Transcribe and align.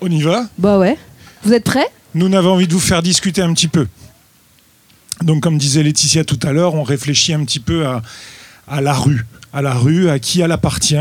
On 0.00 0.10
y 0.10 0.22
va? 0.22 0.46
Bah 0.58 0.78
ouais. 0.78 0.96
Vous 1.42 1.52
êtes 1.52 1.64
prêts? 1.64 1.86
Nous 2.14 2.28
n'avons 2.28 2.52
envie 2.52 2.68
de 2.68 2.72
vous 2.72 2.80
faire 2.80 3.02
discuter 3.02 3.42
un 3.42 3.52
petit 3.52 3.68
peu. 3.68 3.86
Donc, 5.22 5.42
comme 5.42 5.58
disait 5.58 5.82
Laetitia 5.82 6.24
tout 6.24 6.38
à 6.42 6.52
l'heure, 6.52 6.74
on 6.74 6.82
réfléchit 6.82 7.32
un 7.32 7.44
petit 7.44 7.60
peu 7.60 7.86
à, 7.86 8.02
à 8.68 8.80
la 8.80 8.94
rue, 8.94 9.26
à 9.52 9.62
la 9.62 9.74
rue, 9.74 10.08
à 10.08 10.18
qui 10.18 10.40
elle 10.40 10.52
appartient, 10.52 10.96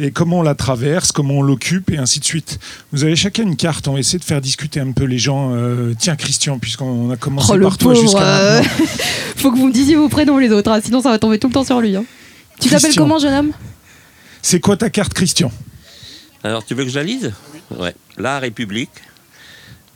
et 0.00 0.10
comment 0.10 0.38
on 0.38 0.42
la 0.42 0.54
traverse, 0.54 1.12
comment 1.12 1.34
on 1.34 1.42
l'occupe, 1.42 1.90
et 1.90 1.98
ainsi 1.98 2.20
de 2.20 2.24
suite. 2.24 2.58
Vous 2.92 3.04
avez 3.04 3.16
chacun 3.16 3.42
une 3.42 3.56
carte, 3.56 3.86
on 3.88 3.92
va 3.94 4.00
essayer 4.00 4.18
de 4.18 4.24
faire 4.24 4.40
discuter 4.40 4.80
un 4.80 4.92
peu 4.92 5.04
les 5.04 5.18
gens. 5.18 5.50
Euh, 5.54 5.92
tiens, 5.98 6.16
Christian, 6.16 6.58
puisqu'on 6.58 7.10
a 7.10 7.16
commencé 7.16 7.52
Oh 7.54 7.60
par 7.60 7.76
toi 7.78 7.94
jusqu'à 7.94 8.22
euh. 8.22 8.62
Faut 9.36 9.52
que 9.52 9.56
vous 9.58 9.66
me 9.66 9.72
disiez 9.72 9.96
vos 9.96 10.08
prénoms 10.08 10.38
les 10.38 10.50
autres, 10.50 10.70
hein, 10.70 10.80
sinon 10.82 11.00
ça 11.02 11.10
va 11.10 11.18
tomber 11.18 11.38
tout 11.38 11.48
le 11.48 11.52
temps 11.52 11.64
sur 11.64 11.80
lui. 11.80 11.94
hein. 11.96 12.04
Tu 12.60 12.68
t'appelles 12.68 12.94
comment, 12.96 13.18
jeune 13.18 13.34
homme? 13.34 13.52
C'est 14.42 14.60
quoi 14.60 14.76
ta 14.76 14.90
carte, 14.90 15.12
Christian? 15.14 15.52
Alors, 16.42 16.64
tu 16.64 16.74
veux 16.74 16.84
que 16.84 16.90
je 16.90 16.96
la 16.96 17.04
lise? 17.04 17.32
Ouais. 17.78 17.94
L'art 18.16 18.44
et 18.44 18.50
public, 18.50 18.88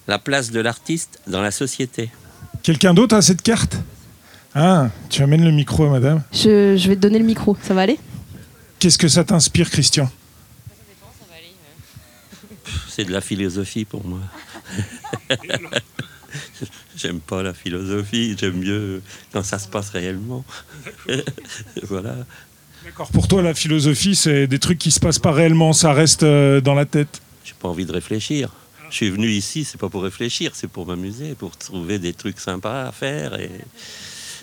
la 0.06 0.18
place 0.18 0.50
de 0.50 0.60
l'artiste 0.60 1.18
dans 1.26 1.40
la 1.40 1.50
société. 1.50 2.10
Quelqu'un 2.62 2.92
d'autre 2.94 3.16
a 3.16 3.22
cette 3.22 3.42
carte? 3.42 3.76
Ah, 4.54 4.88
tu 5.08 5.22
amènes 5.22 5.44
le 5.44 5.50
micro 5.50 5.84
à 5.84 5.90
madame. 5.90 6.22
je, 6.32 6.76
je 6.76 6.88
vais 6.88 6.94
te 6.94 7.00
donner 7.00 7.18
le 7.18 7.24
micro, 7.24 7.56
ça 7.62 7.74
va 7.74 7.82
aller? 7.82 7.98
Qu'est-ce 8.84 8.98
que 8.98 9.08
ça 9.08 9.24
t'inspire, 9.24 9.70
Christian? 9.70 10.10
C'est 12.86 13.06
de 13.06 13.12
la 13.12 13.22
philosophie 13.22 13.86
pour 13.86 14.04
moi. 14.04 14.20
J'aime 16.94 17.20
pas 17.20 17.42
la 17.42 17.54
philosophie, 17.54 18.36
j'aime 18.38 18.58
mieux 18.58 19.00
quand 19.32 19.42
ça 19.42 19.58
se 19.58 19.68
passe 19.68 19.88
réellement. 19.88 20.44
voilà. 21.84 22.14
D'accord, 22.84 23.08
pour 23.08 23.26
toi, 23.26 23.40
la 23.40 23.54
philosophie, 23.54 24.14
c'est 24.14 24.46
des 24.46 24.58
trucs 24.58 24.80
qui 24.80 24.90
se 24.90 25.00
passent 25.00 25.18
pas 25.18 25.32
réellement, 25.32 25.72
ça 25.72 25.94
reste 25.94 26.22
euh, 26.22 26.60
dans 26.60 26.74
la 26.74 26.84
tête. 26.84 27.22
J'ai 27.42 27.54
pas 27.58 27.68
envie 27.68 27.86
de 27.86 27.92
réfléchir. 27.92 28.50
Je 28.90 28.96
suis 28.96 29.08
venu 29.08 29.30
ici, 29.30 29.64
c'est 29.64 29.80
pas 29.80 29.88
pour 29.88 30.02
réfléchir, 30.02 30.50
c'est 30.52 30.68
pour 30.68 30.86
m'amuser, 30.86 31.34
pour 31.34 31.56
trouver 31.56 31.98
des 31.98 32.12
trucs 32.12 32.38
sympas 32.38 32.88
à 32.88 32.92
faire 32.92 33.40
et, 33.40 33.50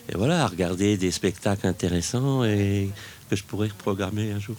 et 0.09 0.17
voilà, 0.17 0.47
regarder 0.47 0.97
des 0.97 1.11
spectacles 1.11 1.67
intéressants 1.67 2.43
et 2.43 2.89
que 3.31 3.37
je 3.37 3.43
pourrais 3.45 3.69
reprogrammer 3.69 4.33
un 4.33 4.39
jour. 4.39 4.57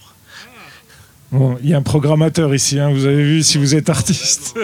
Bon, 1.31 1.57
il 1.63 1.69
y 1.69 1.73
a 1.75 1.77
un 1.77 1.81
programmateur 1.83 2.53
ici, 2.55 2.79
hein, 2.79 2.91
vous 2.91 3.05
avez 3.05 3.23
vu 3.23 3.43
si 3.43 3.57
vous 3.59 3.75
êtes 3.75 3.87
artiste. 3.89 4.55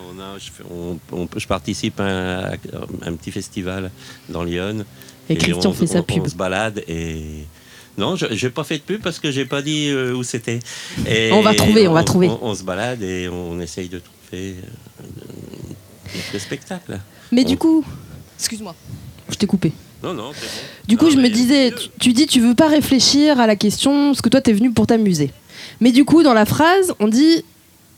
On 0.00 0.18
a- 0.20 0.38
je, 0.38 0.50
fais- 0.50 0.64
on- 0.68 0.98
on- 1.12 1.28
je 1.36 1.46
participe 1.46 2.00
à 2.00 2.04
un, 2.04 2.44
à 2.52 2.56
un 3.06 3.14
petit 3.14 3.30
festival 3.30 3.90
dans 4.28 4.42
Lyon. 4.42 4.84
Et 5.28 5.36
Christian 5.36 5.70
on, 5.70 5.72
fait 5.72 5.86
sa 5.86 6.02
pub. 6.02 6.22
On 6.24 6.28
se 6.28 6.34
balade 6.34 6.82
et. 6.88 7.46
Non, 7.96 8.16
je 8.16 8.26
n'ai 8.26 8.50
pas 8.50 8.64
fait 8.64 8.78
de 8.78 8.82
pub 8.82 9.02
parce 9.02 9.18
que 9.20 9.30
j'ai 9.30 9.44
pas 9.44 9.62
dit 9.62 9.88
euh, 9.88 10.14
où 10.14 10.22
c'était. 10.24 10.58
Et 11.06 11.30
On 11.32 11.42
va 11.42 11.54
trouver, 11.54 11.86
on 11.86 11.92
va 11.92 12.02
trouver. 12.02 12.28
On, 12.28 12.38
on 12.42 12.54
se 12.56 12.64
balade 12.64 13.02
et 13.02 13.28
on 13.28 13.60
essaye 13.60 13.88
de 13.88 14.00
trouver 14.00 14.56
euh, 15.00 15.04
le 16.32 16.38
spectacle. 16.40 16.98
Mais 17.30 17.42
On- 17.44 17.48
du 17.48 17.56
coup, 17.56 17.84
excuse-moi, 18.38 18.74
je 19.30 19.34
t'ai 19.36 19.46
coupé. 19.46 19.72
Non, 20.02 20.14
non, 20.14 20.32
c'est 20.34 20.46
bon. 20.46 20.52
Du 20.88 20.96
coup, 20.96 21.04
Non, 21.06 21.10
je 21.12 21.16
me 21.18 21.28
disais, 21.28 21.72
tu, 21.72 21.88
tu 22.00 22.12
dis, 22.12 22.26
tu 22.26 22.40
veux 22.40 22.54
pas 22.54 22.66
réfléchir 22.68 23.38
à 23.40 23.46
la 23.46 23.54
question, 23.56 24.08
parce 24.10 24.20
que 24.20 24.28
toi, 24.28 24.40
t'es 24.40 24.52
venu 24.52 24.72
pour 24.72 24.86
t'amuser. 24.86 25.30
Mais 25.80 25.92
du 25.92 26.04
coup, 26.04 26.22
dans 26.22 26.34
la 26.34 26.44
phrase, 26.44 26.92
on 26.98 27.06
dit 27.08 27.44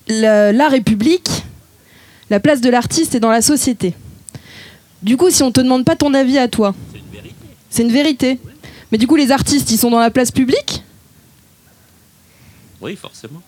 la, 0.08 0.68
République, 0.68 1.28
la 2.30 2.40
place 2.40 2.60
de 2.60 2.68
l'artiste 2.68 3.14
est 3.14 3.20
dans 3.20 3.30
la 3.30 3.40
société. 3.42 3.94
Du 5.02 5.16
coup, 5.16 5.30
si 5.30 5.42
on 5.42 5.50
te 5.52 5.60
demande 5.60 5.84
pas 5.84 5.96
ton 5.96 6.12
avis 6.14 6.38
à 6.38 6.48
toi, 6.48 6.74
C'est 6.92 6.98
une 6.98 7.10
vérité. 7.12 7.34
c'est 7.70 7.82
une 7.82 7.92
vérité. 7.92 8.38
Mais 8.92 8.98
du 8.98 9.06
coup, 9.06 9.16
les 9.16 9.32
artistes, 9.32 9.70
ils 9.70 9.78
sont 9.78 9.90
dans 9.90 10.00
la 10.00 10.10
place 10.10 10.30
publique? 10.30 10.82
Oui, 12.80 12.96
forcément. 12.96 13.42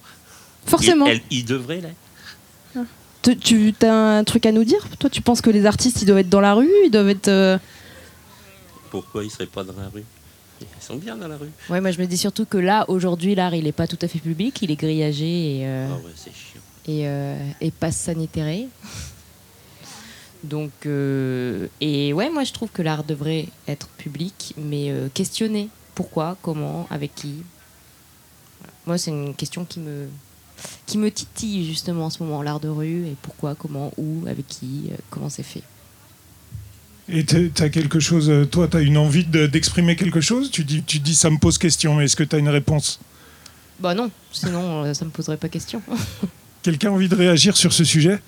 Forcément. 0.66 1.06
Il, 1.06 1.12
elle- 1.12 1.20
il 1.30 1.44
devrait 1.44 1.80
l'être. 1.80 2.86
Tu, 3.22 3.74
tu 3.78 3.86
as 3.86 3.92
un 4.18 4.24
truc 4.24 4.46
à 4.46 4.52
nous 4.52 4.62
dire? 4.64 4.86
Toi, 5.00 5.10
tu 5.10 5.20
penses 5.20 5.40
que 5.40 5.50
les 5.50 5.66
artistes, 5.66 6.00
ils 6.00 6.04
doivent 6.06 6.18
être 6.20 6.28
dans 6.28 6.40
la 6.40 6.54
rue 6.54 6.70
Ils 6.84 6.90
doivent 6.90 7.08
être. 7.08 7.26
euh, 7.28 7.58
Pourquoi 8.90 9.24
ils 9.24 9.30
seraient 9.30 9.46
pas 9.46 9.64
dans 9.64 9.78
la 9.80 9.88
rue? 9.88 10.04
Ils 10.60 10.66
sont 10.80 10.96
bien 10.96 11.16
dans 11.16 11.28
la 11.28 11.36
rue. 11.36 11.50
Ouais, 11.68 11.80
moi 11.80 11.90
je 11.90 12.00
me 12.00 12.06
dis 12.06 12.16
surtout 12.16 12.46
que 12.46 12.56
là, 12.56 12.84
aujourd'hui, 12.88 13.34
l'art, 13.34 13.54
il 13.54 13.64
n'est 13.64 13.72
pas 13.72 13.86
tout 13.86 13.98
à 14.00 14.08
fait 14.08 14.18
public, 14.18 14.58
il 14.62 14.70
est 14.70 14.76
grillagé 14.76 15.58
et, 15.58 15.66
euh, 15.66 15.88
Ah 15.92 15.96
ouais, 15.96 16.12
c'est 16.16 16.32
chiant. 16.32 16.60
et, 16.86 17.06
euh, 17.06 17.36
et 17.60 17.70
passe 17.70 17.96
sanitaire. 17.96 18.66
Donc, 20.44 20.70
euh, 20.86 21.66
et 21.80 22.12
ouais, 22.12 22.30
moi 22.30 22.44
je 22.44 22.52
trouve 22.52 22.70
que 22.70 22.82
l'art 22.82 23.04
devrait 23.04 23.46
être 23.68 23.88
public, 23.98 24.54
mais 24.56 24.92
questionné. 25.12 25.68
Pourquoi, 25.94 26.36
comment, 26.42 26.86
avec 26.90 27.14
qui? 27.14 27.42
Voilà. 28.60 28.72
Moi, 28.86 28.98
c'est 28.98 29.10
une 29.10 29.34
question 29.34 29.64
qui 29.64 29.80
me, 29.80 30.08
qui 30.86 30.98
me 30.98 31.10
titille 31.10 31.66
justement 31.66 32.04
en 32.06 32.10
ce 32.10 32.22
moment, 32.22 32.42
l'art 32.42 32.60
de 32.60 32.68
rue, 32.68 33.06
et 33.06 33.16
pourquoi, 33.22 33.54
comment, 33.54 33.90
où, 33.96 34.26
avec 34.26 34.46
qui, 34.46 34.90
comment 35.10 35.30
c'est 35.30 35.42
fait? 35.42 35.62
Et 37.08 37.24
tu 37.24 37.52
as 37.60 37.68
quelque 37.68 38.00
chose, 38.00 38.28
euh, 38.30 38.44
toi, 38.44 38.66
tu 38.66 38.76
as 38.76 38.80
une 38.80 38.96
envie 38.98 39.24
de- 39.24 39.46
d'exprimer 39.46 39.94
quelque 39.94 40.20
chose? 40.20 40.50
Tu 40.50 40.64
dis, 40.64 40.82
tu 40.82 40.98
dis 40.98 41.14
ça 41.14 41.30
me 41.30 41.38
pose 41.38 41.56
question, 41.56 41.94
mais 41.94 42.06
est-ce 42.06 42.16
que 42.16 42.24
tu 42.24 42.34
as 42.34 42.38
une 42.38 42.48
réponse? 42.48 42.98
Bah 43.78 43.94
non, 43.94 44.10
sinon 44.32 44.84
euh, 44.84 44.94
ça 44.94 45.04
me 45.04 45.10
poserait 45.10 45.36
pas 45.36 45.48
question. 45.48 45.80
Quelqu'un 46.62 46.88
a 46.88 46.92
envie 46.92 47.08
de 47.08 47.14
réagir 47.14 47.56
sur 47.56 47.72
ce 47.72 47.84
sujet? 47.84 48.18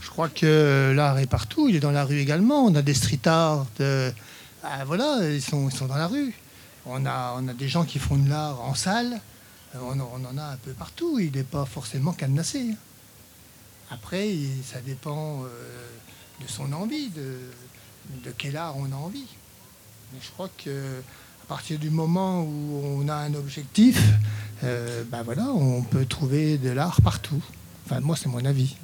Je 0.00 0.08
crois 0.10 0.28
que 0.28 0.92
l'art 0.96 1.18
est 1.18 1.26
partout, 1.26 1.68
il 1.68 1.76
est 1.76 1.80
dans 1.80 1.90
la 1.90 2.04
rue 2.04 2.18
également. 2.18 2.64
On 2.64 2.74
a 2.74 2.82
des 2.82 2.94
street 2.94 3.20
art, 3.26 3.66
de- 3.78 4.12
ah, 4.62 4.84
voilà, 4.86 5.18
ils 5.28 5.42
sont, 5.42 5.68
ils 5.68 5.76
sont 5.76 5.86
dans 5.86 5.96
la 5.96 6.06
rue. 6.06 6.32
On 6.86 7.04
a, 7.04 7.34
on 7.36 7.48
a 7.48 7.52
des 7.52 7.68
gens 7.68 7.84
qui 7.84 7.98
font 7.98 8.16
de 8.16 8.28
l'art 8.30 8.60
en 8.62 8.74
salle, 8.74 9.20
Euh, 9.74 9.78
on, 9.82 9.98
en- 9.98 10.10
on 10.14 10.24
en 10.24 10.38
a 10.38 10.52
un 10.52 10.56
peu 10.64 10.70
partout, 10.70 11.18
il 11.18 11.32
n'est 11.32 11.42
pas 11.42 11.64
forcément 11.66 12.12
cadenassé. 12.12 12.68
Après, 13.90 14.28
ça 14.64 14.80
dépend 14.84 15.42
euh, 15.44 15.46
de 16.42 16.48
son 16.48 16.72
envie, 16.72 17.08
de, 17.10 18.32
quel 18.36 18.56
art 18.56 18.74
on 18.76 18.92
a 18.92 18.96
envie. 18.96 19.26
Mais 20.12 20.18
je 20.20 20.30
crois 20.30 20.50
que 20.64 20.70
à 20.70 21.46
partir 21.48 21.78
du 21.78 21.90
moment 21.90 22.42
où 22.42 22.82
on 22.84 23.08
a 23.08 23.14
un 23.14 23.34
objectif, 23.34 24.02
euh, 24.64 25.04
ben 25.10 25.22
voilà, 25.22 25.44
on 25.44 25.82
peut 25.82 26.04
trouver 26.04 26.58
de 26.58 26.70
l'art 26.70 27.00
partout. 27.00 27.40
Enfin, 27.84 28.00
moi, 28.00 28.16
c'est 28.16 28.28
mon 28.28 28.44
avis. 28.44 28.74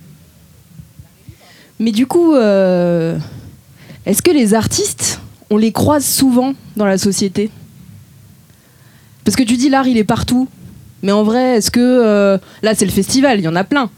Mais 1.81 1.91
du 1.91 2.07
coup, 2.07 2.35
euh, 2.35 3.19
est-ce 4.07 4.23
que 4.23 4.31
les 4.31 4.55
artistes, 4.55 5.21
on 5.51 5.57
les 5.57 5.73
croise 5.73 6.07
souvent 6.07 6.55
dans 6.77 6.87
la 6.87 6.99
société? 6.99 7.51
Parce 9.25 9.37
que 9.37 9.43
tu 9.43 9.57
dis 9.57 9.69
l'art, 9.69 9.89
il 9.89 9.99
est 9.99 10.05
partout. 10.05 10.49
Mais 11.03 11.11
en 11.11 11.25
vrai, 11.25 11.57
est-ce 11.57 11.73
que 11.73 12.39
là, 12.63 12.75
c'est 12.77 12.85
le 12.85 12.93
festival, 12.93 13.41
il 13.41 13.43
y 13.43 13.49
en 13.49 13.57
a 13.57 13.65
plein. 13.65 13.91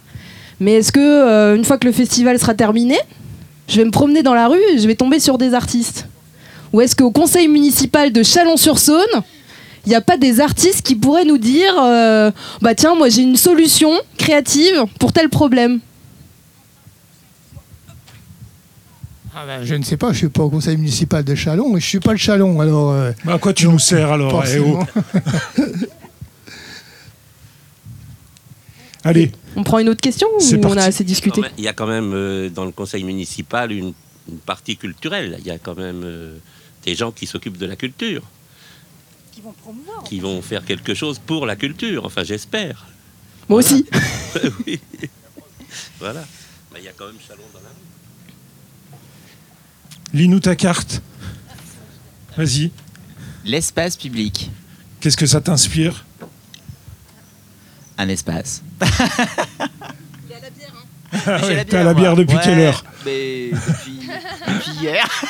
Mais 0.64 0.76
est-ce 0.76 0.92
que 0.92 0.98
euh, 0.98 1.56
une 1.56 1.64
fois 1.66 1.76
que 1.76 1.86
le 1.86 1.92
festival 1.92 2.38
sera 2.38 2.54
terminé, 2.54 2.97
je 3.69 3.76
vais 3.76 3.84
me 3.84 3.91
promener 3.91 4.22
dans 4.22 4.32
la 4.32 4.48
rue 4.48 4.62
et 4.72 4.78
je 4.78 4.86
vais 4.86 4.94
tomber 4.94 5.20
sur 5.20 5.36
des 5.36 5.52
artistes? 5.52 6.08
Ou 6.72 6.80
est-ce 6.80 6.97
qu'au 6.97 7.10
conseil 7.10 7.48
municipal 7.48 8.10
de 8.10 8.22
Chalon-sur-Saône, 8.22 9.22
il 9.84 9.91
n'y 9.91 9.94
a 9.94 10.00
pas 10.00 10.16
des 10.16 10.41
artistes 10.41 10.80
qui 10.80 10.94
pourraient 10.94 11.26
nous 11.26 11.36
dire 11.36 11.74
euh, 11.78 12.30
bah 12.62 12.74
tiens, 12.74 12.94
moi 12.94 13.10
j'ai 13.10 13.20
une 13.20 13.36
solution 13.36 13.91
créative 14.16 14.86
pour 14.98 15.12
tel 15.12 15.28
problème? 15.28 15.80
Ah 19.36 19.44
ben, 19.47 19.64
je 19.64 19.74
ne 19.74 19.82
sais 19.82 19.98
pas, 19.98 20.06
je 20.06 20.12
ne 20.12 20.19
suis 20.19 20.28
pas 20.30 20.44
au 20.44 20.48
conseil 20.48 20.78
municipal 20.78 21.22
de 21.22 21.34
Chalon, 21.34 21.64
mais 21.64 21.80
je 21.80 21.84
ne 21.84 21.88
suis 21.91 22.00
pas 22.00 22.12
le 22.12 22.19
Chalon, 22.19 22.58
alors 22.62 22.92
euh, 22.92 23.12
Bah, 23.26 23.34
À 23.34 23.38
quoi 23.38 23.53
tu 23.53 23.69
nous 23.69 23.78
sers 23.78 24.10
alors 24.10 24.42
eh 24.50 24.58
oh. 24.60 24.78
forcément. 24.94 25.84
Allez, 29.04 29.32
On 29.54 29.62
prend 29.65 29.78
une 29.81 29.88
autre 29.91 30.00
question 30.00 30.26
ou 30.28 30.42
on 30.42 30.60
parti. 30.60 30.78
a 30.78 30.84
assez 30.84 31.04
discuté 31.04 31.42
Il 31.59 31.65
y 31.65 31.69
a 31.69 31.72
quand 31.75 31.87
même 31.87 32.12
euh, 32.15 32.48
dans 32.48 32.65
le 32.65 32.72
conseil 32.72 33.04
municipal 33.04 33.70
une, 33.70 33.92
une 34.31 34.38
partie 34.38 34.76
culturelle. 34.78 35.37
Il 35.41 35.47
y 35.47 35.50
a 35.50 35.59
quand 35.59 35.76
même 35.76 36.03
euh, 36.04 36.38
des 36.84 36.94
gens 36.94 37.12
qui 37.12 37.27
s'occupent 37.27 37.59
de 37.59 37.66
la 37.66 37.77
culture, 37.77 38.22
Qui 39.33 39.42
vont 39.42 39.53
promouvoir. 39.53 40.04
qui 40.04 40.21
vont 40.21 40.41
faire 40.41 40.65
quelque 40.65 40.95
chose 40.95 41.18
pour 41.18 41.45
la 41.45 41.54
culture. 41.56 42.06
Enfin, 42.06 42.24
j'espère. 42.24 42.86
Moi 43.48 43.59
aussi. 43.59 43.84
oui. 44.66 44.80
Voilà. 46.01 46.24
Mais 46.72 46.78
il 46.80 46.84
y 46.86 46.89
a 46.89 46.92
quand 46.97 47.06
même 47.06 47.16
Chalon 47.28 47.42
dans 47.53 47.60
la 47.60 47.68
rue. 47.68 48.98
lis-nous 50.15 50.41
ta 50.41 50.56
carte. 50.56 51.03
Vas-y, 52.36 52.71
L'espace 53.45 53.97
public. 53.97 54.51
qu'est-ce 55.01 55.16
que 55.16 55.27
ça 55.27 55.41
t'inspire? 55.41 56.04
Un 57.98 58.08
espace. 58.08 58.62
Ah 61.26 61.46
ouais, 61.46 61.64
T'as 61.64 61.84
la 61.84 61.94
bière 61.94 62.16
depuis 62.16 62.34
Ouais, 62.34 62.42
quelle 62.42 62.58
heure 62.58 62.84
mais 63.06 63.50
depuis, 63.50 64.00
depuis 64.48 64.70
hier. 64.80 65.08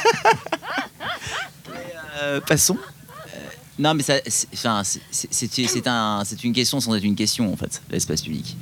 Mais, 1.69 1.95
euh, 2.23 2.41
passons. 2.41 2.79
Euh, 2.79 3.39
non, 3.79 3.95
mais 3.95 4.03
ça, 4.03 4.15
c'est, 4.25 4.67
un, 4.67 6.23
une 6.43 6.53
question 6.53 6.81
sans 6.81 6.95
être 6.95 7.05
une 7.05 7.15
question, 7.17 7.53
en 7.53 7.57
fait, 7.57 7.83
l'espace 7.91 8.23
public. 8.23 8.57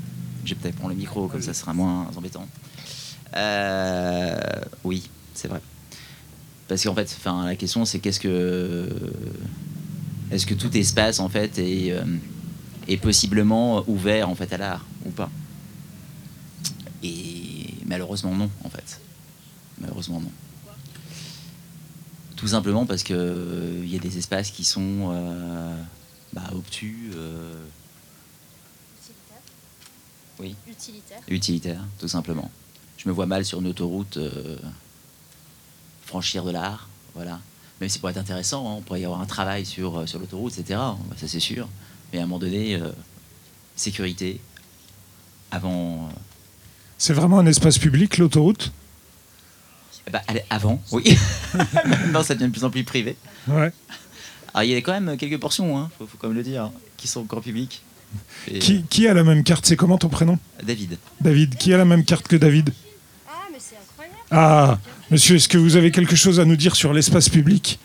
Je 0.45 0.55
vais 0.55 0.61
peut-être 0.61 0.77
prendre 0.77 0.91
le 0.95 0.99
micro, 0.99 1.29
comme 1.29 1.43
ça, 1.43 1.55
ce 1.55 1.61
sera 1.61 1.73
moins 1.73 2.11
embêtant. 2.17 2.47
Euh, 3.37 4.41
oui, 4.85 5.09
c'est 5.35 5.49
vrai. 5.49 5.61
parce 6.69 6.83
qu'en 6.83 6.95
fait, 6.95 7.15
enfin, 7.19 7.47
la 7.47 7.57
question 7.57 7.85
c'est 7.85 7.99
qu'est-ce 7.99 8.21
que 8.21 8.89
est-ce 10.31 10.47
que 10.47 10.55
tout 10.55 10.75
espace 10.77 11.21
en 11.21 11.29
fait 11.29 11.59
est, 11.59 11.93
euh, 11.93 12.03
est 12.89 12.97
possiblement 12.97 13.85
ouvert 13.89 14.29
en 14.29 14.35
fait 14.35 14.53
à 14.53 14.59
l'art 14.59 14.85
ou 15.07 15.11
pas 15.11 15.31
Et 17.03 17.75
malheureusement 17.87 18.35
non 18.35 18.51
en 18.65 18.69
fait. 18.71 19.01
Malheureusement 19.81 20.21
non. 20.21 20.31
Tout 22.37 22.49
simplement 22.49 22.87
parce 22.87 23.03
que 23.05 23.15
euh, 23.15 23.81
il 23.85 23.93
y 23.93 23.97
a 23.97 24.01
des 24.01 24.19
espaces 24.19 24.51
qui 24.51 24.65
sont 24.65 25.11
euh, 25.13 25.77
bah, 26.33 26.43
obtus, 26.53 27.11
euh, 27.15 27.55
oui, 30.41 30.57
Utilitaire. 30.69 31.21
utilitaires, 31.29 31.85
tout 32.01 32.09
simplement. 32.09 32.51
Je 32.97 33.09
me 33.09 33.15
vois 33.15 33.27
mal 33.27 33.45
sur 33.45 33.61
une 33.61 33.69
autoroute 33.69 34.17
euh, 34.17 34.57
franchir 36.05 36.43
de 36.45 36.51
l'art, 36.51 36.89
voilà. 37.15 37.39
Même 37.81 37.89
si 37.89 37.95
ça 37.95 38.01
pourrait 38.01 38.13
être 38.13 38.19
intéressant, 38.19 38.69
hein, 38.69 38.75
on 38.79 38.81
pourrait 38.81 39.01
y 39.01 39.05
avoir 39.05 39.21
un 39.21 39.27
travail 39.27 39.65
sur, 39.67 39.99
euh, 40.01 40.07
sur 40.07 40.19
l'autoroute, 40.19 40.59
etc. 40.59 40.81
ça 41.17 41.29
c'est 41.29 41.41
sûr. 41.41 41.69
Mais 42.13 42.19
à 42.19 42.23
un 42.23 42.27
moment 42.27 42.39
donné, 42.39 42.75
euh, 42.75 42.91
sécurité, 43.77 44.41
avant. 45.51 46.09
euh, 46.11 46.15
C'est 46.99 47.13
vraiment 47.15 47.39
un 47.39 47.47
espace 47.47 47.79
public, 47.79 48.19
l'autoroute? 48.19 48.73
Bah, 50.11 50.21
allez, 50.27 50.43
avant, 50.51 50.83
oui. 50.91 51.17
Maintenant, 51.85 52.23
ça 52.23 52.35
devient 52.35 52.47
de 52.47 52.53
plus 52.53 52.65
en 52.65 52.71
plus 52.71 52.85
privé. 52.85 53.17
Ouais. 53.49 53.73
Alors, 54.53 54.65
il 54.65 54.71
y 54.71 54.75
a 54.75 54.79
quand 54.79 54.99
même 55.01 55.17
quelques 55.17 55.39
portions, 55.41 55.79
hein, 55.79 55.91
faut, 55.97 56.07
faut 56.07 56.19
quand 56.19 56.29
même 56.29 56.37
le 56.37 56.43
dire, 56.43 56.65
hein, 56.65 56.73
qui 56.97 57.07
sont 57.09 57.25
publiques. 57.25 57.83
Et, 58.49 58.59
Qui, 58.59 58.83
qui 58.83 59.09
a 59.09 59.15
la 59.15 59.25
même 59.25 59.43
carte? 59.43 59.65
C'est 59.65 59.77
comment 59.77 59.97
ton 59.97 60.11
prénom? 60.11 60.39
Euh, 60.61 60.65
David. 60.65 60.99
David. 61.21 61.57
Qui 61.57 61.73
a 61.73 61.79
la 61.79 61.87
même 61.87 62.05
carte 62.05 62.29
que 62.29 62.37
David? 62.37 62.71
Ah, 63.27 63.33
mais 63.51 63.59
c'est 63.59 63.77
incroyable. 63.77 64.19
Ah, 64.31 64.79
monsieur, 65.11 65.37
est-ce 65.37 65.49
que 65.49 65.57
vous 65.57 65.77
avez 65.77 65.91
quelque 65.91 66.17
chose 66.17 66.39
à 66.39 66.45
nous 66.45 66.57
dire 66.57 66.77
sur 66.77 66.93
l'espace 66.93 67.31
public? 67.31 67.79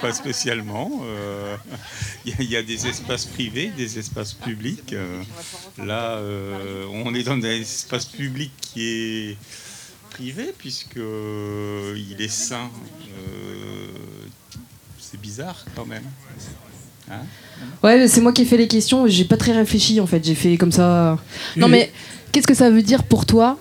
Pas 0.00 0.12
spécialement. 0.12 0.90
Euh, 1.04 1.56
Il 2.26 2.50
y, 2.50 2.56
a- 2.56 2.62
des 2.62 2.86
espaces 2.86 3.24
privés, 3.24 3.72
des 3.76 3.98
espaces 3.98 4.34
publics. 4.34 4.92
Euh, 4.92 5.22
là, 5.78 6.16
euh, 6.16 6.84
on 7.04 7.14
est 7.14 7.22
dans 7.22 7.32
un 7.32 7.42
espace 7.42 8.04
public 8.06 8.50
qui 8.60 8.82
est 8.86 9.36
privé 10.10 10.52
puisque 10.56 10.96
il 10.98 12.16
est 12.20 12.28
sain. 12.28 12.70
C'est 14.98 15.20
bizarre 15.20 15.64
quand 15.74 15.86
même. 15.86 16.04
Hein? 17.10 17.22
Ouais, 17.82 18.06
c'est 18.08 18.20
moi 18.20 18.32
qui 18.32 18.42
ai 18.42 18.44
fait 18.44 18.58
les 18.58 18.68
questions. 18.68 19.06
J'ai 19.06 19.24
pas 19.24 19.36
très 19.38 19.52
réfléchi 19.52 20.00
en 20.00 20.06
fait. 20.06 20.22
J'ai 20.24 20.34
fait 20.34 20.56
comme 20.58 20.72
ça. 20.72 21.18
Non, 21.56 21.68
mais 21.68 21.92
qu'est-ce 22.32 22.46
que 22.46 22.54
ça 22.54 22.68
veut 22.70 22.82
dire 22.82 23.04
pour 23.04 23.24
toi 23.26 23.58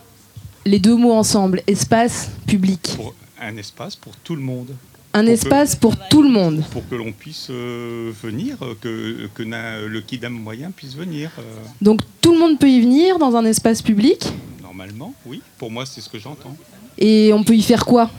les 0.65 0.79
deux 0.79 0.95
mots 0.97 1.13
ensemble, 1.13 1.61
espace, 1.67 2.29
public? 2.45 2.93
Pour 2.97 3.15
un 3.39 3.55
espace 3.55 3.95
pour 3.95 4.17
tout 4.17 4.35
le 4.35 4.41
monde, 4.41 4.75
Un 5.17 5.23
Pour 5.23 5.33
espace 5.33 5.75
pour 5.75 5.95
tout 6.09 6.21
le 6.21 6.29
monde. 6.29 6.63
pour 6.71 6.87
que 6.87 6.93
l'on 6.95 7.11
puisse 7.11 7.47
euh, 7.49 8.11
venir, 8.23 8.57
que, 8.81 9.27
que 9.33 9.41
na- 9.43 9.79
le 9.81 10.01
kidam 10.01 10.33
moyen 10.33 10.69
puisse 10.69 10.93
venir. 10.95 11.31
euh, 11.39 11.41
Donc 11.81 12.01
tout 12.21 12.33
le 12.33 12.39
monde 12.39 12.59
peut 12.59 12.69
y 12.69 12.79
venir 12.81 13.17
dans 13.17 13.35
un 13.35 13.45
espace 13.45 13.81
public? 13.81 14.19
Normalement, 14.61 15.15
oui. 15.25 15.41
Pour 15.57 15.71
moi, 15.71 15.85
c'est 15.87 16.01
ce 16.01 16.09
que 16.09 16.19
j'entends. 16.19 16.55
et 16.99 17.31
on 17.33 17.43
peut 17.43 17.55
y 17.55 17.63
faire 17.63 17.83
quoi? 17.85 18.11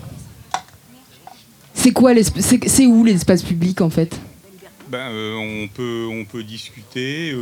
C'est 1.75 1.93
quoi 1.93 2.11
c'est 2.67 2.87
où 2.87 3.05
l'espace 3.05 3.43
public 3.45 3.81
en 3.81 3.91
fait? 3.91 4.19
Ben, 4.91 5.11
euh, 5.13 5.37
on, 5.37 5.69
peut, 5.69 6.07
on 6.11 6.25
peut 6.25 6.43
discuter 6.43 7.33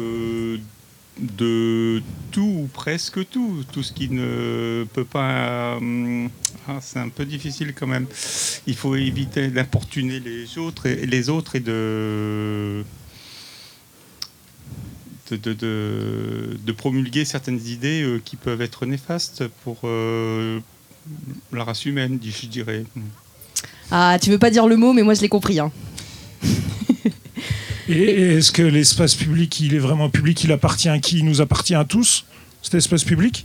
de 1.19 2.03
tout 2.31 2.41
ou 2.65 2.69
presque 2.73 3.29
tout. 3.31 3.65
Tout 3.73 3.83
ce 3.83 3.93
qui 3.93 4.09
ne 4.11 4.85
peut 4.93 5.05
pas. 5.05 5.77
hum, 5.77 6.29
ah, 6.69 6.79
c'est 6.81 6.99
un 6.99 7.09
peu 7.09 7.25
difficile 7.25 7.73
quand 7.75 7.87
même. 7.87 8.07
Il 8.67 8.75
faut 8.75 8.97
éviter 8.97 9.49
d'importuner 9.49 10.21
les 10.21 10.59
autres 10.59 10.87
et, 10.87 11.07
les 11.07 11.29
autres 11.29 11.57
et 11.57 11.61
de. 11.61 12.85
De, 15.31 15.37
de- 15.37 15.55
de- 15.55 16.57
de 16.65 16.73
promulguer 16.73 17.25
certaines 17.25 17.61
idées 17.67 18.01
euh, 18.03 18.21
qui 18.25 18.37
peuvent 18.37 18.61
être 18.62 18.87
néfastes 18.87 19.49
pour 19.65 19.79
euh, 19.83 20.61
la 21.53 21.65
race 21.65 21.85
humaine, 21.85 22.21
je 22.23 22.47
dirais. 22.47 22.85
Ah, 23.91 24.19
tu 24.23 24.31
veux 24.31 24.39
pas 24.39 24.51
dire 24.51 24.69
le 24.69 24.77
mot, 24.77 24.93
mais 24.93 25.03
moi 25.03 25.15
je 25.15 25.23
l'ai 25.23 25.29
compris. 25.29 25.59
Hein. 25.59 25.73
Et 27.88 27.93
et 27.93 28.37
est-ce 28.37 28.53
que 28.53 28.62
l'espace 28.62 29.15
public, 29.15 29.61
il 29.61 29.75
est 29.75 29.79
vraiment 29.79 30.11
public 30.11 30.43
Il 30.44 30.53
appartient 30.53 30.88
à 30.88 30.99
qui 30.99 31.19
Il 31.19 31.25
nous 31.25 31.41
appartient 31.41 31.75
à 31.75 31.85
tous 31.85 32.25
Cet 32.62 32.75
espace 32.75 33.05
public? 33.05 33.44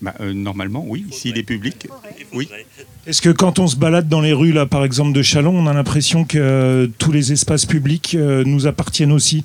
Ben, 0.00 0.14
euh, 0.20 0.32
normalement, 0.32 0.82
oui. 0.86 1.04
S'il 1.10 1.36
est 1.36 1.42
public, 1.42 1.86
oui. 2.32 2.48
Est-ce 3.06 3.20
que 3.20 3.28
quand 3.28 3.58
on 3.58 3.66
se 3.66 3.76
balade 3.76 4.08
dans 4.08 4.22
les 4.22 4.32
rues, 4.32 4.52
là, 4.52 4.64
par 4.64 4.82
exemple, 4.84 5.12
de 5.12 5.20
Chalon, 5.20 5.54
on 5.54 5.66
a 5.66 5.74
l'impression 5.74 6.24
que 6.24 6.38
euh, 6.38 6.86
tous 6.98 7.12
les 7.12 7.32
espaces 7.32 7.66
publics 7.66 8.14
euh, 8.14 8.42
nous 8.44 8.66
appartiennent 8.66 9.12
aussi? 9.12 9.44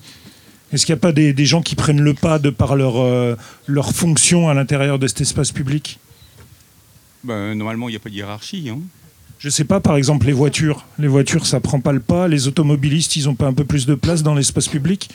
Est-ce 0.71 0.85
qu'il 0.85 0.93
n'y 0.95 0.99
a 0.99 1.01
pas 1.01 1.11
des, 1.11 1.33
des 1.33 1.45
gens 1.45 1.61
qui 1.61 1.75
prennent 1.75 2.01
le 2.01 2.13
pas 2.13 2.39
de 2.39 2.49
par 2.49 2.75
leur, 2.75 2.97
euh, 3.01 3.35
leur 3.67 3.91
fonction 3.91 4.47
à 4.47 4.53
l'intérieur 4.53 4.97
de 4.97 5.07
cet 5.07 5.21
espace 5.21 5.51
public? 5.51 5.99
Ben, 7.23 7.53
normalement, 7.55 7.89
il 7.89 7.93
n'y 7.93 7.97
a 7.97 7.99
pas 7.99 8.09
de 8.09 8.15
hiérarchie. 8.15 8.69
Hein. 8.69 8.79
Je 9.45 9.51
sais 9.51 9.63
pas, 9.63 9.79
par 9.79 9.95
exemple, 9.95 10.25
les 10.25 10.33
voitures. 10.33 10.87
Les 10.97 11.07
voitures, 11.07 11.45
ça 11.45 11.59
prend 11.59 11.79
pas 11.79 11.91
le 11.91 11.99
pas. 11.99 12.27
Les 12.27 12.47
automobilistes, 12.47 13.15
ils 13.15 13.29
ont 13.29 13.35
pas 13.35 13.45
un 13.45 13.53
peu 13.53 13.63
plus 13.63 13.85
de 13.85 13.93
place 13.93 14.23
dans 14.23 14.33
l'espace 14.33 14.67
public? 14.67 15.07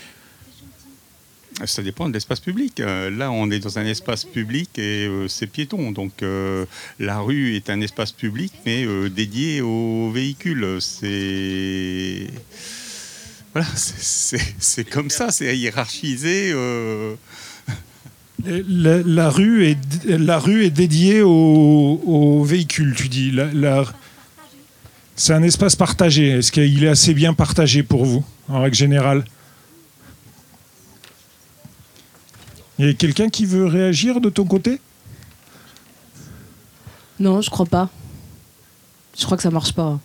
Ça 1.64 1.82
dépend 1.82 2.08
de 2.08 2.14
l'espace 2.14 2.38
public. 2.38 2.78
Euh, 2.78 3.10
là, 3.10 3.32
on 3.32 3.50
est 3.50 3.58
dans 3.58 3.80
un 3.80 3.84
espace 3.86 4.24
public 4.24 4.70
et 4.78 5.08
euh, 5.08 5.26
c'est 5.26 5.48
piéton. 5.48 5.90
Donc, 5.90 6.22
euh, 6.22 6.64
la 7.00 7.18
rue 7.18 7.56
est 7.56 7.70
un 7.70 7.80
espace 7.80 8.12
public, 8.12 8.52
mais 8.64 8.86
dédié 9.10 9.62
aux 9.62 10.12
véhicules. 10.12 10.76
C'est. 10.78 12.28
Voilà, 13.52 13.66
c'est- 13.74 14.84
comme 14.88 15.10
ça, 15.10 15.32
c'est 15.32 15.58
hiérarchisé. 15.58 16.54
la, 18.46 18.98
la 19.02 19.28
rue 19.28 19.66
est, 19.66 20.04
la 20.06 20.38
rue 20.38 20.64
est 20.66 20.70
dédiée 20.70 21.20
aux, 21.22 22.00
aux 22.06 22.44
véhicules, 22.44 22.94
tu 22.96 23.08
dis. 23.08 23.32
La- 23.32 23.52
la- 23.52 23.92
c'est 25.20 25.34
un 25.34 25.42
espace 25.42 25.76
partagé. 25.76 26.28
Est-ce 26.30 26.50
qu'il 26.50 26.82
est 26.82 26.88
assez 26.88 27.12
bien 27.12 27.34
partagé 27.34 27.82
pour 27.82 28.06
vous, 28.06 28.24
en 28.48 28.62
règle 28.62 28.74
générale? 28.74 29.22
Il 32.78 32.86
y 32.86 32.88
a 32.88 32.94
quelqu'un 32.94 33.28
qui 33.28 33.44
veut 33.44 33.66
réagir 33.66 34.22
de 34.22 34.30
ton 34.30 34.46
côté? 34.46 34.80
Non, 37.18 37.42
je 37.42 37.50
crois 37.50 37.66
pas. 37.66 37.90
Je 39.18 39.26
crois 39.26 39.36
que 39.36 39.42
ça 39.42 39.50
marche 39.50 39.74
pas. 39.74 40.00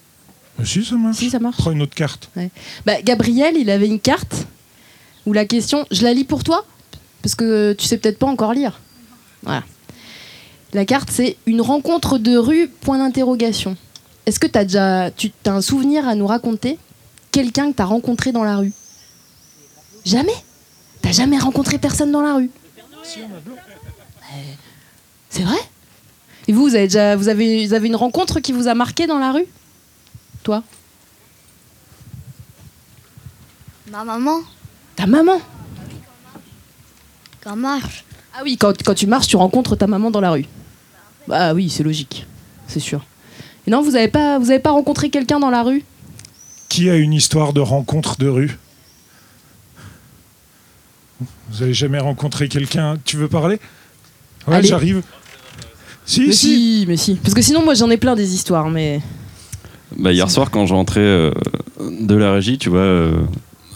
Euh, 0.59 0.65
Si, 0.65 0.83
ça 0.83 0.95
marche. 0.95 1.15
Si, 1.15 1.29
ça 1.29 1.39
marche. 1.39 1.57
Prends 1.57 1.71
une 1.71 1.81
autre 1.81 1.95
carte. 1.95 2.29
Bah, 2.85 3.01
Gabriel, 3.01 3.55
il 3.57 3.69
avait 3.69 3.87
une 3.87 4.01
carte 4.01 4.47
où 5.25 5.31
la 5.31 5.45
question, 5.45 5.85
je 5.91 6.03
la 6.03 6.13
lis 6.13 6.25
pour 6.25 6.43
toi, 6.43 6.65
parce 7.21 7.35
que 7.35 7.71
tu 7.71 7.85
sais 7.85 7.97
peut-être 7.97 8.19
pas 8.19 8.27
encore 8.27 8.53
lire. 8.53 8.81
Voilà. 9.43 9.63
La 10.73 10.83
carte, 10.83 11.09
c'est 11.09 11.37
une 11.45 11.61
rencontre 11.61 12.17
de 12.17 12.35
rue, 12.35 12.67
point 12.67 12.97
d'interrogation. 12.97 13.77
Est-ce 14.25 14.39
que 14.39 14.47
tu 14.47 14.57
as 14.57 14.63
déjà 14.65 15.11
tu 15.11 15.31
as 15.45 15.51
un 15.51 15.61
souvenir 15.61 16.07
à 16.07 16.15
nous 16.15 16.27
raconter? 16.27 16.79
Quelqu'un 17.31 17.71
que 17.71 17.77
tu 17.77 17.81
as 17.81 17.85
rencontré 17.85 18.31
dans 18.31 18.43
la 18.43 18.57
rue? 18.57 18.73
Jamais? 20.05 20.35
T'as 21.01 21.11
jamais 21.11 21.37
rencontré 21.37 21.77
personne 21.77 22.11
dans 22.11 22.21
la 22.21 22.35
rue? 22.35 22.49
Euh, 23.17 24.37
C'est 25.29 25.43
vrai? 25.43 25.57
Et 26.47 26.53
vous, 26.53 26.61
vous 26.63 26.75
avez, 26.75 26.85
déjà, 26.87 27.15
vous, 27.15 27.27
avez, 27.27 27.65
vous 27.67 27.73
avez 27.73 27.87
une 27.87 27.95
rencontre 27.95 28.39
qui 28.39 28.51
vous 28.51 28.67
a 28.67 28.73
marqué 28.75 29.07
dans 29.07 29.19
la 29.19 29.31
rue? 29.31 29.45
Toi? 30.43 30.63
Ma 33.91 34.03
maman, 34.03 34.41
Ta 34.95 35.05
maman? 35.05 35.39
Quand 37.43 37.55
marche. 37.55 38.03
Ah 38.33 38.41
oui, 38.43 38.57
quand, 38.57 38.73
quand 38.83 38.95
tu 38.95 39.07
marches, 39.07 39.27
tu 39.27 39.35
rencontres 39.35 39.75
ta 39.75 39.87
maman 39.87 40.09
dans 40.09 40.21
la 40.21 40.31
rue. 40.31 40.45
Bah 41.27 41.53
oui, 41.53 41.69
c'est 41.69 41.83
logique, 41.83 42.25
c'est 42.67 42.79
sûr. 42.79 43.05
Et 43.67 43.71
non, 43.71 43.81
vous 43.81 43.91
n'avez 43.91 44.07
pas, 44.07 44.37
vous 44.39 44.49
avez 44.51 44.59
pas 44.59 44.71
rencontré 44.71 45.09
quelqu'un 45.09 45.39
dans 45.39 45.49
la 45.49 45.63
rue? 45.63 45.83
Qui 46.69 46.89
a 46.89 46.95
une 46.95 47.13
histoire 47.13 47.53
de 47.53 47.61
rencontre 47.61 48.17
de 48.17 48.27
rue? 48.27 48.57
Vous 51.49 51.63
avez 51.63 51.73
jamais 51.73 51.99
rencontré 51.99 52.47
quelqu'un? 52.49 52.97
Tu 53.05 53.17
veux 53.17 53.27
parler? 53.27 53.59
Ouais, 54.47 54.55
Allez. 54.57 54.67
j'arrive. 54.67 55.01
Si, 56.05 56.27
mais 56.27 56.33
si. 56.33 56.47
si, 56.81 56.85
mais 56.87 56.97
si. 56.97 57.15
Parce 57.15 57.33
que 57.33 57.41
sinon, 57.41 57.63
moi, 57.63 57.73
j'en 57.73 57.89
ai 57.89 57.97
plein 57.97 58.15
des 58.15 58.35
histoires, 58.35 58.69
mais 58.69 59.01
Bah, 59.97 60.11
hier 60.11 60.29
soir, 60.29 60.51
quand 60.51 60.65
je 60.67 60.73
rentrais 60.73 60.99
euh, 60.99 61.31
de 61.79 62.15
la 62.15 62.33
régie, 62.33 62.57
tu 62.57 62.69
vois, 62.69 62.79
euh, 62.79 63.13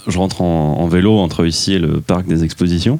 je 0.07 0.17
rentre 0.19 0.41
en, 0.41 0.77
en 0.79 0.87
vélo 0.87 1.17
entre 1.17 1.45
ici 1.47 1.73
et 1.73 1.79
le 1.79 2.01
parc 2.01 2.27
des 2.27 2.43
expositions. 2.43 2.99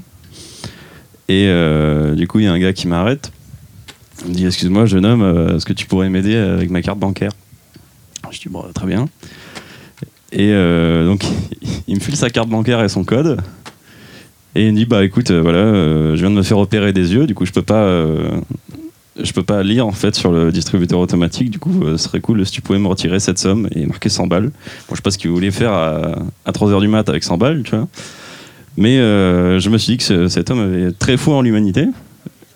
Et 1.27 1.45
euh, 1.47 2.15
du 2.15 2.27
coup, 2.27 2.39
il 2.39 2.45
y 2.45 2.47
a 2.47 2.53
un 2.53 2.59
gars 2.59 2.73
qui 2.73 2.87
m'arrête. 2.87 3.31
Il 4.25 4.29
me 4.31 4.35
dit 4.35 4.45
Excuse-moi, 4.45 4.85
jeune 4.85 5.05
homme, 5.05 5.21
euh, 5.21 5.55
est-ce 5.57 5.65
que 5.65 5.73
tu 5.73 5.85
pourrais 5.85 6.09
m'aider 6.09 6.35
avec 6.35 6.69
ma 6.69 6.81
carte 6.81 6.99
bancaire? 6.99 7.31
Je 8.31 8.39
dis 8.39 8.49
Bon, 8.49 8.63
très 8.73 8.85
bien. 8.87 9.07
Et 10.31 10.51
euh, 10.51 11.05
donc, 11.05 11.23
il 11.87 11.95
me 11.95 11.99
file 11.99 12.15
sa 12.15 12.29
carte 12.29 12.49
bancaire 12.49 12.83
et 12.83 12.89
son 12.89 13.03
code. 13.03 13.39
Et 14.55 14.65
il 14.67 14.71
me 14.73 14.77
dit 14.77 14.85
Bah 14.85 15.03
écoute, 15.05 15.31
euh, 15.31 15.41
voilà, 15.41 15.59
euh, 15.59 16.15
je 16.15 16.21
viens 16.21 16.31
de 16.31 16.35
me 16.35 16.43
faire 16.43 16.57
opérer 16.57 16.91
des 16.93 17.13
yeux, 17.13 17.27
du 17.27 17.35
coup, 17.35 17.45
je 17.45 17.51
peux 17.51 17.61
pas. 17.61 17.83
euh, 17.83 18.29
peux 19.33 19.43
pas 19.43 19.63
lire 19.63 19.85
en 19.85 19.91
fait 19.91 20.15
sur 20.15 20.31
le 20.31 20.51
distributeur 20.51 20.99
automatique. 20.99 21.49
Du 21.49 21.59
coup, 21.59 21.83
euh, 21.83 21.97
ce 21.97 22.05
serait 22.05 22.19
cool 22.21 22.45
si 22.45 22.51
tu 22.51 22.61
pouvais 22.61 22.79
me 22.79 22.87
retirer 22.87 23.19
cette 23.19 23.37
somme 23.37 23.67
et 23.75 23.85
marquer 23.85 24.09
100 24.09 24.27
balles. 24.27 24.45
Bon, 24.45 24.51
je 24.91 24.95
sais 24.95 25.01
pas 25.01 25.11
ce 25.11 25.17
qu'il 25.17 25.29
voulait 25.29 25.51
faire 25.51 25.71
à, 25.73 26.19
à 26.45 26.51
3h 26.51 26.79
du 26.81 26.87
mat 26.87 27.07
avec 27.09 27.23
100 27.23 27.37
balles, 27.37 27.63
tu 27.63 27.75
vois. 27.75 27.87
Mais 28.77 28.97
euh, 28.97 29.59
je 29.59 29.69
me 29.69 29.77
suis 29.77 29.93
dit 29.93 29.97
que 29.97 30.03
ce- 30.03 30.27
cet 30.29 30.51
homme 30.51 30.59
avait 30.59 30.91
très 30.93 31.17
foi 31.17 31.35
en 31.35 31.41
l'humanité 31.41 31.85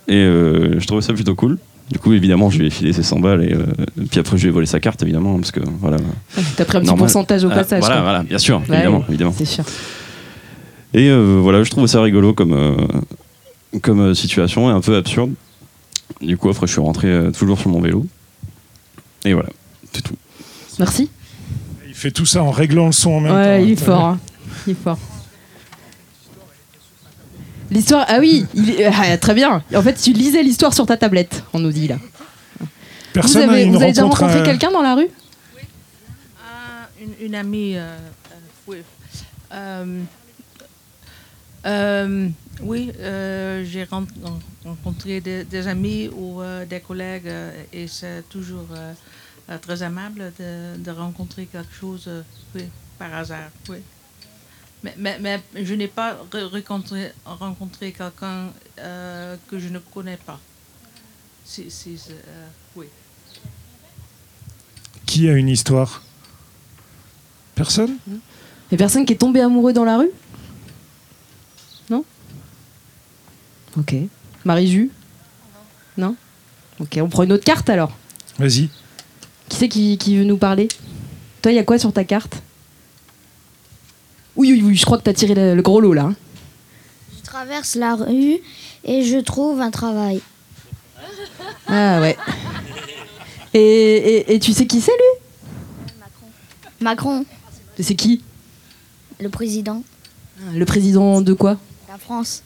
et 0.08 0.16
euh, 0.16 0.80
je 0.80 0.86
trouvais 0.88 1.02
ça 1.02 1.14
plutôt 1.14 1.36
cool. 1.36 1.58
Du 1.92 2.00
coup, 2.00 2.14
évidemment, 2.14 2.50
je 2.50 2.60
lui 2.60 2.68
ai 2.68 2.70
filé 2.70 2.94
ses 2.94 3.04
100 3.04 3.20
balles 3.20 3.44
et 3.44 3.54
euh, 3.54 3.66
puis 4.10 4.20
après, 4.20 4.38
je 4.38 4.44
lui 4.44 4.50
ai 4.50 4.52
volé 4.52 4.66
sa 4.66 4.80
carte, 4.80 5.04
évidemment, 5.04 5.36
parce 5.38 5.52
que 5.52 5.60
voilà. 5.80 5.98
T'as 6.56 6.66
pris 6.66 6.78
un 6.78 6.82
petit 6.82 6.96
pourcentage 6.96 7.44
au 7.44 7.50
Ah, 7.52 7.56
passage. 7.56 7.80
Voilà, 7.82 7.96
quoi. 7.96 8.04
voilà, 8.04 8.24
bien 8.24 8.38
sûr, 8.38 8.62
Ouais, 8.70 8.76
évidemment, 8.78 9.04
évidemment. 9.10 9.34
C'est 9.38 9.46
sûr. 9.46 9.66
Et 10.94 11.10
euh, 11.10 11.40
voilà, 11.42 11.64
je 11.64 11.70
trouve 11.72 11.86
ça 11.88 12.02
rigolo 12.02 12.34
comme, 12.34 12.54
euh, 12.54 12.76
comme 13.82 14.16
situation 14.16 14.70
et 14.70 14.74
un 14.74 14.82
peu 14.82 14.96
absurde. 14.96 15.34
Du 16.22 16.38
coup, 16.38 16.50
après, 16.50 16.68
je 16.68 16.72
suis 16.72 16.82
rentré 16.82 17.08
euh, 17.10 17.32
toujours 17.32 17.60
sur 17.60 17.70
mon 17.70 17.82
vélo. 17.82 18.06
Et 19.26 19.34
voilà, 19.34 19.50
c'est 19.92 20.02
tout. 20.04 20.16
Merci. 20.80 21.10
Il 21.88 21.94
fait 21.94 22.12
tout 22.12 22.26
ça 22.26 22.44
en 22.44 22.52
réglant 22.52 22.88
le 22.88 22.92
son 22.92 23.12
en 23.12 23.20
même 23.22 23.32
temps. 23.32 23.38
Ouais, 23.38 23.64
il 23.66 23.72
est 23.72 23.76
fort. 23.84 24.06
hein. 24.06 24.20
Il 24.68 24.72
est 24.72 24.78
fort. 24.82 24.98
L'histoire, 27.74 28.06
ah 28.08 28.20
oui, 28.20 28.46
il 28.54 28.70
est- 28.70 28.86
ah, 28.86 29.18
très 29.18 29.34
bien. 29.34 29.64
En 29.76 29.82
fait, 29.82 29.96
tu 29.96 30.14
lisais 30.14 30.44
l'histoire 30.44 30.74
sur 30.74 30.86
ta 30.86 30.96
tablette, 30.96 31.44
on 31.54 31.60
nous 31.60 31.72
dit 31.72 31.88
là. 31.88 31.98
Personne 33.14 33.46
vous 33.46 33.50
avez, 33.52 33.66
vous 33.66 33.76
avez 33.78 33.88
déjà 33.88 34.04
rencontré 34.04 34.40
euh, 34.40 34.46
quelqu'un 34.46 34.72
dans 34.72 34.82
la 34.82 34.96
rue? 34.96 35.08
Ah, 36.46 36.88
une, 37.02 37.28
une 37.28 37.36
amie, 37.36 37.76
euh, 37.76 37.82
euh, 37.82 38.36
oui. 38.68 38.78
Euh, 39.54 40.00
euh, 41.66 42.30
oui, 42.62 42.92
euh, 43.00 43.64
j'ai 43.66 43.84
ren- 43.86 44.06
ren- 44.24 44.40
rencontré 44.66 45.22
des, 45.22 45.44
des 45.44 45.68
amis 45.68 46.10
ou 46.16 46.42
euh, 46.42 46.66
des 46.66 46.80
collègues 46.80 47.28
euh, 47.28 47.52
et 47.72 47.88
c'est 47.88 48.24
toujours 48.30 48.68
euh, 48.76 48.94
euh, 49.50 49.58
très 49.60 49.82
aimable 49.84 50.32
de, 50.40 50.78
de 50.78 50.92
rencontrer 50.92 51.46
quelque 51.46 51.74
chose 51.74 52.06
euh, 52.08 52.22
oui, 52.56 52.64
par 53.00 53.14
hasard. 53.16 53.50
Oui. 53.70 53.78
Mais, 54.84 54.96
mais, 55.00 55.18
mais 55.20 55.42
je 55.66 55.74
n'ai 55.76 55.88
pas 55.88 56.18
re- 56.32 56.44
rencontré, 56.52 57.12
rencontré 57.26 57.92
quelqu'un 57.94 58.50
euh, 58.80 59.36
que 59.50 59.58
je 59.58 59.70
ne 59.70 59.80
connais 59.80 60.18
pas. 60.18 60.40
Si, 61.46 61.72
si, 61.72 61.98
c'est, 61.98 62.12
euh, 62.12 62.48
oui. 62.76 62.88
Qui 65.06 65.30
a 65.30 65.34
une 65.34 65.48
histoire? 65.50 66.04
Personne? 67.56 67.98
A 68.72 68.76
personne 68.76 69.06
qui 69.06 69.14
est 69.14 69.18
tombé 69.18 69.40
amoureux 69.42 69.72
dans 69.74 69.84
la 69.86 69.98
rue? 70.00 70.10
Non? 71.90 72.04
Ok. 73.78 73.96
Marie-Ju 74.44 74.90
Non 75.98 76.16
Ok, 76.80 76.98
on 77.02 77.08
prend 77.08 77.24
une 77.24 77.32
autre 77.34 77.46
carte 77.46 77.70
alors. 77.70 77.96
Vas-y. 78.40 78.70
Qui 79.48 79.58
c'est 79.58 79.70
qui, 79.70 79.98
qui 79.98 80.18
veut 80.18 80.24
nous 80.24 80.38
parler? 80.38 80.68
Toi, 81.42 81.52
il 81.52 81.56
y 81.56 81.60
a 81.60 81.64
quoi 81.64 81.78
sur 81.78 81.94
ta 81.94 82.04
carte? 82.04 82.42
Oui, 84.44 84.52
oui, 84.52 84.62
oui, 84.62 84.76
je 84.76 84.84
crois 84.86 84.98
que 84.98 85.04
t'as 85.04 85.14
tiré 85.14 85.34
le, 85.36 85.56
le 85.56 85.62
gros 85.62 85.80
lot 85.80 85.94
là. 85.94 86.04
hein. 86.04 86.16
Je 87.18 87.22
traverse 87.24 87.76
la 87.76 87.96
rue 87.96 88.40
et 88.84 89.04
je 89.04 89.18
trouve 89.20 89.62
un 89.62 89.72
travail. 89.72 90.20
Ah 91.68 92.02
ouais. 92.02 92.18
Et, 93.54 93.60
et- 93.62 94.34
et 94.34 94.40
tu 94.40 94.52
sais 94.52 94.68
qui 94.68 94.82
c'est 94.82 94.92
lui? 94.92 95.94
Macron, 96.82 97.24
C'est 97.80 97.96
qui? 97.96 98.22
Le 99.22 99.30
président 99.30 99.82
Le 100.54 100.66
président 100.66 101.22
de 101.22 101.32
quoi? 101.32 101.58
La 101.88 101.98
France. 101.98 102.44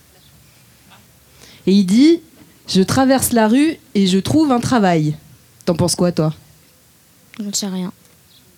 Et 1.65 1.71
il 1.71 1.85
dit 1.85 2.21
Je 2.67 2.83
traverse 2.83 3.31
la 3.31 3.47
rue 3.47 3.77
et 3.95 4.05
je 4.05 4.19
trouve 4.19 4.51
un 4.51 4.59
travail. 4.59 5.15
T'en 5.65 5.73
penses 5.73 5.95
quoi, 5.95 6.11
toi? 6.11 6.31
Je 7.39 7.43
ne 7.45 7.53
sais 7.53 7.65
rien. 7.67 7.91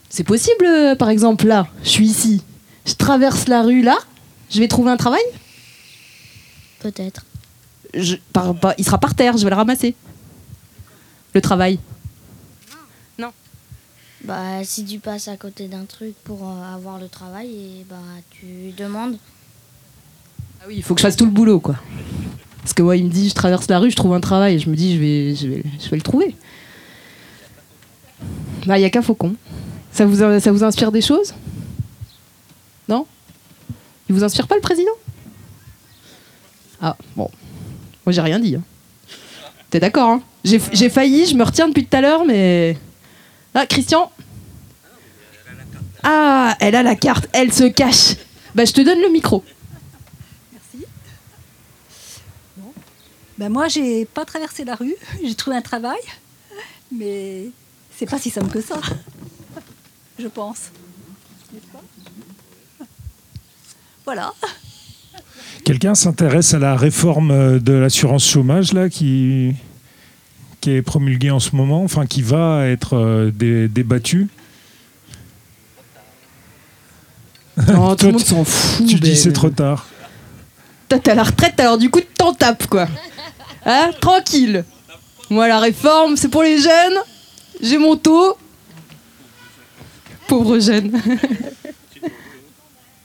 C'est 0.09 0.25
possible, 0.25 0.65
euh, 0.65 0.95
par 0.95 1.09
exemple, 1.09 1.47
là, 1.47 1.67
je 1.83 1.89
suis 1.89 2.07
ici, 2.07 2.41
je 2.89 2.95
traverse 2.95 3.47
la 3.47 3.61
rue 3.61 3.81
là, 3.81 3.97
je 4.49 4.59
vais 4.59 4.67
trouver 4.67 4.91
un 4.91 4.97
travail 4.97 5.21
Peut-être. 6.79 7.25
Je- 7.93 8.15
par- 8.33 8.55
par- 8.55 8.73
Il 8.77 8.85
sera 8.85 8.97
par 8.97 9.13
terre, 9.15 9.37
je 9.37 9.43
vais 9.43 9.49
le 9.49 9.55
ramasser. 9.55 9.95
Le 11.33 11.41
travail. 11.41 11.79
Bah, 14.25 14.63
si 14.65 14.83
tu 14.83 14.99
passes 14.99 15.29
à 15.29 15.37
côté 15.37 15.67
d'un 15.69 15.85
truc 15.85 16.13
pour 16.25 16.43
euh, 16.43 16.75
avoir 16.75 16.99
le 16.99 17.07
travail, 17.07 17.47
et 17.47 17.85
bah, 17.89 17.95
tu 18.29 18.73
demandes. 18.77 19.15
Ah 20.61 20.65
oui, 20.67 20.75
il 20.77 20.83
faut 20.83 20.93
que 20.93 20.99
je 20.99 21.07
fasse 21.07 21.15
tout 21.15 21.23
le 21.25 21.31
boulot, 21.31 21.61
quoi. 21.61 21.75
Parce 22.61 22.73
que 22.73 22.81
moi, 22.83 22.97
il 22.97 23.05
me 23.05 23.09
dit 23.09 23.29
Je 23.29 23.33
traverse 23.33 23.69
la 23.69 23.79
rue, 23.79 23.89
je 23.89 23.95
trouve 23.95 24.13
un 24.13 24.19
travail. 24.19 24.55
Et 24.55 24.59
je 24.59 24.69
me 24.69 24.75
dis 24.75 24.93
Je 24.95 24.99
vais, 24.99 25.35
je 25.35 25.47
vais, 25.47 25.63
je 25.81 25.89
vais 25.89 25.95
le 25.95 26.01
trouver. 26.03 26.35
Bah, 28.65 28.77
il 28.77 28.81
n'y 28.81 28.85
a 28.85 28.89
qu'un 28.89 29.01
faucon. 29.01 29.35
Ça 29.93 30.05
vous, 30.05 30.17
ça 30.17 30.51
vous 30.51 30.63
inspire 30.65 30.91
des 30.91 31.01
choses? 31.01 31.33
Non 32.89 33.05
Il 34.09 34.15
vous 34.15 34.23
inspire 34.23 34.47
pas 34.47 34.55
le 34.55 34.61
président 34.61 34.91
Ah, 36.81 36.97
bon. 37.15 37.29
Moi, 38.05 38.11
j'ai 38.13 38.21
rien 38.21 38.39
dit. 38.39 38.55
hein. 38.55 38.63
T'es 39.69 39.79
d'accord, 39.79 40.09
hein 40.09 40.21
J'ai 40.43 40.89
failli, 40.89 41.27
je 41.27 41.35
me 41.35 41.43
retiens 41.43 41.67
depuis 41.67 41.85
tout 41.85 41.95
à 41.95 42.01
l'heure, 42.01 42.25
mais. 42.25 42.75
Ah, 43.53 43.67
Christian 43.67 44.11
Ah, 46.01 46.57
elle 46.59 46.75
a 46.75 46.81
la 46.81 46.95
carte, 46.95 47.27
elle 47.31 47.53
se 47.53 47.65
cache. 47.65 48.15
Bah, 48.55 48.65
je 48.65 48.73
te 48.73 48.81
donne 48.81 48.99
le 49.01 49.09
micro. 49.09 49.43
Ben 53.37 53.47
moi, 53.49 53.69
j'ai 53.69 54.03
pas 54.05 54.25
traversé 54.25 54.65
la 54.65 54.75
rue, 54.75 54.95
j'ai 55.23 55.35
trouvé 55.35 55.55
un 55.55 55.61
travail, 55.61 55.99
mais 56.91 57.45
c'est 57.95 58.05
pas 58.09 58.19
si 58.19 58.29
simple 58.29 58.49
que 58.49 58.59
ça, 58.59 58.81
je 60.17 60.27
pense. 60.27 60.71
Voilà. 64.11 64.33
Quelqu'un 65.63 65.93
s'intéresse 65.93 66.55
à 66.55 66.59
la 66.59 66.75
réforme 66.75 67.29
euh, 67.29 67.59
de 67.59 67.73
l'assurance 67.73 68.27
chômage 68.27 68.73
là 68.73 68.89
qui 68.89 69.53
qui 70.61 70.71
est 70.71 70.81
promulguée 70.81 71.29
en 71.29 71.39
ce 71.39 71.55
moment, 71.55 71.83
enfin 71.83 72.07
qui 72.07 72.23
va 72.23 72.65
être 72.65 72.95
euh, 72.97 73.29
dé- 73.29 73.67
débattue. 73.67 74.27
Tout 77.55 77.61
le 77.67 77.73
monde 77.75 77.97
tu- 78.17 78.19
s'en 78.25 78.43
fout. 78.43 78.87
Tu 78.87 78.95
dis 78.95 79.09
ben. 79.11 79.15
c'est 79.15 79.31
trop 79.33 79.51
tard. 79.51 79.85
T'es 80.87 81.07
à 81.11 81.13
la 81.13 81.21
retraite, 81.23 81.59
alors 81.59 81.77
du 81.77 81.91
coup, 81.91 82.01
t'en 82.17 82.33
tapes, 82.33 82.65
quoi. 82.65 82.87
Hein 83.63 83.91
Tranquille. 84.01 84.65
Moi, 85.29 85.47
la 85.47 85.59
réforme, 85.59 86.17
c'est 86.17 86.29
pour 86.29 86.41
les 86.41 86.57
jeunes. 86.59 86.97
J'ai 87.61 87.77
mon 87.77 87.95
taux. 87.95 88.35
Pauvre 90.27 90.57
jeune. 90.57 90.99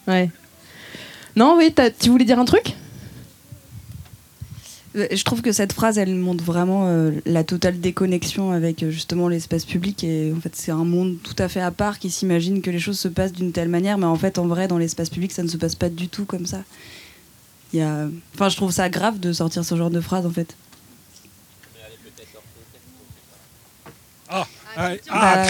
ouais. 0.09 0.31
Non, 1.37 1.57
oui, 1.57 1.75
tu 1.99 2.11
voulais 2.11 2.25
dire 2.25 2.39
un 2.39 2.45
truc? 2.45 2.75
Euh, 4.97 5.09
Je 5.11 5.25
trouve 5.25 5.43
que 5.43 5.53
cette 5.53 5.73
phrase, 5.73 5.99
elle 5.99 6.15
montre 6.15 6.45
vraiment 6.45 6.87
euh, 6.87 7.11
la 7.27 7.43
totale 7.43 7.81
déconnexion 7.81 8.53
avec 8.53 8.83
euh, 8.83 8.91
justement 8.91 9.29
l'espace 9.29 9.65
public. 9.65 10.05
Et 10.05 10.33
en 10.37 10.41
fait, 10.41 10.55
c'est 10.55 10.71
un 10.71 10.85
monde 10.85 11.17
tout 11.23 11.35
à 11.39 11.49
fait 11.49 11.61
à 11.61 11.71
part 11.71 11.99
qui 11.99 12.11
s'imagine 12.11 12.63
que 12.63 12.71
les 12.71 12.79
choses 12.79 12.99
se 12.99 13.09
passent 13.09 13.33
d'une 13.33 13.53
telle 13.53 13.69
manière, 13.69 13.99
mais 13.99 14.07
en 14.07 14.17
fait, 14.17 14.39
en 14.39 14.47
vrai, 14.47 14.69
dans 14.69 14.79
l'espace 14.79 15.11
public, 15.11 15.33
ça 15.33 15.43
ne 15.43 15.49
se 15.49 15.57
passe 15.57 15.75
pas 15.75 15.89
du 15.89 16.09
tout 16.09 16.25
comme 16.25 16.47
ça. 16.47 16.63
Y 17.73 17.81
a... 17.81 18.09
Enfin, 18.35 18.49
je 18.49 18.57
trouve 18.57 18.71
ça 18.71 18.89
grave 18.89 19.19
de 19.19 19.33
sortir 19.33 19.65
ce 19.65 19.75
genre 19.77 19.91
de 19.91 20.01
phrase, 20.01 20.27
en 20.27 20.31
fait. 20.31 20.55
Ah, 24.77 24.93
Bah, 25.11 25.47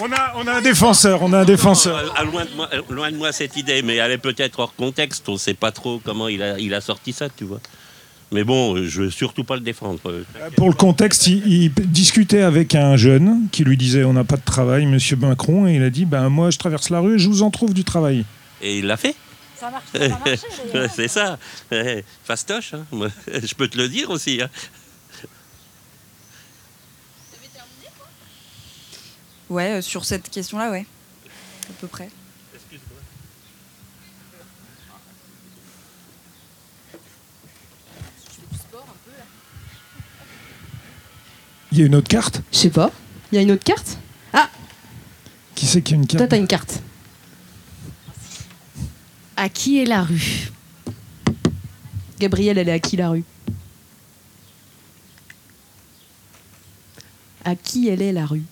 on 0.00 0.12
a 0.12 0.32
on 0.36 0.46
a 0.46 0.52
un 0.54 0.60
défenseur, 0.62 1.22
on 1.22 1.32
a 1.32 1.38
un 1.40 1.44
défenseur. 1.44 2.12
Ah, 2.16 2.24
loin, 2.24 2.44
de 2.44 2.50
moi, 2.56 2.68
loin 2.88 3.10
de 3.10 3.16
moi 3.16 3.32
cette 3.32 3.56
idée, 3.56 3.82
mais 3.82 3.96
elle 3.96 4.12
est 4.12 4.18
peut-être 4.18 4.58
hors 4.60 4.74
contexte. 4.74 5.28
On 5.28 5.32
ne 5.34 5.38
sait 5.38 5.54
pas 5.54 5.72
trop 5.72 6.00
comment 6.04 6.28
il 6.28 6.42
a, 6.42 6.58
il 6.58 6.74
a 6.74 6.80
sorti 6.80 7.12
ça, 7.12 7.28
tu 7.28 7.44
vois. 7.44 7.60
Mais 8.32 8.44
bon, 8.44 8.76
euh, 8.76 8.86
je 8.86 9.02
veux 9.02 9.10
surtout 9.10 9.42
pas 9.42 9.56
le 9.56 9.60
défendre. 9.62 9.98
Pour 10.56 10.68
le 10.68 10.74
contexte, 10.74 11.26
il, 11.26 11.44
il 11.46 11.72
discutait 11.72 12.42
avec 12.42 12.74
un 12.76 12.96
jeune 12.96 13.48
qui 13.50 13.64
lui 13.64 13.76
disait 13.76 14.04
on 14.04 14.12
n'a 14.12 14.24
pas 14.24 14.36
de 14.36 14.44
travail, 14.44 14.86
Monsieur 14.86 15.16
Macron, 15.16 15.66
et 15.66 15.74
il 15.74 15.82
a 15.82 15.90
dit 15.90 16.04
ben 16.04 16.28
moi 16.28 16.50
je 16.50 16.58
traverse 16.58 16.90
la 16.90 17.00
rue, 17.00 17.18
je 17.18 17.28
vous 17.28 17.42
en 17.42 17.50
trouve 17.50 17.74
du 17.74 17.82
travail. 17.84 18.24
Et 18.62 18.78
il 18.78 18.86
l'a 18.86 18.96
fait. 18.96 19.16
Ça 19.58 19.68
marche, 19.70 19.84
ça 19.92 20.08
marche. 20.08 20.40
Ouais, 20.74 20.86
C'est 20.94 21.08
ça. 21.08 21.38
Fastoche, 22.24 22.72
hein. 22.74 22.84
Je 23.26 23.54
peux 23.54 23.68
te 23.68 23.76
le 23.76 23.88
dire 23.88 24.08
aussi. 24.10 24.40
hein. 24.40 24.48
Ouais, 29.50 29.78
euh, 29.78 29.82
sur 29.82 30.04
cette 30.04 30.30
question-là, 30.30 30.70
ouais. 30.70 30.86
À 31.68 31.72
peu 31.80 31.86
près. 31.88 32.08
Il 41.72 41.78
y 41.78 41.82
a 41.82 41.86
une 41.86 41.94
autre 41.94 42.08
carte? 42.08 42.42
Je 42.52 42.58
sais 42.58 42.70
pas. 42.70 42.90
Il 43.30 43.36
y 43.36 43.38
a 43.38 43.42
une 43.42 43.52
autre 43.52 43.64
carte? 43.64 43.96
Ah, 44.32 44.48
Qui 45.54 45.66
c'est 45.66 45.82
qui 45.82 45.94
a 45.94 45.96
une 45.96 46.06
toi, 46.06 46.18
carte 46.20 46.30
t'as 46.30 46.36
une 46.36 46.46
carte. 46.48 46.80
À 49.36 49.48
qui 49.48 49.80
est 49.80 49.84
la 49.84 50.02
rue? 50.02 50.50
Gabrielle, 52.18 52.58
elle 52.58 52.68
est 52.68 52.72
à 52.72 52.78
qui 52.80 52.96
la 52.96 53.10
rue? 53.10 53.24
À 57.44 57.54
qui 57.54 57.88
elle 57.88 58.02
est 58.02 58.12
la 58.12 58.26
rue? 58.26 58.42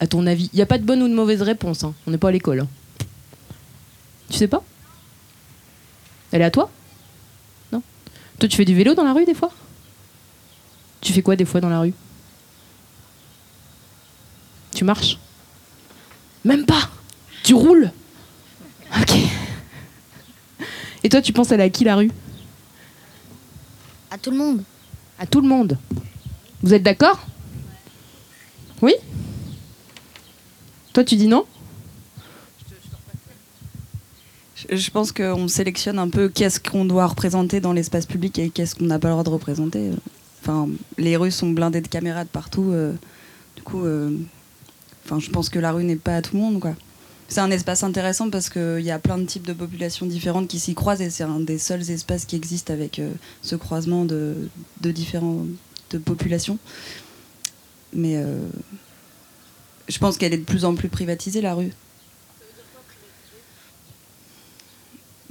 À 0.00 0.06
ton 0.06 0.26
avis 0.26 0.50
Il 0.52 0.56
n'y 0.56 0.62
a 0.62 0.66
pas 0.66 0.78
de 0.78 0.84
bonne 0.84 1.02
ou 1.02 1.08
de 1.08 1.14
mauvaise 1.14 1.42
réponse. 1.42 1.84
hein. 1.84 1.94
On 2.06 2.10
n'est 2.10 2.18
pas 2.18 2.28
à 2.28 2.32
l'école. 2.32 2.60
hein. 2.60 2.68
Tu 4.28 4.36
sais 4.36 4.48
pas? 4.48 4.62
Elle 6.32 6.42
est 6.42 6.44
à 6.44 6.50
toi? 6.50 6.70
Non? 7.72 7.82
Toi, 8.38 8.48
tu 8.48 8.56
fais 8.56 8.64
du 8.64 8.74
vélo 8.74 8.94
dans 8.94 9.04
la 9.04 9.12
rue 9.12 9.24
des 9.24 9.34
fois? 9.34 9.52
Tu 11.00 11.12
fais 11.12 11.22
quoi 11.22 11.36
des 11.36 11.44
fois 11.44 11.60
dans 11.60 11.68
la 11.68 11.80
rue? 11.80 11.94
Tu 14.74 14.84
marches? 14.84 15.18
Même 16.44 16.66
pas 16.66 16.90
Tu 17.42 17.54
roules 17.54 17.90
Ok. 19.00 19.16
Et 21.04 21.08
toi, 21.08 21.22
tu 21.22 21.32
penses 21.32 21.52
à 21.52 21.68
qui 21.70 21.84
la 21.84 21.96
rue? 21.96 22.10
À 24.10 24.18
tout 24.18 24.30
le 24.30 24.36
monde. 24.36 24.62
À 25.18 25.26
tout 25.26 25.40
le 25.40 25.48
monde. 25.48 25.78
Vous 26.62 26.74
êtes 26.74 26.82
d'accord? 26.82 27.20
Toi, 30.96 31.04
tu 31.04 31.16
dis 31.16 31.26
non 31.26 31.44
Je, 34.70 34.90
pense 34.90 35.12
qu'on 35.12 35.46
sélectionne 35.46 35.98
un 35.98 36.08
peu 36.08 36.30
qu'est-ce 36.30 36.58
qu'on 36.58 36.86
doit 36.86 37.04
représenter 37.04 37.60
dans 37.60 37.74
l'espace 37.74 38.06
public 38.06 38.38
et 38.38 38.48
qu'est-ce 38.48 38.74
qu'on 38.74 38.86
n'a 38.86 38.98
pas 38.98 39.08
le 39.08 39.12
droit 39.12 39.24
de 39.24 39.28
représenter. 39.28 39.90
Enfin, 40.40 40.70
les 40.96 41.18
rues 41.18 41.30
sont 41.30 41.50
blindées 41.50 41.82
de 41.82 41.88
caméras 41.88 42.24
de 42.24 42.30
partout. 42.30 42.70
euh, 42.72 42.94
du 43.56 43.62
coup, 43.62 43.84
euh, 43.84 44.10
enfin, 45.04 45.20
je 45.20 45.28
pense 45.28 45.50
que 45.50 45.58
la 45.58 45.70
rue 45.70 45.84
n'est 45.84 45.96
pas 45.96 46.16
à 46.16 46.22
tout 46.22 46.34
le 46.34 46.40
monde, 46.40 46.60
quoi. 46.60 46.74
C'est 47.28 47.40
un 47.40 47.50
espace 47.50 47.82
intéressant 47.82 48.30
parce 48.30 48.48
qu'il 48.48 48.80
y 48.80 48.90
a 48.90 48.98
plein 48.98 49.18
de 49.18 49.26
types 49.26 49.46
de 49.46 49.52
populations 49.52 50.06
différentes 50.06 50.48
qui 50.48 50.58
s'y 50.58 50.74
croisent 50.74 51.02
et 51.02 51.10
c'est 51.10 51.24
un 51.24 51.40
des 51.40 51.58
seuls 51.58 51.90
espaces 51.90 52.24
qui 52.24 52.36
existent 52.36 52.72
avec 52.72 53.00
euh, 53.00 53.12
ce 53.42 53.54
croisement 53.54 54.06
de, 54.06 54.48
de 54.80 54.90
différentes 54.92 55.46
de 55.90 55.98
populations. 55.98 56.56
Mais 57.92 58.18
je 59.88 59.98
pense 59.98 60.16
qu'elle 60.18 60.34
est 60.34 60.38
de 60.38 60.44
plus 60.44 60.64
en 60.64 60.74
plus 60.74 60.88
privatisée, 60.88 61.40
la 61.40 61.54
rue. 61.54 61.72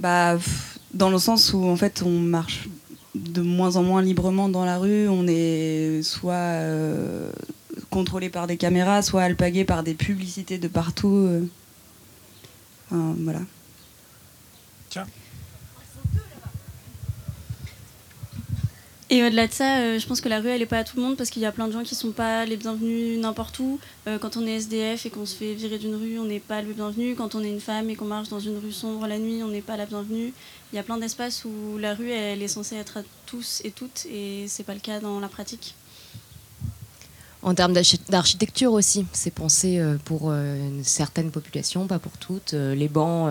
Bah, 0.00 0.38
dans 0.92 1.10
le 1.10 1.18
sens 1.18 1.52
où 1.52 1.64
en 1.64 1.76
fait 1.76 2.02
on 2.04 2.10
marche 2.20 2.68
de 3.14 3.40
moins 3.40 3.76
en 3.76 3.82
moins 3.82 4.02
librement 4.02 4.48
dans 4.48 4.64
la 4.64 4.78
rue, 4.78 5.08
on 5.08 5.26
est 5.26 6.02
soit 6.02 6.34
euh, 6.34 7.30
contrôlé 7.90 8.28
par 8.28 8.46
des 8.46 8.56
caméras, 8.56 9.02
soit 9.02 9.22
alpagué 9.22 9.64
par 9.64 9.82
des 9.82 9.94
publicités 9.94 10.58
de 10.58 10.68
partout. 10.68 11.08
euh. 11.08 11.48
Enfin, 12.90 13.14
voilà. 13.18 13.40
Et 19.08 19.22
au-delà 19.24 19.46
de 19.46 19.52
ça, 19.52 19.78
euh, 19.78 19.98
je 20.00 20.06
pense 20.08 20.20
que 20.20 20.28
la 20.28 20.40
rue, 20.40 20.48
elle 20.48 20.58
n'est 20.58 20.66
pas 20.66 20.78
à 20.78 20.84
tout 20.84 20.96
le 20.96 21.02
monde 21.02 21.16
parce 21.16 21.30
qu'il 21.30 21.40
y 21.40 21.46
a 21.46 21.52
plein 21.52 21.68
de 21.68 21.72
gens 21.72 21.84
qui 21.84 21.94
sont 21.94 22.10
pas 22.10 22.44
les 22.44 22.56
bienvenus 22.56 23.20
n'importe 23.20 23.56
où. 23.60 23.78
Euh, 24.08 24.18
quand 24.18 24.36
on 24.36 24.44
est 24.44 24.56
SDF 24.56 25.06
et 25.06 25.10
qu'on 25.10 25.24
se 25.26 25.36
fait 25.36 25.54
virer 25.54 25.78
d'une 25.78 25.94
rue, 25.94 26.18
on 26.18 26.24
n'est 26.24 26.40
pas 26.40 26.60
le 26.60 26.72
bienvenu. 26.72 27.14
Quand 27.14 27.36
on 27.36 27.44
est 27.44 27.48
une 27.48 27.60
femme 27.60 27.88
et 27.88 27.94
qu'on 27.94 28.06
marche 28.06 28.28
dans 28.30 28.40
une 28.40 28.58
rue 28.58 28.72
sombre 28.72 29.06
la 29.06 29.18
nuit, 29.18 29.44
on 29.44 29.48
n'est 29.48 29.62
pas 29.62 29.76
la 29.76 29.86
bienvenue. 29.86 30.32
Il 30.72 30.76
y 30.76 30.78
a 30.80 30.82
plein 30.82 30.98
d'espaces 30.98 31.44
où 31.44 31.78
la 31.78 31.94
rue, 31.94 32.10
elle 32.10 32.42
est 32.42 32.48
censée 32.48 32.74
être 32.74 32.96
à 32.96 33.02
tous 33.26 33.62
et 33.64 33.70
toutes 33.70 34.06
et 34.12 34.46
c'est 34.48 34.64
pas 34.64 34.74
le 34.74 34.80
cas 34.80 34.98
dans 34.98 35.20
la 35.20 35.28
pratique. 35.28 35.76
En 37.42 37.54
termes 37.54 37.74
d'archi- 37.74 38.00
d'architecture 38.08 38.72
aussi, 38.72 39.06
c'est 39.12 39.30
pensé 39.32 39.78
euh, 39.78 39.98
pour 40.04 40.30
euh, 40.32 40.56
une 40.68 40.82
certaine 40.82 41.30
population, 41.30 41.86
pas 41.86 42.00
pour 42.00 42.18
toutes. 42.18 42.54
Les 42.54 42.88
bancs, 42.88 43.30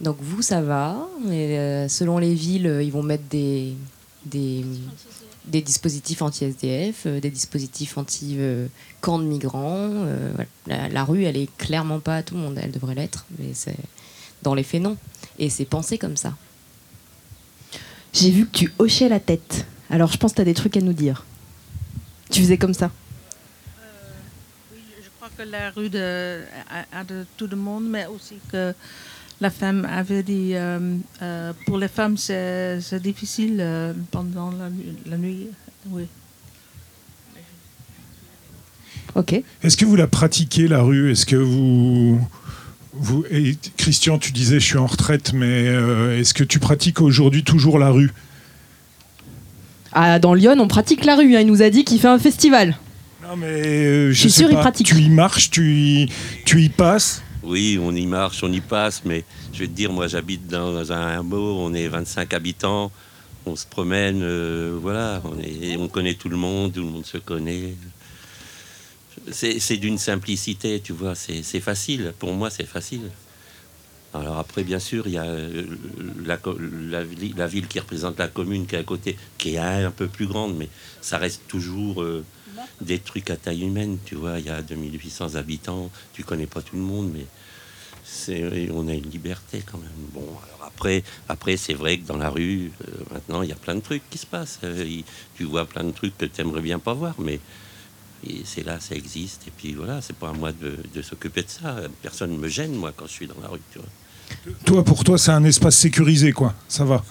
donc 0.00 0.16
vous, 0.18 0.42
ça 0.42 0.60
va. 0.60 1.06
Selon 1.88 2.18
les 2.18 2.34
villes, 2.34 2.80
ils 2.82 2.90
vont 2.90 3.04
mettre 3.04 3.28
des, 3.30 3.74
des, 4.28 4.64
des 5.46 5.62
dispositifs 5.62 6.22
anti-SDF, 6.22 7.04
euh, 7.06 7.20
des 7.20 7.30
dispositifs 7.30 7.98
anti-camps 7.98 9.18
de 9.18 9.24
migrants. 9.24 9.90
euh, 10.04 10.32
voilà. 10.34 10.48
la, 10.66 10.88
la 10.88 11.04
rue, 11.04 11.24
elle 11.24 11.36
est 11.36 11.54
clairement 11.56 12.00
pas 12.00 12.16
à 12.16 12.22
tout 12.22 12.34
le 12.34 12.40
monde. 12.40 12.58
Elle 12.62 12.70
devrait 12.72 12.94
l'être, 12.94 13.26
mais 13.38 13.54
c'est 13.54 13.76
dans 14.42 14.54
les 14.54 14.62
faits, 14.62 14.82
non. 14.82 14.96
Et 15.38 15.50
c'est 15.50 15.64
pensé 15.64 15.98
comme 15.98 16.16
ça. 16.16 16.34
J'ai 18.12 18.30
vu 18.30 18.46
que 18.46 18.56
tu 18.56 18.72
hochais 18.78 19.08
la 19.08 19.20
tête. 19.20 19.66
Alors, 19.90 20.10
je 20.12 20.16
pense 20.18 20.32
que 20.32 20.36
tu 20.36 20.42
as 20.42 20.44
des 20.46 20.54
trucs 20.54 20.76
à 20.76 20.80
nous 20.80 20.92
dire. 20.92 21.24
Tu 22.30 22.40
faisais 22.40 22.58
comme 22.58 22.74
ça. 22.74 22.90
Je 24.72 25.08
crois 25.16 25.30
que 25.36 25.42
la 25.42 25.70
rue 25.70 25.90
de, 25.90 26.42
a, 26.70 27.00
a 27.00 27.04
de 27.04 27.26
tout 27.36 27.46
le 27.46 27.56
monde, 27.56 27.88
mais 27.88 28.06
aussi 28.06 28.36
que 28.52 28.74
la 29.40 29.50
femme 29.50 29.86
avait 29.90 30.22
dit, 30.22 30.52
euh, 30.54 30.96
euh, 31.22 31.52
pour 31.66 31.78
les 31.78 31.88
femmes, 31.88 32.16
c'est 32.16 32.80
c'est 32.80 33.02
difficile 33.02 33.58
euh, 33.60 33.92
pendant 34.10 34.50
la, 34.50 34.68
la 35.06 35.16
nuit. 35.16 35.46
Oui. 35.90 36.04
Ok. 39.14 39.40
Est-ce 39.62 39.76
que 39.76 39.84
vous 39.84 39.96
la 39.96 40.06
pratiquez, 40.06 40.68
la 40.68 40.82
rue? 40.82 41.10
Est-ce 41.10 41.24
que 41.26 41.36
vous... 41.36 42.20
vous 42.92 43.24
et 43.30 43.56
Christian, 43.76 44.18
tu 44.18 44.32
disais 44.32 44.60
je 44.60 44.64
suis 44.66 44.78
en 44.78 44.86
retraite, 44.86 45.32
mais 45.32 45.66
euh, 45.68 46.18
est-ce 46.18 46.34
que 46.34 46.44
tu 46.44 46.58
pratiques 46.58 47.00
aujourd'hui 47.00 47.42
toujours 47.44 47.78
la 47.78 47.90
rue? 47.90 48.12
Ah, 49.92 50.18
dans 50.18 50.34
Lyon, 50.34 50.56
on 50.58 50.68
pratique 50.68 51.04
la 51.04 51.16
rue. 51.16 51.34
hein. 51.36 51.40
Il 51.40 51.46
nous 51.46 51.62
a 51.62 51.70
dit 51.70 51.84
qu'il 51.84 51.98
fait 51.98 52.08
un 52.08 52.18
festival. 52.18 52.76
Non, 53.22 53.36
mais 53.36 53.46
euh, 53.46 54.12
Je 54.12 54.20
suis 54.20 54.30
sais 54.30 54.42
sûr, 54.42 54.50
il 54.50 54.56
pratique. 54.56 54.86
Tu 54.86 54.96
y 54.96 55.08
marches, 55.08 55.50
tu 55.50 55.72
y, 55.72 56.12
tu 56.44 56.62
y 56.62 56.68
passes? 56.68 57.22
Oui, 57.48 57.78
on 57.80 57.94
y 57.94 58.04
marche, 58.04 58.42
on 58.42 58.52
y 58.52 58.60
passe, 58.60 59.02
mais 59.06 59.24
je 59.54 59.60
vais 59.60 59.68
te 59.68 59.72
dire, 59.72 59.90
moi 59.90 60.06
j'habite 60.06 60.46
dans 60.46 60.92
un 60.92 61.18
hameau, 61.18 61.56
on 61.60 61.72
est 61.72 61.88
25 61.88 62.34
habitants, 62.34 62.92
on 63.46 63.56
se 63.56 63.64
promène, 63.64 64.20
euh, 64.22 64.78
voilà, 64.78 65.22
on, 65.24 65.38
est, 65.38 65.78
on 65.78 65.88
connaît 65.88 66.12
tout 66.12 66.28
le 66.28 66.36
monde, 66.36 66.74
tout 66.74 66.82
le 66.82 66.90
monde 66.90 67.06
se 67.06 67.16
connaît. 67.16 67.74
C'est 69.32 69.78
d'une 69.78 69.96
simplicité, 69.96 70.80
tu 70.80 70.92
vois, 70.92 71.14
c'est 71.14 71.60
facile, 71.60 72.12
pour 72.18 72.34
moi 72.34 72.50
c'est 72.50 72.66
facile. 72.66 73.10
Alors 74.14 74.38
après, 74.38 74.64
bien 74.64 74.78
sûr, 74.78 75.06
il 75.06 75.12
y 75.12 75.18
a 75.18 75.24
euh, 75.24 75.64
la, 76.24 77.46
ville 77.46 77.68
qui 77.68 77.78
représente 77.78 78.18
la 78.18 78.28
commune 78.28 78.66
qui 78.66 78.74
est 78.74 78.78
à 78.78 78.82
côté, 78.82 79.16
qui 79.36 79.54
est 79.54 79.58
un 79.58 79.90
peu 79.90 80.08
plus 80.08 80.26
grande, 80.26 80.56
mais 80.56 80.68
ça 81.02 81.18
reste 81.18 81.42
toujours 81.46 82.02
euh, 82.02 82.24
des 82.80 82.98
trucs 82.98 83.30
à 83.30 83.36
taille 83.36 83.64
humaine, 83.64 83.98
tu 84.04 84.14
vois. 84.14 84.38
Il 84.38 84.46
y 84.46 84.50
a 84.50 84.62
2800 84.62 85.34
habitants, 85.34 85.90
tu 86.14 86.24
connais 86.24 86.46
pas 86.46 86.62
tout 86.62 86.76
le 86.76 86.82
monde, 86.82 87.10
mais 87.12 87.26
c'est, 88.04 88.70
on 88.72 88.88
a 88.88 88.94
une 88.94 89.10
liberté 89.10 89.62
quand 89.70 89.78
même. 89.78 89.90
Bon, 90.14 90.22
alors 90.22 90.66
après, 90.66 91.04
après 91.28 91.56
c'est 91.56 91.74
vrai 91.74 91.98
que 91.98 92.06
dans 92.06 92.16
la 92.16 92.30
rue, 92.30 92.72
euh, 92.88 92.92
maintenant, 93.12 93.42
il 93.42 93.50
y 93.50 93.52
a 93.52 93.56
plein 93.56 93.74
de 93.74 93.80
trucs 93.80 94.08
qui 94.08 94.18
se 94.18 94.26
passent. 94.26 94.60
Euh, 94.64 95.02
tu 95.36 95.44
vois 95.44 95.66
plein 95.66 95.84
de 95.84 95.90
trucs 95.90 96.16
que 96.16 96.24
tu 96.24 96.40
aimerais 96.40 96.62
bien 96.62 96.78
pas 96.78 96.94
voir, 96.94 97.14
mais 97.18 97.40
et 98.26 98.42
c'est 98.44 98.64
là, 98.64 98.78
ça 98.80 98.94
existe. 98.94 99.42
Et 99.46 99.52
puis 99.56 99.74
voilà, 99.74 100.00
c'est 100.00 100.16
pas 100.16 100.30
à 100.30 100.32
moi 100.32 100.52
de, 100.52 100.76
de 100.94 101.02
s'occuper 101.02 101.42
de 101.42 101.48
ça. 101.50 101.76
Personne 102.02 102.32
ne 102.32 102.36
me 102.38 102.48
gêne, 102.48 102.72
moi, 102.74 102.92
quand 102.96 103.06
je 103.06 103.12
suis 103.12 103.26
dans 103.26 103.40
la 103.42 103.48
rue, 103.48 103.60
tu 103.72 103.78
vois. 103.78 103.88
Toi, 104.64 104.84
pour 104.84 105.04
toi, 105.04 105.16
c'est 105.18 105.30
un 105.30 105.44
espace 105.44 105.76
sécurisé, 105.76 106.32
quoi. 106.32 106.54
Ça 106.68 106.84
va. 106.84 107.04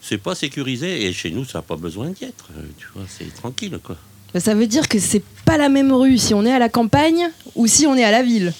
C'est 0.00 0.18
pas 0.18 0.34
sécurisé 0.34 1.06
et 1.06 1.12
chez 1.12 1.30
nous, 1.30 1.44
ça 1.44 1.58
n'a 1.58 1.62
pas 1.62 1.76
besoin 1.76 2.10
d'y 2.10 2.24
être. 2.24 2.48
euh, 2.56 2.62
Tu 2.78 2.86
vois, 2.94 3.04
c'est 3.08 3.32
tranquille, 3.34 3.78
quoi. 3.82 3.96
Ça 4.38 4.54
veut 4.54 4.66
dire 4.66 4.88
que 4.88 4.98
c'est 4.98 5.22
pas 5.44 5.56
la 5.56 5.68
même 5.68 5.92
rue 5.92 6.18
si 6.18 6.34
on 6.34 6.44
est 6.44 6.52
à 6.52 6.58
la 6.58 6.68
campagne 6.68 7.30
ou 7.54 7.66
si 7.66 7.86
on 7.86 7.96
est 7.96 8.04
à 8.04 8.10
la 8.10 8.22
ville. 8.22 8.52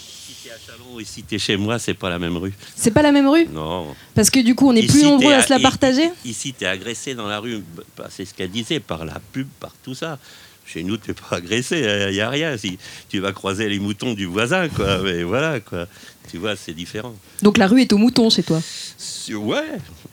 Chalon, 0.66 1.00
et 1.00 1.04
si 1.04 1.22
t'es 1.24 1.38
chez 1.38 1.56
moi, 1.56 1.78
c'est 1.80 1.94
pas 1.94 2.08
la 2.08 2.18
même 2.20 2.36
rue. 2.36 2.54
C'est 2.76 2.92
pas 2.92 3.02
la 3.02 3.10
même 3.12 3.28
rue 3.28 3.46
Non. 3.52 3.94
Parce 4.14 4.30
que 4.30 4.38
du 4.40 4.54
coup, 4.54 4.68
on 4.68 4.74
est 4.76 4.86
plus 4.86 4.98
Ici, 4.98 5.04
nombreux 5.04 5.30
t'es 5.32 5.34
à 5.34 5.42
se 5.42 5.50
la 5.52 5.58
partager 5.58 6.10
Ici, 6.24 6.54
tu 6.56 6.64
es 6.64 6.68
agressé 6.68 7.14
dans 7.16 7.26
la 7.26 7.40
rue. 7.40 7.62
Bah, 7.96 8.06
c'est 8.08 8.24
ce 8.24 8.32
qu'elle 8.32 8.50
disait, 8.50 8.78
par 8.80 9.04
la 9.04 9.20
pub, 9.32 9.48
par 9.58 9.72
tout 9.82 9.94
ça. 9.94 10.18
Chez 10.66 10.82
nous, 10.82 10.96
tu 10.96 11.10
n'es 11.10 11.14
pas 11.14 11.36
agressé, 11.36 11.78
il 12.08 12.14
n'y 12.14 12.20
a 12.20 12.30
rien. 12.30 12.56
Si 12.56 12.78
tu 13.08 13.20
vas 13.20 13.32
croiser 13.32 13.68
les 13.68 13.78
moutons 13.78 14.14
du 14.14 14.24
voisin, 14.26 14.68
quoi. 14.68 14.98
Mais 15.04 15.22
voilà, 15.22 15.60
quoi. 15.60 15.86
Tu 16.30 16.38
vois, 16.38 16.56
c'est 16.56 16.72
différent. 16.72 17.14
Donc 17.42 17.58
la 17.58 17.66
rue 17.66 17.82
est 17.82 17.92
au 17.92 17.98
mouton 17.98 18.30
chez 18.30 18.42
toi? 18.42 18.60
Ouais, 19.30 19.62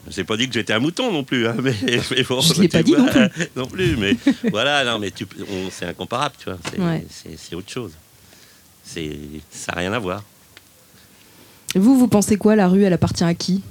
j'ai 0.10 0.24
pas 0.26 0.36
dit 0.36 0.48
que 0.48 0.54
j'étais 0.54 0.74
un 0.74 0.80
mouton 0.80 1.12
non 1.12 1.24
plus, 1.24 1.48
hein, 1.48 1.56
mais, 1.62 1.74
mais 2.12 2.24
bon, 2.24 2.42
Je 2.42 2.62
l'ai 2.62 2.68
pas 2.68 2.84
dit 2.84 2.94
vois, 2.94 3.06
non 3.06 3.30
plus. 3.30 3.48
non 3.56 3.66
plus, 3.66 3.96
mais 3.96 4.18
voilà, 4.52 4.84
non, 4.84 5.00
mais 5.00 5.12
c'est 5.72 5.86
incomparable, 5.86 6.36
tu 6.38 6.46
vois. 6.50 6.60
C'est, 6.70 6.80
Ouais. 6.80 7.56
autre 7.56 7.70
chose. 7.72 7.92
Ça 8.84 9.00
n'a 9.72 9.78
rien 9.80 9.94
à 9.94 10.00
voir. 10.00 10.24
Vous, 11.76 11.98
vous 11.98 12.08
pensez 12.10 12.36
quoi 12.36 12.58
La 12.58 12.68
rue, 12.68 12.84
elle 12.84 12.94
appartient 12.94 13.24
à 13.24 13.34
qui? 13.34 13.62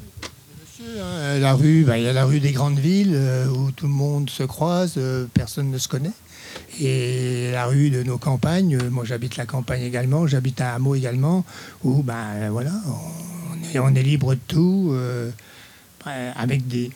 Euh, 0.83 1.39
la 1.39 1.55
rue, 1.55 1.85
bah, 1.85 1.99
il 1.99 2.05
y 2.05 2.09
a 2.09 2.13
la 2.13 2.25
rue 2.25 2.41
des 2.41 2.53
grandes 2.53 2.79
villes 2.79 3.13
euh, 3.15 3.47
où 3.49 3.71
tout 3.71 3.87
le 3.87 3.93
monde 3.93 4.31
se 4.31 4.43
croise, 4.43 4.95
euh, 4.97 5.27
personne 5.33 5.71
ne 5.71 5.79
se 5.79 5.89
connaît. 5.89 6.13
Et 6.81 7.51
la 7.53 7.67
rue 7.67 7.91
de 7.91 8.03
nos 8.03 8.19
campagnes, 8.19 8.77
euh, 8.77 8.91
moi 8.91 9.05
j'habite 9.05 9.37
la 9.37 9.47
campagne 9.47 9.83
également, 9.83 10.27
j'habite 10.27 10.61
un 10.61 10.69
hameau 10.69 10.95
également, 10.95 11.45
où 11.85 12.03
ben 12.03 12.49
voilà, 12.51 12.73
on 13.75 13.95
est, 13.95 14.03
libre 14.03 14.35
de 14.35 14.41
tout, 14.49 14.95
avec 16.07 16.67
des, 16.67 16.91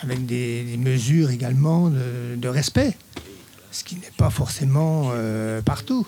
avec 0.00 0.24
des, 0.24 0.76
mesures 0.78 1.30
également 1.30 1.90
de, 1.90 2.48
respect, 2.48 2.96
ce 3.70 3.84
qui 3.84 3.96
n'est 3.96 4.12
pas 4.16 4.30
forcément 4.30 5.12
partout. 5.64 6.06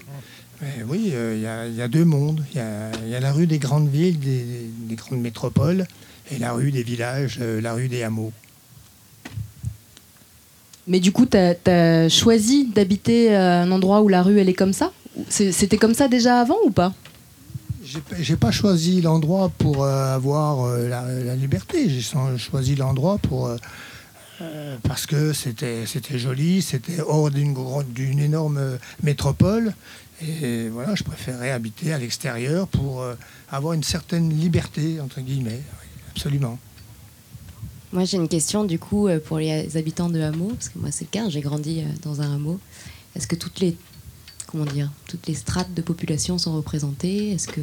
Oui, 0.89 1.13
il 1.13 1.41
y 1.41 1.47
a- 1.47 1.89
deux 1.89 2.05
mondes. 2.05 2.45
Il 2.55 2.59
y 3.11 3.15
a, 3.15 3.21
la 3.21 3.33
rue 3.33 3.47
des 3.47 3.59
grandes 3.59 3.89
villes, 3.89 4.19
des 4.19 4.95
grandes 4.97 5.21
métropoles, 5.21 5.87
et 6.31 6.39
la 6.39 6.53
rue 6.53 6.71
des 6.71 6.83
villages, 6.83 7.39
euh, 7.41 7.61
la 7.61 7.73
rue 7.75 7.89
des 7.89 8.03
hameaux. 8.03 8.33
Mais 10.87 11.01
du 11.01 11.13
coup, 11.13 11.27
tu 11.27 11.37
as, 11.37 12.09
choisi 12.09 12.67
d'habiter 12.67 13.35
à 13.35 13.61
un 13.63 13.71
endroit 13.71 14.03
où 14.03 14.09
la 14.09 14.23
rue, 14.23 14.39
elle 14.39 14.49
est 14.49 14.55
comme 14.55 14.73
ça? 14.73 14.93
C'était 15.29 15.79
comme 15.79 15.95
ça 15.95 16.09
déjà 16.09 16.41
avant 16.41 16.57
ou 16.65 16.71
pas? 16.71 16.95
J'ai 18.21 18.37
pas- 18.37 18.51
choisi 18.51 19.01
l'endroit 19.01 19.51
pour 19.59 19.85
euh, 19.85 20.15
avoir 20.15 20.65
euh, 20.65 20.89
la, 20.89 21.03
la 21.03 21.35
liberté. 21.35 21.89
J'ai 21.89 22.01
cho- 22.01 22.37
choisi 22.39 22.77
l'endroit 22.77 23.19
pour 23.19 23.47
euh, 23.47 23.57
euh, 24.43 24.77
parce 24.83 25.07
que 25.07 25.33
c'était 25.33 25.87
joli, 26.19 26.63
c'était 26.63 27.01
hors 27.01 27.31
d'une 27.31 28.19
énorme 28.19 28.59
euh, 28.59 28.77
métropole. 29.03 29.73
Et 30.23 30.69
voilà, 30.69 30.95
je 30.95 31.03
préférais 31.03 31.51
habiter 31.51 31.93
à 31.93 31.99
l'extérieur 31.99 32.69
pour 32.69 33.01
euh, 33.03 33.15
avoir 33.51 33.73
une 33.73 33.83
certaine 33.83 34.29
liberté 34.31 35.01
entre 35.01 35.21
guillemets. 35.21 35.61
Absolument. 36.11 36.59
Moi, 37.93 38.05
j'ai 38.05 38.19
une 38.19 38.29
question 38.29 38.65
du 38.65 38.79
coup 38.79 39.09
euh, 39.09 39.19
pour 39.19 39.39
les 39.39 39.77
habitants 39.77 40.09
de 40.09 40.21
hameaux, 40.21 40.51
parce 40.51 40.69
que 40.69 40.79
moi, 40.79 40.91
c'est 40.93 41.05
le 41.05 41.11
cas, 41.11 41.29
j'ai 41.29 41.41
grandi 41.41 41.81
euh, 41.81 41.85
dans 42.03 42.21
un 42.21 42.35
hameau. 42.35 42.61
Est-ce 43.17 43.27
que 43.27 43.35
toutes 43.35 43.59
les, 43.61 43.77
comment 44.47 44.65
dire, 44.65 44.91
toutes 45.09 45.27
les 45.27 45.35
strates 45.35 45.75
de 45.75 45.83
population 45.83 46.39
sont 46.39 46.55
représentées? 46.55 47.33
Est-ce 47.33 47.49
que, 47.49 47.61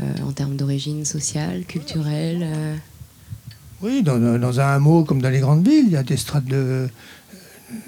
euh, 0.00 0.04
en 0.26 0.32
termes 0.32 0.56
d'origine 0.56 1.04
sociale, 1.04 1.64
culturelle 1.64 2.42
euh, 2.42 2.76
Oui, 3.80 4.02
dans, 4.02 4.18
dans 4.18 4.60
un 4.60 4.66
hameau 4.66 5.04
comme 5.04 5.22
dans 5.22 5.30
les 5.30 5.40
grandes 5.40 5.66
villes, 5.66 5.84
il 5.86 5.92
y 5.92 5.96
a 5.96 6.02
des 6.02 6.16
strates 6.16 6.46
de, 6.46 6.88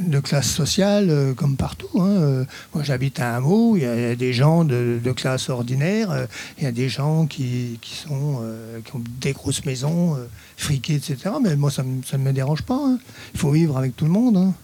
de 0.00 0.20
classe 0.20 0.50
sociale 0.50 1.08
euh, 1.10 1.34
comme 1.34 1.56
partout. 1.56 1.88
hein. 2.00 2.06
Euh, 2.08 2.44
Moi, 2.74 2.82
j'habite 2.84 3.20
à 3.20 3.34
un 3.34 3.36
hameau, 3.38 3.76
il 3.76 3.82
y 3.82 3.86
a 3.86 4.14
des 4.16 4.32
gens 4.32 4.64
de, 4.64 4.98
de 5.02 5.12
classe 5.12 5.48
ordinaire, 5.48 6.10
euh, 6.10 6.26
il 6.58 6.64
y 6.64 6.66
a 6.66 6.72
des 6.72 6.88
gens 6.88 7.26
qui, 7.26 7.78
qui 7.80 7.94
sont, 7.94 8.38
euh, 8.42 8.80
qui 8.84 8.96
ont 8.96 9.02
des 9.20 9.32
grosses 9.32 9.64
maisons, 9.64 10.16
euh, 10.16 10.26
friquées, 10.56 10.94
etc. 10.94 11.16
Mais 11.42 11.56
moi, 11.56 11.70
ça 11.70 11.82
ne 11.82 12.02
ça 12.02 12.18
ne 12.18 12.22
me 12.22 12.32
dérange 12.32 12.62
pas. 12.62 12.78
hein. 12.80 12.98
Il 13.34 13.40
faut 13.40 13.50
vivre 13.50 13.76
avec 13.78 13.96
tout 13.96 14.04
le 14.04 14.10
monde. 14.10 14.36
hein. 14.36 14.54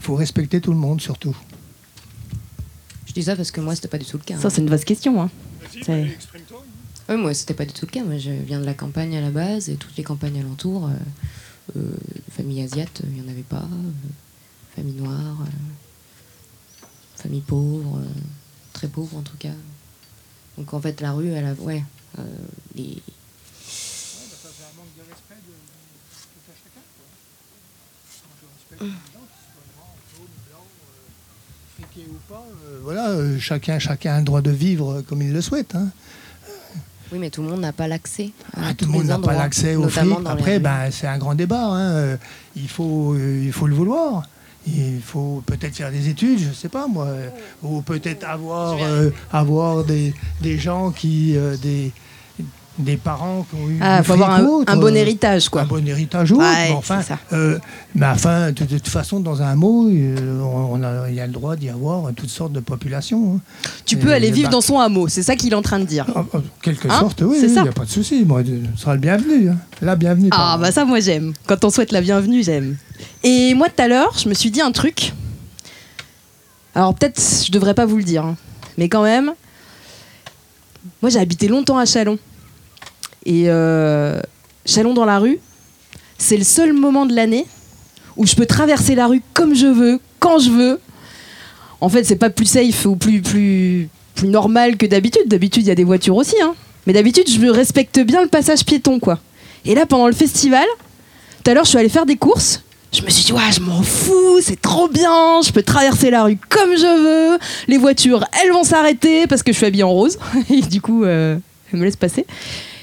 Il 0.00 0.04
faut 0.04 0.14
respecter 0.14 0.60
tout 0.60 0.72
le 0.72 0.78
monde, 0.78 1.00
surtout. 1.00 1.36
Je 3.06 3.12
dis 3.12 3.22
ça 3.24 3.36
parce 3.36 3.50
que 3.50 3.60
moi, 3.60 3.74
c'était 3.74 3.88
pas 3.88 3.98
du 3.98 4.04
tout 4.06 4.16
le 4.18 4.22
cas. 4.22 4.38
Ça, 4.38 4.50
c'est 4.50 4.60
une 4.62 4.70
vaste 4.70 4.84
question. 4.84 5.20
Hein. 5.20 5.30
Oui, 7.08 7.16
moi, 7.16 7.34
c'était 7.34 7.54
pas 7.54 7.64
du 7.66 7.72
tout 7.72 7.86
le 7.86 7.90
cas. 7.90 8.04
Moi, 8.04 8.18
je 8.18 8.30
viens 8.30 8.60
de 8.60 8.64
la 8.64 8.74
campagne 8.74 9.16
à 9.16 9.20
la 9.20 9.30
base 9.30 9.68
et 9.68 9.74
toutes 9.74 9.96
les 9.96 10.04
campagnes 10.04 10.38
alentours, 10.38 10.86
euh, 10.86 11.76
euh, 11.78 11.82
famille 12.30 12.62
asiate, 12.62 13.02
il 13.04 13.20
n'y 13.20 13.26
en 13.26 13.30
avait 13.30 13.42
pas. 13.42 13.56
euh, 13.58 13.90
famille 14.76 14.94
noire, 14.94 15.36
euh, 15.42 16.86
famille 17.16 17.40
pauvre, 17.40 17.98
euh, 17.98 18.20
très 18.72 18.88
pauvre 18.88 19.16
en 19.16 19.22
tout 19.22 19.36
cas. 19.38 19.48
Donc 20.58 20.72
en 20.74 20.80
fait, 20.80 21.00
la 21.00 21.12
rue, 21.12 21.28
elle 21.28 21.46
a. 21.46 21.52
Ouais. 21.54 21.82
euh, 22.18 22.22
les... 22.76 22.98
Euh, 28.80 28.86
voilà, 32.82 33.38
chacun, 33.38 33.78
chacun 33.78 34.14
a 34.14 34.18
le 34.18 34.24
droit 34.24 34.40
de 34.40 34.50
vivre 34.50 35.02
comme 35.02 35.22
il 35.22 35.32
le 35.32 35.40
souhaite. 35.40 35.74
hein. 35.74 35.88
Oui, 37.12 37.18
mais 37.18 37.30
tout 37.30 37.42
le 37.42 37.48
monde 37.48 37.60
n'a 37.60 37.72
pas 37.72 37.88
l'accès. 37.88 38.30
Ah, 38.56 38.72
tout 38.74 38.86
le 38.86 38.92
monde 38.92 39.06
n'a 39.06 39.18
pas 39.18 39.34
l'accès 39.34 39.74
au 39.74 39.86
les 39.86 40.12
Après, 40.26 40.60
ben, 40.60 40.90
c'est 40.92 41.08
un 41.08 41.18
grand 41.18 41.34
débat. 41.34 41.64
hein. 41.64 42.18
Il, 42.54 42.68
faut, 42.68 43.16
il 43.16 43.52
faut 43.52 43.66
le 43.66 43.74
vouloir. 43.74 44.22
Il 44.66 45.00
faut 45.00 45.42
peut-être 45.46 45.74
faire 45.74 45.90
des 45.90 46.08
études, 46.08 46.38
je 46.38 46.48
ne 46.48 46.52
sais 46.54 46.68
pas 46.68 46.86
moi. 46.86 47.08
Ou 47.62 47.80
peut-être 47.80 48.24
avoir, 48.24 48.76
euh, 48.82 49.10
avoir 49.32 49.84
des, 49.84 50.12
des 50.42 50.58
gens 50.58 50.90
qui. 50.90 51.36
euh, 51.36 51.56
des, 51.56 51.92
des 52.80 52.96
parents 52.96 53.46
qui 53.48 53.56
ont 53.56 53.68
eu. 53.68 53.78
Ah, 53.80 54.02
faut 54.02 54.12
avoir 54.14 54.30
un- 54.32 54.44
ou 54.44 54.48
autre, 54.60 54.72
un 54.72 54.76
bon 54.76 54.94
héritage, 54.96 55.48
quoi. 55.48 55.62
Un 55.62 55.66
bon 55.66 55.86
héritage 55.86 56.32
ou 56.32 56.36
autre, 56.36 56.44
Ouais, 56.44 56.68
mais 56.70 56.74
enfin, 56.74 57.00
euh, 57.32 57.58
mais 57.94 58.06
enfin, 58.06 58.52
de, 58.52 58.64
de 58.64 58.78
toute 58.78 58.88
façon, 58.88 59.20
dans 59.20 59.42
un 59.42 59.54
mot, 59.54 59.88
euh, 59.88 60.40
on 60.42 60.82
a, 60.82 61.08
il 61.08 61.14
y 61.14 61.20
a 61.20 61.26
le 61.26 61.32
droit 61.32 61.56
d'y 61.56 61.68
avoir 61.68 62.12
toutes 62.14 62.28
sortes 62.30 62.52
de 62.52 62.60
populations. 62.60 63.36
hein. 63.36 63.40
Tu 63.86 63.94
Et 63.94 63.98
peux 63.98 64.12
aller 64.12 64.30
vivre 64.30 64.48
bar- 64.48 64.52
dans 64.52 64.60
son 64.60 64.78
hameau, 64.80 65.08
c'est 65.08 65.22
ça 65.22 65.36
qu'il 65.36 65.52
est 65.52 65.56
en 65.56 65.62
train 65.62 65.78
de 65.78 65.84
dire. 65.84 66.06
En 66.14 66.24
quelque 66.62 66.88
Hein 66.88 67.00
sorte, 67.00 67.22
oui, 67.22 67.38
il 67.42 67.50
ça 67.50 67.62
n'y 67.62 67.68
a 67.68 67.72
pas 67.72 67.84
de 67.84 67.90
souci. 67.90 68.24
Moi, 68.24 68.42
ce 68.76 68.80
sera 68.80 68.94
le 68.94 69.00
bienvenu. 69.00 69.48
hein. 69.50 69.56
La 69.82 69.96
bienvenue. 69.96 70.28
Ah 70.32 70.58
bah 70.60 70.72
ça 70.72 70.84
moi 70.84 71.00
j'aime. 71.00 71.32
Quand 71.46 71.64
on 71.64 71.70
souhaite 71.70 71.92
la 71.92 72.00
bienvenue, 72.02 72.42
j'aime. 72.42 72.76
Et 73.22 73.54
moi 73.54 73.68
tout 73.68 73.82
à 73.82 73.88
l'heure, 73.88 74.12
je 74.22 74.28
me 74.28 74.34
suis 74.34 74.50
dit 74.50 74.60
un 74.60 74.72
truc. 74.72 75.12
Alors 76.74 76.94
peut-être 76.94 77.20
je 77.46 77.50
devrais 77.50 77.74
pas 77.74 77.86
vous 77.86 77.96
le 77.96 78.04
dire, 78.04 78.24
mais 78.78 78.88
quand 78.88 79.02
même. 79.02 79.32
Moi 81.02 81.10
j'ai 81.10 81.18
habité 81.18 81.48
longtemps 81.48 81.78
à 81.78 81.84
Chalon. 81.86 82.18
Et 83.26 83.44
euh, 83.46 84.20
Chalon 84.64 84.94
dans 84.94 85.04
la 85.04 85.18
rue, 85.18 85.38
c'est 86.18 86.36
le 86.36 86.44
seul 86.44 86.72
moment 86.72 87.06
de 87.06 87.14
l'année 87.14 87.46
où 88.16 88.26
je 88.26 88.34
peux 88.34 88.46
traverser 88.46 88.94
la 88.94 89.06
rue 89.06 89.22
comme 89.34 89.54
je 89.54 89.66
veux, 89.66 90.00
quand 90.18 90.38
je 90.38 90.50
veux. 90.50 90.80
En 91.80 91.88
fait, 91.88 92.04
c'est 92.04 92.16
pas 92.16 92.30
plus 92.30 92.46
safe 92.46 92.84
ou 92.86 92.96
plus, 92.96 93.22
plus, 93.22 93.88
plus 94.14 94.28
normal 94.28 94.76
que 94.76 94.86
d'habitude. 94.86 95.22
D'habitude, 95.26 95.62
il 95.62 95.68
y 95.68 95.70
a 95.70 95.74
des 95.74 95.84
voitures 95.84 96.16
aussi. 96.16 96.36
Hein. 96.42 96.54
Mais 96.86 96.92
d'habitude, 96.92 97.28
je 97.28 97.46
respecte 97.46 97.98
bien 98.00 98.22
le 98.22 98.28
passage 98.28 98.64
piéton, 98.64 99.00
quoi. 99.00 99.18
Et 99.64 99.74
là, 99.74 99.86
pendant 99.86 100.06
le 100.06 100.12
festival, 100.12 100.64
tout 101.42 101.50
à 101.50 101.54
l'heure, 101.54 101.64
je 101.64 101.70
suis 101.70 101.78
allée 101.78 101.88
faire 101.88 102.06
des 102.06 102.16
courses. 102.16 102.62
Je 102.92 103.02
me 103.02 103.10
suis 103.10 103.24
dit, 103.24 103.32
ouais, 103.32 103.52
je 103.54 103.60
m'en 103.60 103.82
fous, 103.82 104.40
c'est 104.42 104.60
trop 104.60 104.88
bien, 104.88 105.40
je 105.42 105.52
peux 105.52 105.62
traverser 105.62 106.10
la 106.10 106.24
rue 106.24 106.36
comme 106.48 106.70
je 106.76 107.32
veux. 107.32 107.38
Les 107.68 107.78
voitures, 107.78 108.24
elles 108.42 108.52
vont 108.52 108.64
s'arrêter 108.64 109.26
parce 109.28 109.42
que 109.42 109.52
je 109.52 109.58
suis 109.58 109.66
habillée 109.66 109.84
en 109.84 109.92
rose. 109.92 110.18
Et 110.50 110.60
du 110.60 110.80
coup, 110.80 111.04
euh, 111.04 111.38
elles 111.72 111.78
me 111.78 111.84
laissent 111.84 111.96
passer. 111.96 112.26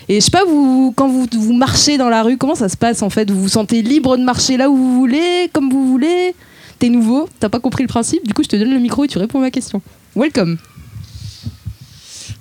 Et 0.09 0.15
je 0.15 0.25
sais 0.25 0.31
pas, 0.31 0.45
vous, 0.45 0.93
quand 0.95 1.09
vous, 1.09 1.27
vous 1.37 1.53
marchez 1.53 1.97
dans 1.97 2.07
la 2.09 2.23
rue, 2.23 2.37
comment 2.37 2.55
ça 2.55 2.69
se 2.69 2.77
passe 2.77 3.01
en 3.01 3.09
fait? 3.09 3.29
Vous 3.29 3.41
vous 3.41 3.49
sentez 3.49 3.81
libre 3.81 4.15
de 4.17 4.23
marcher 4.23 4.55
là 4.57 4.69
où 4.69 4.75
vous 4.77 4.93
voulez, 4.95 5.49
comme 5.51 5.69
vous 5.69 5.87
voulez? 5.89 6.33
T'es 6.79 6.89
nouveau, 6.89 7.27
t'as 7.39 7.49
pas 7.49 7.59
compris 7.59 7.83
le 7.83 7.87
principe, 7.89 8.25
du 8.25 8.33
coup 8.33 8.43
je 8.43 8.49
te 8.49 8.55
donne 8.55 8.69
le 8.71 8.79
micro 8.79 9.03
et 9.03 9.07
tu 9.07 9.17
réponds 9.17 9.39
à 9.39 9.41
ma 9.41 9.51
question. 9.51 9.81
Welcome 10.15 10.57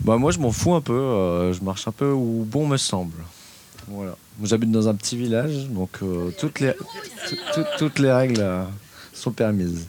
Bah 0.05 0.16
moi 0.18 0.31
je 0.31 0.38
m'en 0.38 0.52
fous 0.52 0.74
un 0.74 0.81
peu, 0.83 0.92
euh, 0.92 1.52
je 1.55 1.62
marche 1.62 1.88
un 1.88 1.92
peu 1.92 2.12
où 2.12 2.44
bon 2.48 2.66
me 2.68 2.76
semble. 2.76 3.16
Voilà. 3.88 4.14
J'habite 4.44 4.70
dans 4.70 4.88
un 4.88 4.94
petit 4.94 5.16
village, 5.16 5.68
donc 5.70 5.88
euh, 6.02 6.31
toutes, 6.38 6.61
les, 6.61 6.72
tout- 7.29 7.37
tout- 7.55 7.64
toutes 7.79 7.98
les 7.98 8.12
règles 8.12 8.40
euh, 8.40 8.64
sont 9.14 9.31
permises. 9.33 9.87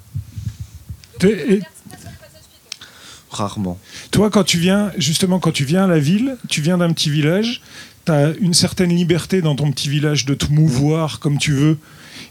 Rarement. 3.38 3.78
Toi, 4.12 4.30
quand 4.30 4.44
tu 4.44 4.58
viens, 4.58 4.92
justement, 4.98 5.40
quand 5.40 5.52
tu 5.52 5.64
viens 5.66 5.84
à 5.86 5.88
la 5.88 6.00
ville, 6.00 6.38
tu 6.50 6.62
viens 6.62 6.78
d'un 6.78 6.92
petit 6.94 7.10
village, 7.10 7.62
tu 8.06 8.12
as 8.12 8.34
une 8.40 8.54
certaine 8.54 8.90
liberté 8.96 9.42
dans 9.42 9.56
ton 9.56 9.72
petit 9.72 9.90
village 9.90 10.26
de 10.26 10.34
te 10.34 10.52
mouvoir 10.52 11.20
comme 11.20 11.38
tu 11.38 11.52
veux. 11.54 11.78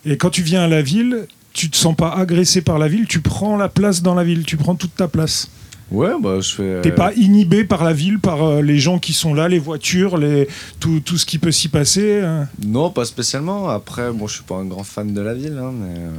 Et 0.05 0.17
quand 0.17 0.31
tu 0.31 0.43
viens 0.43 0.63
à 0.63 0.69
la 0.69 0.83
ville, 0.83 1.27
tu 1.53 1.71
te 1.71 1.77
sens 1.77 1.95
pas 1.97 2.11
agressé 2.15 2.61
par 2.61 2.79
la 2.79 2.89
ville, 2.89 3.07
tu 3.07 3.21
prends 3.21 3.57
la 3.57 3.69
place 3.69 4.03
dans 4.03 4.15
la 4.15 4.25
ville, 4.25 4.45
tu 4.45 4.57
prends 4.57 4.75
toute 4.75 4.95
ta 4.95 5.09
place. 5.09 5.49
Ouais, 5.93 6.11
bah 6.21 6.41
je 6.41 6.51
fais. 6.53 6.81
T'es 6.83 6.91
euh, 6.91 6.95
pas 6.97 7.13
inhibé 7.15 7.63
par 7.63 7.85
la 7.85 7.93
ville, 7.93 8.19
par 8.19 8.43
euh, 8.43 8.61
les 8.61 8.79
gens 8.81 8.99
qui 8.99 9.13
sont 9.13 9.33
là, 9.35 9.47
les 9.49 9.61
voitures, 9.61 10.19
les... 10.19 10.49
Tout, 10.81 10.99
tout 10.99 11.17
ce 11.17 11.25
qui 11.25 11.39
peut 11.39 11.53
s'y 11.53 11.69
passer. 11.69 12.23
hein. 12.23 12.49
Non, 12.67 12.91
pas 12.91 13.05
spécialement. 13.05 13.69
Après, 13.69 14.11
bon, 14.13 14.27
je 14.27 14.35
suis 14.35 14.43
pas 14.43 14.57
un 14.57 14.65
grand 14.65 14.83
fan 14.83 15.15
de 15.15 15.21
la 15.21 15.33
ville, 15.35 15.57
hein, 15.63 15.71
mais 15.73 15.95
euh, 15.97 16.11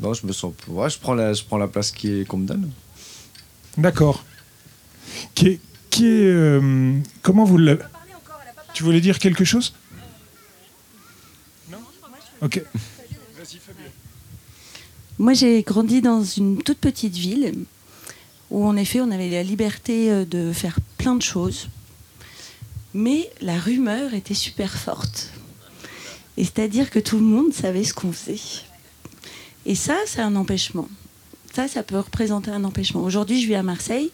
non, 0.00 0.14
je 0.14 0.24
me 0.24 0.32
sens. 0.32 0.52
Ouais, 0.68 0.88
je 0.88 0.98
prends 1.00 1.14
la, 1.14 1.32
je 1.32 1.42
prends 1.42 1.58
la 1.58 1.66
place 1.66 1.90
qui 1.90 2.20
est- 2.20 2.24
qu'on 2.24 2.36
me 2.36 2.46
donne. 2.46 2.70
D'accord. 3.76 4.24
Qui 5.34 5.48
est, 5.48 5.60
qui 5.90 6.06
est, 6.06 6.26
euh, 6.26 6.98
comment 7.22 7.44
vous 7.44 7.58
l'avez 7.58 7.82
Tu 8.72 8.82
voulais 8.82 9.00
dire 9.00 9.18
quelque 9.18 9.44
chose 9.44 9.74
Non 11.70 11.78
Ok. 12.40 12.62
Moi, 15.18 15.32
j'ai 15.32 15.62
grandi 15.62 16.02
dans 16.02 16.24
une 16.24 16.62
toute 16.62 16.78
petite 16.78 17.16
ville 17.16 17.64
où, 18.50 18.66
en 18.66 18.76
effet, 18.76 19.00
on 19.00 19.10
avait 19.10 19.30
la 19.30 19.42
liberté 19.42 20.10
euh, 20.10 20.24
de 20.24 20.52
faire 20.52 20.78
plein 20.98 21.14
de 21.14 21.22
choses. 21.22 21.68
Mais 22.94 23.30
la 23.40 23.58
rumeur 23.58 24.14
était 24.14 24.34
super 24.34 24.72
forte. 24.72 25.30
Et 26.36 26.44
c'est-à-dire 26.44 26.90
que 26.90 26.98
tout 26.98 27.18
le 27.18 27.24
monde 27.24 27.52
savait 27.52 27.84
ce 27.84 27.94
qu'on 27.94 28.12
faisait. 28.12 28.40
Et 29.66 29.74
ça, 29.74 29.96
c'est 30.06 30.20
un 30.20 30.36
empêchement. 30.36 30.88
Ça, 31.54 31.68
ça 31.68 31.82
peut 31.82 31.98
représenter 31.98 32.50
un 32.50 32.64
empêchement. 32.64 33.02
Aujourd'hui, 33.02 33.40
je 33.40 33.46
vis 33.46 33.54
à 33.54 33.62
Marseille 33.62 34.10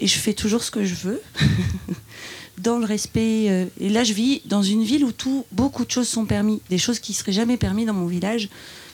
et 0.00 0.06
je 0.06 0.18
fais 0.18 0.34
toujours 0.34 0.62
ce 0.62 0.70
que 0.70 0.84
je 0.84 0.94
veux. 0.94 1.22
dans 2.58 2.78
le 2.78 2.84
respect. 2.84 3.46
euh, 3.48 3.66
et 3.80 3.88
là, 3.88 4.02
je 4.02 4.12
vis 4.12 4.42
dans 4.46 4.62
une 4.62 4.82
ville 4.82 5.04
où 5.04 5.12
beaucoup 5.52 5.84
de 5.84 5.90
choses 5.90 6.08
sont 6.08 6.24
permises. 6.24 6.60
Des 6.70 6.78
choses 6.78 6.98
qui 6.98 7.12
seraient 7.12 7.32
jamais 7.32 7.56
permises 7.56 7.86
dans 7.86 7.94
mon 7.94 8.06
village 8.06 8.48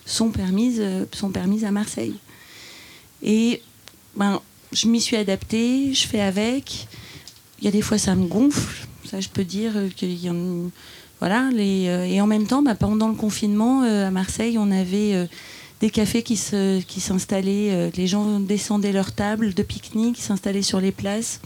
sont 0.04 0.30
permises, 0.30 0.80
euh, 0.80 1.04
sont 1.12 1.30
permises 1.30 1.64
à 1.64 1.70
Marseille. 1.70 2.14
Et 3.22 3.62
ben, 4.16 4.40
je 4.72 4.88
m'y 4.88 5.00
suis 5.00 5.16
adaptée, 5.16 5.94
je 5.94 6.06
fais 6.06 6.20
avec. 6.20 6.88
Il 7.60 7.64
y 7.64 7.68
a 7.68 7.70
des 7.70 7.82
fois, 7.82 7.98
ça 7.98 8.14
me 8.14 8.26
gonfle. 8.26 8.86
Ça, 9.08 9.20
je 9.20 9.28
peux 9.28 9.44
dire 9.44 9.72
euh, 9.76 9.88
qu'il 9.88 10.22
y 10.22 10.28
en 10.28 10.70
voilà. 11.20 11.50
Les, 11.52 11.86
euh, 11.86 12.04
et 12.04 12.20
en 12.20 12.26
même 12.26 12.46
temps, 12.46 12.62
bah, 12.62 12.74
pendant 12.74 13.08
le 13.08 13.14
confinement, 13.14 13.82
à 13.82 14.10
Marseille, 14.10 14.58
on 14.58 14.72
avait 14.72 15.28
des 15.82 15.90
cafés 15.90 16.22
qui 16.22 16.36
se, 16.36 16.80
qui 16.80 17.00
s'installaient. 17.00 17.72
euh, 17.72 17.90
les 17.96 18.06
gens 18.06 18.38
descendaient 18.38 18.92
leurs 18.92 19.12
tables 19.12 19.52
de 19.52 19.62
pique-nique, 19.64 20.16
s'installaient 20.16 20.62
sur 20.62 20.80
les 20.80 20.92
places. 20.92 21.40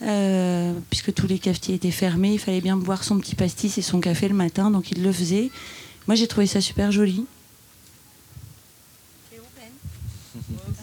Euh, 0.00 0.72
puisque 0.88 1.12
tous 1.12 1.26
les 1.26 1.38
cafetiers 1.38 1.74
étaient 1.74 1.90
fermés, 1.90 2.32
il 2.32 2.38
fallait 2.38 2.62
bien 2.62 2.78
boire 2.78 3.04
son 3.04 3.18
petit 3.18 3.34
pastis 3.34 3.76
et 3.76 3.82
son 3.82 4.00
café 4.00 4.28
le 4.28 4.34
matin, 4.34 4.70
donc 4.70 4.90
il 4.90 5.02
le 5.02 5.12
faisait. 5.12 5.50
Moi, 6.08 6.14
j'ai 6.14 6.26
trouvé 6.26 6.46
ça 6.46 6.62
super 6.62 6.90
joli. 6.90 7.26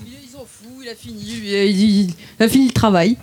Il 0.06 0.30
s'en 0.32 0.45
fout, 0.45 0.69
il 0.84 0.89
a 0.89 0.95
fini, 0.95 1.24
lui, 1.24 1.50
il, 1.50 1.82
il 2.10 2.15
a 2.39 2.47
fini 2.47 2.67
le 2.67 2.74
travail. 2.74 3.17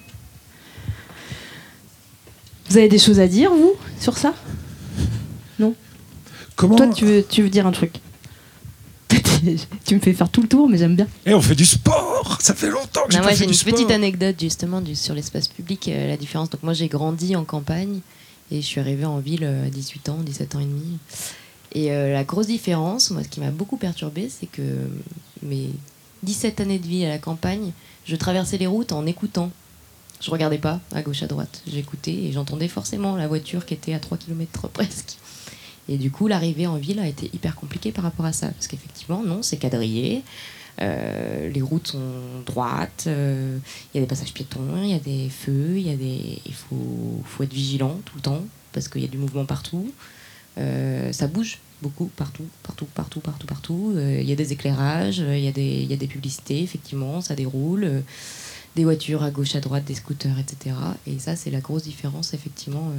Vous 2.69 2.77
avez 2.77 2.89
des 2.89 2.99
choses 2.99 3.21
à 3.21 3.29
dire, 3.29 3.53
vous, 3.53 3.75
sur 4.01 4.19
ça? 4.19 4.35
Non? 5.61 5.77
Comment 6.57 6.75
Toi, 6.75 6.89
tu 6.89 7.05
veux, 7.05 7.25
tu 7.25 7.43
veux 7.43 7.51
dire 7.51 7.69
un 7.69 7.73
truc? 7.73 8.01
Tu 9.85 9.95
me 9.95 10.01
fais 10.01 10.13
faire 10.13 10.29
tout 10.31 10.43
le 10.43 10.49
tour, 10.49 10.69
mais 10.69 10.79
j'aime 10.79 10.97
bien. 10.97 11.07
Et 11.25 11.33
on 11.35 11.41
fait 11.41 11.55
du 11.55 11.65
sport 11.65 12.39
Ça 12.41 12.55
fait 12.55 12.69
longtemps 12.71 13.05
que 13.07 13.13
j'ai 13.13 13.21
moi 13.21 13.33
j'ai 13.33 13.45
une 13.45 13.55
sport. 13.55 13.73
petite 13.73 13.91
anecdote 13.91 14.37
justement 14.41 14.81
du- 14.81 14.95
sur 14.97 15.15
l'espace 15.15 15.49
public, 15.49 15.89
euh, 15.89 16.09
la 16.09 16.17
différence. 16.17 16.51
Donc 16.51 16.63
moi 16.63 16.73
j'ai 16.75 16.89
grandi 16.89 17.37
en 17.37 17.45
campagne 17.45 18.01
et 18.51 18.61
je 18.61 18.67
suis 18.67 18.81
arrivée 18.81 19.05
en 19.05 19.19
ville 19.19 19.45
euh, 19.45 19.67
à 19.67 19.71
18 19.71 20.09
ans, 20.09 20.19
17 20.21 20.55
ans 20.57 20.61
et 20.61 20.65
demi. 20.65 20.99
Et 21.73 21.93
euh, 21.93 22.13
la 22.13 22.25
grosse 22.25 22.47
différence, 22.49 23.11
moi 23.11 23.23
ce 23.23 23.29
qui 23.29 23.41
m'a 23.41 23.51
beaucoup 23.51 23.77
perturbée, 23.77 24.29
c'est 24.29 24.47
que 24.47 24.63
mes 25.43 25.71
17 26.25 26.61
années 26.61 26.79
de 26.79 26.87
vie 26.87 27.05
à 27.05 27.09
la 27.09 27.19
campagne, 27.19 27.73
je 28.05 28.17
traversais 28.17 28.59
les 28.59 28.67
routes 28.67 28.93
en 28.93 29.07
écoutant. 29.07 29.51
Je 30.21 30.31
regardais 30.33 30.59
pas 30.59 30.81
à 30.93 31.03
gauche 31.03 31.23
à 31.23 31.29
droite, 31.29 31.63
j'écoutais 31.71 32.11
et 32.13 32.33
j'entendais 32.33 32.67
forcément 32.67 33.15
la 33.17 33.29
voiture 33.29 33.65
qui 33.65 33.75
était 33.75 33.95
à 33.95 34.01
3 34.01 34.19
km 34.19 34.67
presque. 34.73 35.17
Et 35.89 35.97
du 35.97 36.11
coup, 36.11 36.29
l'arrivée 36.29 36.67
en 36.67 36.77
ville 36.77 36.99
a 37.01 37.07
été 37.09 37.31
hyper 37.33 37.55
compliquée 37.57 37.93
par 37.93 38.05
rapport 38.05 38.27
à 38.27 38.33
ça. 38.33 38.49
Parce 38.49 38.67
qu'effectivement, 38.69 39.23
non, 39.25 39.43
c'est 39.43 39.57
quadrillé. 39.57 40.23
euh, 40.81 41.49
les 41.51 41.63
routes 41.63 41.89
sont 41.89 42.43
droites. 42.47 43.05
euh, 43.09 43.59
Il 43.93 43.97
y 43.97 43.99
a 43.99 44.03
des 44.03 44.07
passages 44.09 44.33
piétons, 44.33 44.81
il 44.83 44.91
y 44.91 44.95
a 44.95 44.99
des 44.99 45.29
feux, 45.29 45.79
il 45.79 45.97
des. 45.99 46.41
Faut, 46.53 47.23
faut 47.25 47.43
être 47.43 47.53
vigilant 47.53 47.99
tout 48.05 48.15
le 48.17 48.23
temps 48.23 48.45
parce 48.73 48.89
qu'il 48.89 49.01
y 49.03 49.05
a 49.05 49.09
du 49.09 49.19
mouvement 49.19 49.45
partout. 49.45 49.91
Euh, 50.59 51.13
ça 51.13 51.27
bouge 51.27 51.59
beaucoup 51.83 52.07
partout, 52.17 52.45
partout, 52.63 52.87
partout, 52.95 53.21
partout, 53.21 53.47
partout. 53.47 53.95
Il 53.97 54.29
y 54.29 54.33
a 54.33 54.37
des 54.37 54.53
éclairages, 54.53 55.19
il 55.19 55.41
y, 55.41 55.49
a 55.49 55.53
des- 55.53 55.83
il 55.83 55.91
y 55.91 55.95
a 55.95 55.97
des 55.97 56.07
publicités, 56.09 56.63
effectivement, 56.63 57.21
ça 57.21 57.35
déroule. 57.35 58.03
des 58.77 58.85
voitures 58.85 59.25
à 59.25 59.31
gauche, 59.33 59.57
à 59.57 59.61
droite, 59.61 59.85
des 59.87 59.95
scooters, 59.97 60.39
etc. 60.39 60.77
Et 61.09 61.19
ça, 61.19 61.35
c'est 61.35 61.51
la 61.51 61.59
grosse 61.61 61.83
différence, 61.85 62.33
effectivement, 62.35 62.93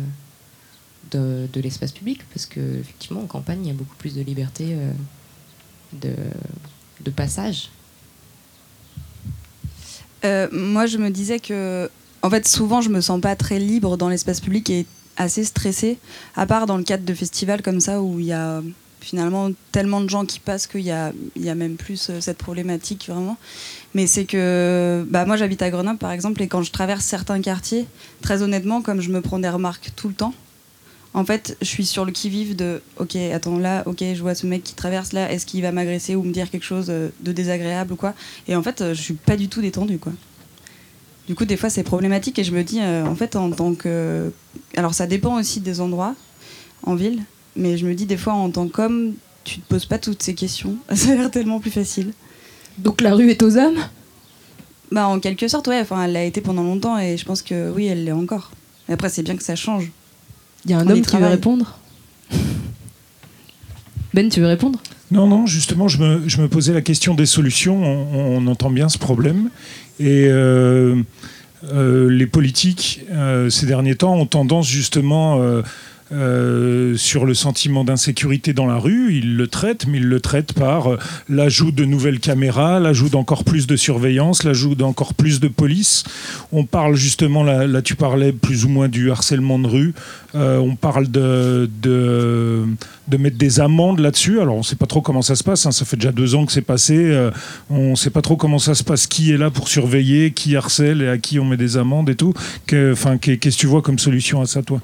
de, 1.11 1.47
l'espace 1.61 1.91
public, 1.91 2.21
parce 2.33 2.45
que 2.45 2.59
effectivement, 2.79 3.21
en 3.21 3.27
campagne, 3.27 3.59
il 3.63 3.67
y 3.67 3.71
a 3.71 3.73
beaucoup 3.73 3.95
plus 3.97 4.15
de 4.15 4.21
liberté 4.21 4.75
euh, 4.75 4.91
de, 7.01 7.11
passage. 7.11 7.69
Euh, 10.25 10.47
moi, 10.51 10.85
je 10.85 10.97
me 10.97 11.09
disais 11.09 11.39
que, 11.39 11.89
en 12.21 12.29
fait, 12.29 12.47
souvent, 12.47 12.81
je 12.81 12.89
me 12.89 13.01
sens 13.01 13.19
pas 13.19 13.35
très 13.35 13.59
libre 13.59 13.97
dans 13.97 14.09
l'espace 14.09 14.39
public 14.41 14.69
et 14.69 14.85
assez 15.17 15.43
stressée, 15.43 15.97
à 16.35 16.45
part 16.45 16.65
dans 16.65 16.77
le 16.77 16.83
cadre 16.83 17.03
de 17.03 17.13
festivals 17.13 17.61
comme 17.61 17.79
ça 17.79 18.01
où 18.01 18.19
il 18.19 18.27
y 18.27 18.33
a 18.33 18.61
finalement 19.01 19.51
tellement 19.71 20.01
de 20.01 20.09
gens 20.09 20.25
qui 20.25 20.39
passent 20.39 20.67
qu'il 20.67 20.81
y 20.81 20.91
a, 20.91 21.11
y 21.35 21.49
a 21.49 21.55
même 21.55 21.75
plus 21.75 22.09
euh, 22.09 22.21
cette 22.21 22.37
problématique 22.37 23.07
vraiment. 23.09 23.37
Mais 23.93 24.07
c'est 24.07 24.25
que 24.25 25.05
bah, 25.09 25.25
moi 25.25 25.35
j'habite 25.35 25.61
à 25.61 25.69
Grenoble 25.69 25.97
par 25.97 26.11
exemple 26.11 26.41
et 26.41 26.47
quand 26.47 26.61
je 26.61 26.71
traverse 26.71 27.05
certains 27.05 27.41
quartiers, 27.41 27.85
très 28.21 28.41
honnêtement, 28.41 28.81
comme 28.81 29.01
je 29.01 29.09
me 29.09 29.21
prends 29.21 29.39
des 29.39 29.49
remarques 29.49 29.91
tout 29.95 30.09
le 30.09 30.13
temps, 30.13 30.33
en 31.13 31.25
fait 31.25 31.57
je 31.61 31.67
suis 31.67 31.85
sur 31.85 32.05
le 32.05 32.11
qui-vive 32.11 32.55
de 32.55 32.81
ok, 32.97 33.15
attends 33.15 33.57
là, 33.57 33.83
ok, 33.85 34.03
je 34.13 34.21
vois 34.21 34.35
ce 34.35 34.45
mec 34.47 34.63
qui 34.63 34.73
traverse 34.73 35.13
là, 35.13 35.31
est-ce 35.31 35.45
qu'il 35.45 35.61
va 35.61 35.71
m'agresser 35.71 36.15
ou 36.15 36.23
me 36.23 36.31
dire 36.31 36.49
quelque 36.49 36.65
chose 36.65 36.87
euh, 36.89 37.09
de 37.21 37.31
désagréable 37.31 37.93
ou 37.93 37.95
quoi? 37.95 38.13
Et 38.47 38.55
en 38.55 38.63
fait 38.63 38.81
euh, 38.81 38.93
je 38.93 39.01
suis 39.01 39.13
pas 39.13 39.37
du 39.37 39.47
tout 39.49 39.61
détendue 39.61 39.99
quoi. 39.99 40.13
Du 41.29 41.35
coup, 41.35 41.45
des 41.45 41.57
fois, 41.57 41.69
c'est 41.69 41.83
problématique 41.83 42.39
et 42.39 42.43
je 42.43 42.51
me 42.51 42.63
dis, 42.63 42.79
euh, 42.81 43.05
en 43.05 43.13
fait, 43.13 43.35
en 43.35 43.51
tant 43.51 43.75
que. 43.75 44.31
Alors, 44.75 44.95
ça 44.95 45.05
dépend 45.05 45.39
aussi 45.39 45.59
des 45.59 45.79
endroits 45.79 46.15
en 46.81 46.95
ville, 46.95 47.21
mais 47.55 47.77
je 47.77 47.85
me 47.85 47.93
dis, 47.93 48.07
des 48.07 48.17
fois, 48.17 48.33
en 48.33 48.49
tant 48.49 48.67
qu'homme, 48.67 49.13
tu 49.43 49.59
te 49.59 49.69
poses 49.69 49.85
pas 49.85 49.99
toutes 49.99 50.23
ces 50.23 50.33
questions. 50.33 50.77
Ça 50.95 51.11
a 51.11 51.15
l'air 51.15 51.29
tellement 51.29 51.59
plus 51.59 51.69
facile. 51.69 52.13
Donc, 52.79 52.99
la 53.01 53.13
rue 53.13 53.29
est 53.29 53.43
aux 53.43 53.57
hommes? 53.57 53.77
Bah, 54.91 55.07
en 55.07 55.19
quelque 55.19 55.47
sorte, 55.47 55.67
ouais. 55.67 55.79
Enfin, 55.79 56.03
elle 56.03 56.13
l'a 56.13 56.23
été 56.23 56.41
pendant 56.41 56.63
longtemps 56.63 56.97
et 56.97 57.15
je 57.15 57.25
pense 57.25 57.43
que 57.43 57.69
oui, 57.69 57.85
elle 57.85 58.05
l'est 58.05 58.11
encore. 58.11 58.49
Et 58.89 58.93
après, 58.93 59.09
c'est 59.09 59.21
bien 59.21 59.37
que 59.37 59.43
ça 59.43 59.55
change. 59.55 59.91
Il 60.65 60.71
y 60.71 60.73
a 60.73 60.79
un 60.79 60.85
On 60.85 60.89
homme 60.89 61.01
qui 61.01 61.15
veut 61.15 61.25
répondre 61.25 61.79
Ben, 64.13 64.29
tu 64.29 64.41
veux 64.41 64.47
répondre? 64.47 64.79
Non, 65.11 65.27
non, 65.27 65.47
justement, 65.47 65.87
je 65.87 65.97
me, 65.97 66.27
je 66.27 66.41
me 66.41 66.47
posais 66.47 66.73
la 66.73 66.81
question 66.81 67.15
des 67.15 67.25
solutions. 67.25 67.83
On, 67.83 68.37
on 68.37 68.47
entend 68.47 68.69
bien 68.69 68.89
ce 68.89 68.97
problème. 68.97 69.49
Et 69.99 70.27
euh, 70.27 71.01
euh, 71.63 72.09
les 72.09 72.27
politiques, 72.27 73.01
euh, 73.11 73.49
ces 73.49 73.65
derniers 73.65 73.95
temps, 73.95 74.15
ont 74.15 74.25
tendance 74.27 74.67
justement, 74.67 75.41
euh, 76.11 76.97
sur 76.97 77.25
le 77.25 77.35
sentiment 77.35 77.83
d'insécurité 77.83 78.53
dans 78.53 78.65
la 78.65 78.77
rue, 78.77 79.13
ils 79.13 79.35
le 79.35 79.47
traitent, 79.47 79.85
mais 79.87 79.99
ils 79.99 80.07
le 80.07 80.19
traitent 80.19 80.53
par 80.53 80.93
euh, 80.93 80.99
l'ajout 81.29 81.71
de 81.71 81.85
nouvelles 81.85 82.19
caméras, 82.19 82.79
l'ajout 82.79 83.09
d'encore 83.09 83.43
plus 83.43 83.67
de 83.67 83.75
surveillance, 83.75 84.43
l'ajout 84.43 84.73
d'encore 84.73 85.13
plus 85.13 85.39
de 85.39 85.47
police. 85.47 86.03
On 86.51 86.65
parle 86.65 86.95
justement, 86.95 87.43
là, 87.43 87.81
tu 87.83 87.95
parlais 87.95 88.31
plus 88.31 88.65
ou 88.65 88.69
moins 88.69 88.87
du 88.87 89.11
harcèlement 89.11 89.59
de 89.59 89.67
rue, 89.67 89.93
Euh, 90.35 90.59
on 90.59 90.75
parle 90.75 91.09
de, 91.09 91.67
de, 91.81 92.67
mettre 93.17 93.37
des 93.37 93.59
amendes 93.59 93.99
là-dessus. 93.99 94.39
Alors 94.39 94.53
on 94.53 94.59
ne 94.59 94.63
sait 94.63 94.75
pas 94.75 94.85
trop 94.85 95.01
comment 95.01 95.23
ça 95.23 95.35
se 95.35 95.43
passe, 95.43 95.65
hein. 95.65 95.71
ça 95.71 95.85
fait 95.85 95.97
déjà 95.97 96.11
deux 96.11 96.35
ans 96.35 96.45
que 96.45 96.51
c'est 96.51 96.61
passé, 96.61 97.29
on 97.71 97.91
ne 97.91 97.95
sait 97.95 98.11
pas 98.11 98.21
trop 98.21 98.35
comment 98.35 98.59
ça 98.59 98.75
se 98.75 98.83
passe, 98.83 99.07
qui 99.07 99.31
est 99.31 99.37
là 99.37 99.49
pour 99.49 99.67
surveiller, 99.67 100.29
qui 100.29 100.55
harcèle 100.55 101.01
et 101.01 101.09
à 101.09 101.17
qui 101.17 101.39
on 101.39 101.45
met 101.45 101.57
des 101.57 101.77
amendes 101.77 102.11
et 102.11 102.15
tout. 102.15 102.35
Qu'est-ce 102.67 103.37
que 103.37 103.49
tu 103.49 103.65
vois 103.65 103.81
comme 103.81 103.97
solution 103.97 104.39
à 104.39 104.45
ça, 104.45 104.61
toi? 104.61 104.81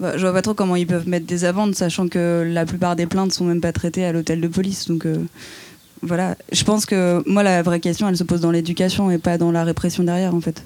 Bah, 0.00 0.16
je 0.16 0.22
vois 0.22 0.32
pas 0.32 0.42
trop 0.42 0.54
comment 0.54 0.76
ils 0.76 0.86
peuvent 0.86 1.08
mettre 1.08 1.26
des 1.26 1.44
amendes, 1.44 1.74
sachant 1.74 2.08
que 2.08 2.42
la 2.46 2.64
plupart 2.64 2.96
des 2.96 3.06
plaintes 3.06 3.32
sont 3.32 3.44
même 3.44 3.60
pas 3.60 3.72
traitées 3.72 4.04
à 4.04 4.12
l'hôtel 4.12 4.40
de 4.40 4.48
police. 4.48 4.88
Donc 4.88 5.06
euh, 5.06 5.18
voilà. 6.02 6.36
Je 6.52 6.64
pense 6.64 6.86
que 6.86 7.22
moi, 7.26 7.42
la 7.42 7.62
vraie 7.62 7.80
question, 7.80 8.08
elle 8.08 8.16
se 8.16 8.24
pose 8.24 8.40
dans 8.40 8.50
l'éducation 8.50 9.10
et 9.10 9.18
pas 9.18 9.36
dans 9.38 9.52
la 9.52 9.62
répression 9.62 10.02
derrière, 10.02 10.34
en 10.34 10.40
fait. 10.40 10.64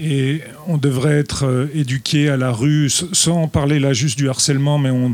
Et 0.00 0.42
on 0.66 0.76
devrait 0.76 1.18
être 1.18 1.46
euh, 1.46 1.66
éduqué 1.74 2.28
à 2.28 2.36
la 2.36 2.52
rue, 2.52 2.88
sans 2.90 3.48
parler 3.48 3.80
là 3.80 3.92
juste 3.92 4.16
du 4.16 4.28
harcèlement, 4.28 4.78
mais 4.78 4.90
on, 4.90 5.12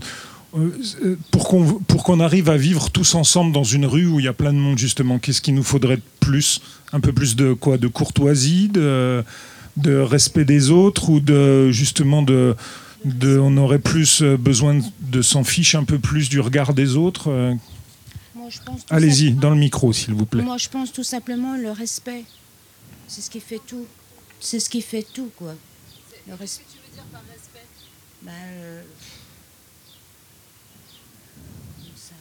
euh, 0.57 0.70
euh, 1.05 1.16
pour 1.31 2.05
qu'on 2.05 2.20
arrive 2.20 2.50
à 2.50 2.57
vivre 2.57 2.90
tous 2.90 3.14
ensemble 3.14 3.53
dans 3.53 3.64
une 3.64 3.87
rue 3.87 4.07
où 4.07 4.20
il 4.20 4.27
y 4.27 4.29
a 4.29 4.33
plein 4.33 4.53
de 4.53 4.59
monde 4.59 4.79
justement, 4.79 5.18
qu'est-ce 5.18 5.40
qu'il 5.40 5.55
nous 5.55 5.62
faudrait 5.62 5.96
de 5.96 6.03
plus? 6.20 6.61
Un 6.92 7.00
peu 7.00 7.12
plus 7.12 7.35
de 7.35 7.55
quoi? 7.55 7.79
De 7.79 7.88
courtoisie, 7.88 8.68
de, 8.68 9.24
de 9.77 9.97
respect 9.97 10.45
des 10.45 10.71
autres 10.71 11.11
ou 11.11 11.21
de 11.21 11.71
justement 11.71 12.23
de, 12.23 12.55
de 13.05 13.39
on 13.39 13.57
aurait 13.57 13.79
plus 13.81 14.23
euh, 14.23 14.37
besoin 14.37 14.79
de 15.01 15.23
s'en 15.23 15.45
fiche 15.45 15.75
un 15.75 15.85
peu 15.85 15.99
plus 15.99 16.29
du 16.29 16.41
regard 16.41 16.75
des 16.75 16.97
autres 16.97 17.31
euh. 17.31 17.55
Allez-y, 18.91 19.33
dans 19.33 19.51
le 19.51 19.57
micro 19.57 19.93
s'il 19.93 20.13
vous 20.15 20.27
plaît. 20.27 20.43
Moi, 20.43 20.59
je 20.59 20.69
pense 20.69 20.93
tout 20.93 21.03
simplement 21.03 21.57
le 21.57 21.71
respect. 21.71 22.25
C'est 23.09 23.23
ce 23.23 23.31
qui 23.31 23.41
fait 23.41 23.61
tout. 23.67 23.87
C'est 24.39 24.61
ce 24.61 24.69
qui 24.69 24.83
fait 24.83 25.03
tout, 25.15 25.31
quoi. 25.37 25.55
Le 26.29 26.35
respect. 26.35 26.65
tu 26.71 26.77
veux 26.79 26.95
dire 26.95 27.05
par 27.11 27.23
respect? 27.23 27.65
Ben, 28.23 28.33
euh, 28.33 28.83
ça- 31.97 32.13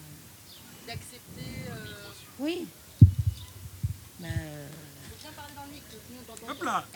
D'accepter. 0.87 1.71
Oui. 2.39 2.65
Ben, 4.19 4.27
euh, 4.27 4.67
Viens 5.21 5.31
parler 5.35 5.53
dans 5.55 5.63
le 5.63 5.73
micro, 5.73 5.91
tout 5.91 6.09
le 6.09 6.15
monde 6.15 6.25
t'entend. 6.27 6.32
Hop 6.49 6.63
là 6.63 6.83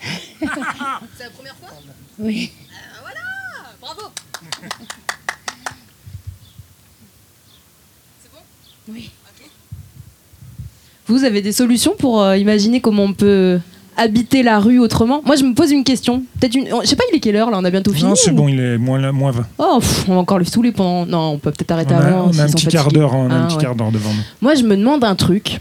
C'est 1.16 1.24
la 1.24 1.30
première 1.30 1.56
fois 1.56 1.70
Oui. 2.18 2.52
Euh, 2.70 2.98
voilà 3.00 3.20
Bravo 3.80 4.02
C'est 8.22 8.30
bon? 8.32 8.38
Oui. 8.90 9.10
Vous 11.06 11.24
avez 11.24 11.40
des 11.40 11.52
solutions 11.52 11.94
pour 11.98 12.20
euh, 12.22 12.36
imaginer 12.36 12.80
comment 12.82 13.04
on 13.04 13.12
peut 13.14 13.58
habiter 13.96 14.42
la 14.42 14.58
rue 14.60 14.78
autrement? 14.78 15.22
Moi, 15.24 15.36
je 15.36 15.44
me 15.44 15.54
pose 15.54 15.70
une 15.72 15.82
question. 15.82 16.22
Peut-être 16.38 16.54
une. 16.54 16.68
Je 16.82 16.86
sais 16.86 16.96
pas, 16.96 17.04
il 17.10 17.16
est 17.16 17.20
quelle 17.20 17.36
heure 17.36 17.50
là? 17.50 17.56
On 17.58 17.64
a 17.64 17.70
bientôt 17.70 17.92
fini 17.94 18.10
Non, 18.10 18.14
c'est 18.14 18.30
ou- 18.30 18.34
bon, 18.34 18.46
il 18.48 18.60
est 18.60 18.76
moins, 18.76 19.10
moins 19.12 19.30
20. 19.30 19.46
Oh, 19.56 19.78
pff, 19.80 20.04
on 20.08 20.14
va 20.14 20.20
encore 20.20 20.38
le 20.38 20.44
saouler 20.44 20.70
pendant. 20.70 21.06
Non, 21.06 21.30
on 21.32 21.38
peut 21.38 21.50
peut-être 21.50 21.70
arrêter 21.70 21.94
On 21.94 21.98
a, 21.98 22.04
avant. 22.06 22.30
on 22.34 22.38
a 22.38 22.42
un 22.42 22.48
petit 22.50 22.66
quart 22.66 22.92
d'heure, 22.92 23.14
on 23.14 23.30
a 23.30 23.34
un 23.34 23.44
Ah, 23.44 23.46
petit 23.46 23.56
ouais. 23.56 23.62
quart 23.62 23.74
d'heure 23.74 23.90
devant 23.90 24.12
nous. 24.12 24.20
Moi, 24.42 24.54
je 24.54 24.64
me 24.64 24.76
demande 24.76 25.02
un 25.02 25.14
truc. 25.14 25.60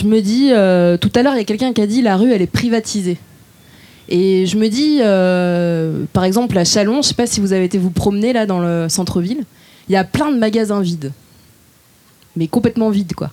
Je 0.00 0.06
me 0.06 0.22
dis, 0.22 0.50
euh, 0.52 0.96
tout 0.96 1.12
à 1.14 1.22
l'heure, 1.22 1.34
il 1.34 1.38
y 1.38 1.42
a 1.42 1.44
quelqu'un 1.44 1.74
qui 1.74 1.82
a 1.82 1.86
dit 1.86 2.00
la 2.00 2.16
rue, 2.16 2.32
elle 2.32 2.40
est 2.40 2.46
privatisée. 2.46 3.18
Et 4.08 4.46
je 4.46 4.56
me 4.56 4.68
dis, 4.68 5.00
euh, 5.02 6.04
par 6.14 6.24
exemple, 6.24 6.56
à 6.56 6.64
Chalon, 6.64 7.02
je 7.02 7.08
sais 7.08 7.14
pas 7.14 7.26
si 7.26 7.38
vous 7.38 7.52
avez 7.52 7.64
été 7.64 7.76
vous 7.76 7.90
promener 7.90 8.32
là 8.32 8.46
dans 8.46 8.60
le 8.60 8.88
centre-ville, 8.88 9.44
il 9.88 9.92
y 9.92 9.96
a 9.96 10.04
plein 10.04 10.32
de 10.32 10.38
magasins 10.38 10.80
vides. 10.80 11.12
Mais 12.34 12.48
complètement 12.48 12.88
vides, 12.88 13.12
quoi. 13.12 13.30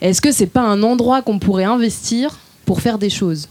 Est-ce 0.00 0.22
que 0.22 0.32
c'est 0.32 0.46
pas 0.46 0.62
un 0.62 0.82
endroit 0.82 1.20
qu'on 1.20 1.38
pourrait 1.38 1.64
investir 1.64 2.38
pour 2.64 2.80
faire 2.80 2.96
des 2.96 3.10
choses? 3.10 3.48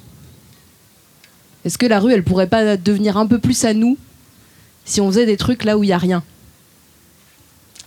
Est-ce 1.65 1.77
que 1.77 1.86
la 1.86 1.99
rue, 1.99 2.13
elle 2.13 2.23
pourrait 2.23 2.47
pas 2.47 2.77
devenir 2.77 3.17
un 3.17 3.27
peu 3.27 3.38
plus 3.38 3.63
à 3.63 3.75
nous 3.75 3.95
si 4.86 5.01
on 5.01 5.08
faisait 5.12 5.27
des 5.27 5.38
trucs 5.38 5.65
là 5.65 5.77
où 5.77 5.84
il 5.84 5.89
y 5.89 5.93
a 5.93 5.99
rien? 5.99 6.23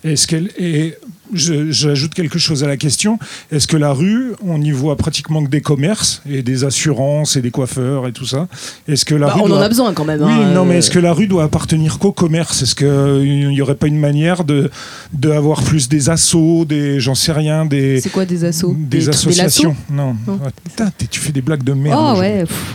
Est-ce 0.04 0.26
qu'elle 0.26 0.50
et 0.58 0.94
je- 1.32 1.70
j'ajoute 1.70 2.12
quelque 2.12 2.40
chose 2.40 2.64
à 2.64 2.66
la 2.66 2.76
question. 2.76 3.18
Est-ce 3.52 3.68
que 3.68 3.76
la 3.76 3.92
rue, 3.92 4.32
on 4.44 4.60
y 4.60 4.72
voit 4.72 4.96
pratiquement 4.96 5.44
que 5.44 5.48
des 5.48 5.60
commerces 5.60 6.22
et 6.28 6.42
des 6.42 6.64
assurances 6.64 7.36
et 7.36 7.40
des 7.42 7.52
coiffeurs 7.52 8.08
et 8.08 8.12
tout 8.12 8.24
ça? 8.26 8.48
Est-ce 8.88 9.04
que 9.04 9.14
la 9.14 9.26
Bah, 9.28 9.34
rue 9.34 9.42
on 9.44 9.50
en 9.52 9.60
a 9.60 9.68
besoin 9.68 9.92
quand 9.92 10.04
même, 10.04 10.20
Oui, 10.22 10.32
hein, 10.32 10.52
non, 10.52 10.64
mais 10.64 10.74
euh. 10.74 10.78
est-ce 10.78 10.90
que 10.90 10.98
la 10.98 11.12
rue 11.12 11.28
doit 11.28 11.44
appartenir 11.44 11.98
qu'au 12.00 12.10
commerce? 12.10 12.62
Est-ce 12.62 12.74
qu'il 12.74 13.48
n'y 13.50 13.60
aurait 13.60 13.76
pas 13.76 13.86
une 13.86 13.98
manière 14.00 14.42
de 14.42 14.70
d'avoir 15.12 15.62
plus 15.62 15.88
des 15.88 16.10
assos, 16.10 16.64
des 16.64 16.98
j'en 16.98 17.14
sais 17.14 17.32
rien, 17.32 17.64
des 17.64 18.00
C'est 18.00 18.10
quoi 18.10 18.24
des 18.24 18.44
assos? 18.44 18.74
des, 18.76 19.08
associations? 19.08 19.76
Non. 19.88 20.16
Non. 20.26 20.32
Ouais, 20.34 20.50
putain, 20.64 20.90
t'es- 20.98 21.06
tu 21.06 21.20
fais 21.20 21.30
des 21.32 21.42
blagues 21.42 21.62
de 21.62 21.74
merde. 21.74 22.14
Oh 22.16 22.18
ouais, 22.18 22.40
pff, 22.44 22.74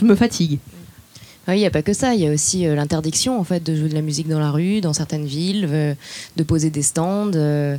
je 0.00 0.04
me 0.04 0.14
fatigue. 0.14 0.58
Oui, 1.48 1.56
il 1.56 1.60
n'y 1.60 1.66
a 1.66 1.70
pas 1.70 1.82
que 1.82 1.94
ça. 1.94 2.14
Il 2.14 2.20
y 2.20 2.26
a 2.26 2.30
aussi 2.30 2.66
euh, 2.66 2.74
l'interdiction 2.74 3.40
en 3.40 3.44
fait 3.44 3.62
de 3.64 3.74
jouer 3.74 3.88
de 3.88 3.94
la 3.94 4.02
musique 4.02 4.28
dans 4.28 4.38
la 4.38 4.50
rue, 4.50 4.82
dans 4.82 4.92
certaines 4.92 5.24
villes, 5.24 5.66
euh, 5.70 5.94
de 6.36 6.42
poser 6.42 6.68
des 6.68 6.82
stands. 6.82 7.30
euh, 7.34 7.78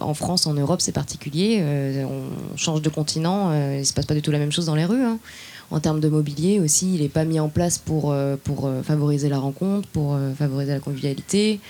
en 0.00 0.14
France, 0.14 0.46
en 0.48 0.54
Europe, 0.54 0.80
c'est 0.80 0.90
particulier. 0.92 1.62
on 2.04 2.56
change 2.56 2.82
de 2.82 2.88
continent, 2.88 3.52
il 3.52 3.78
ne 3.78 3.84
se 3.84 3.92
passe 3.92 4.06
pas 4.06 4.14
du 4.14 4.22
tout 4.22 4.32
la 4.32 4.38
même 4.40 4.50
chose 4.50 4.66
dans 4.66 4.74
les 4.74 4.84
rues. 4.84 5.04
hein. 5.04 5.18
En 5.70 5.78
termes 5.78 6.00
de 6.00 6.08
mobilier 6.08 6.58
aussi, 6.58 6.96
il 6.96 7.02
n'est 7.02 7.08
pas 7.08 7.24
mis 7.24 7.38
en 7.38 7.48
place 7.48 7.78
pour, 7.78 8.12
pour 8.42 8.68
favoriser 8.82 9.28
la 9.28 9.38
rencontre, 9.38 9.86
pour 9.88 10.18
favoriser 10.36 10.72
la 10.72 10.80
convivialité. 10.80 11.60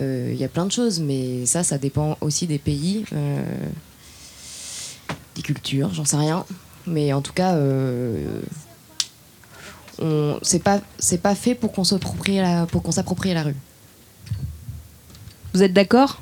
Il 0.00 0.34
y 0.34 0.42
a 0.42 0.48
plein 0.48 0.66
de 0.66 0.72
choses, 0.72 0.98
mais 0.98 1.46
ça, 1.46 1.62
ça 1.62 1.78
dépend 1.78 2.16
aussi 2.20 2.48
des 2.48 2.58
pays, 2.58 3.04
des 5.36 5.42
cultures, 5.42 5.94
j'en 5.94 6.04
sais 6.04 6.16
rien. 6.16 6.44
Mais 6.88 7.12
en 7.12 7.20
tout 7.20 7.34
cas, 7.34 7.56
on- 10.00 10.38
c'est 10.42 10.62
pas 10.62 10.80
c'est 10.98 11.20
pas 11.22 11.34
fait 11.34 11.54
pour 11.54 11.72
qu'on 11.72 11.84
s'approprie 11.84 12.36
la 12.36 12.66
pour 12.66 12.82
qu'on 12.82 12.92
s'approprie 12.92 13.34
la 13.34 13.42
rue. 13.44 13.56
Vous 15.54 15.62
êtes 15.62 15.72
d'accord? 15.72 16.20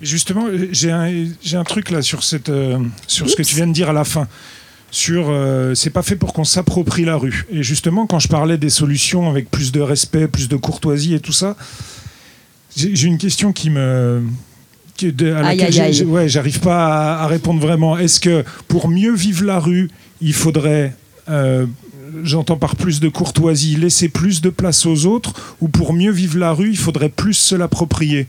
Justement, 0.00 0.46
euh, 0.46 0.68
j'ai 0.70 0.92
un, 0.92 1.10
j'ai 1.42 1.56
un 1.56 1.64
truc 1.64 1.90
là 1.90 2.02
sur, 2.02 2.22
cette, 2.22 2.50
euh, 2.50 2.78
sur 3.08 3.28
ce 3.28 3.34
que 3.34 3.42
tu 3.42 3.56
viens 3.56 3.66
de 3.66 3.72
dire 3.72 3.90
à 3.90 3.92
la 3.92 4.04
fin. 4.04 4.28
Sur 4.90 5.26
euh, 5.28 5.74
c'est 5.74 5.90
pas 5.90 6.02
fait 6.02 6.16
pour 6.16 6.32
qu'on 6.32 6.44
s'approprie 6.44 7.04
la 7.04 7.16
rue. 7.16 7.44
Et 7.50 7.62
justement, 7.62 8.06
quand 8.06 8.18
je 8.20 8.28
parlais 8.28 8.56
des 8.58 8.70
solutions 8.70 9.28
avec 9.28 9.50
plus 9.50 9.72
de 9.72 9.80
respect, 9.80 10.28
plus 10.28 10.48
de 10.48 10.56
courtoisie 10.56 11.14
et 11.14 11.20
tout 11.20 11.32
ça, 11.32 11.56
j'ai 12.76 13.06
une 13.06 13.18
question 13.18 13.52
qui 13.52 13.70
me. 13.70 14.22
qui- 14.96 15.12
de- 15.12 15.32
à 15.32 15.38
Aïe, 15.46 15.56
laquelle 15.58 15.66
aïe, 15.66 15.72
j'ai- 15.72 15.80
aïe. 15.82 15.92
j'ai- 15.94 16.04
ouais, 16.04 16.28
j'arrive 16.28 16.60
pas 16.60 17.16
à, 17.18 17.22
à 17.24 17.26
répondre 17.26 17.60
vraiment. 17.60 17.98
Est-ce 17.98 18.18
que 18.18 18.44
pour 18.66 18.88
mieux 18.88 19.14
vivre 19.14 19.44
la 19.44 19.60
rue, 19.60 19.90
il 20.20 20.34
faudrait. 20.34 20.94
euh, 21.28 21.66
J'entends 22.24 22.56
par 22.56 22.74
plus 22.74 23.00
de 23.00 23.08
courtoisie, 23.10 23.76
laisser 23.76 24.08
plus 24.08 24.40
de 24.40 24.48
place 24.48 24.86
aux 24.86 25.04
autres, 25.04 25.34
ou 25.60 25.68
pour 25.68 25.92
mieux 25.92 26.10
vivre 26.10 26.38
la 26.38 26.52
rue, 26.52 26.70
il 26.70 26.78
faudrait 26.78 27.10
plus 27.10 27.34
se 27.34 27.54
l'approprier? 27.54 28.26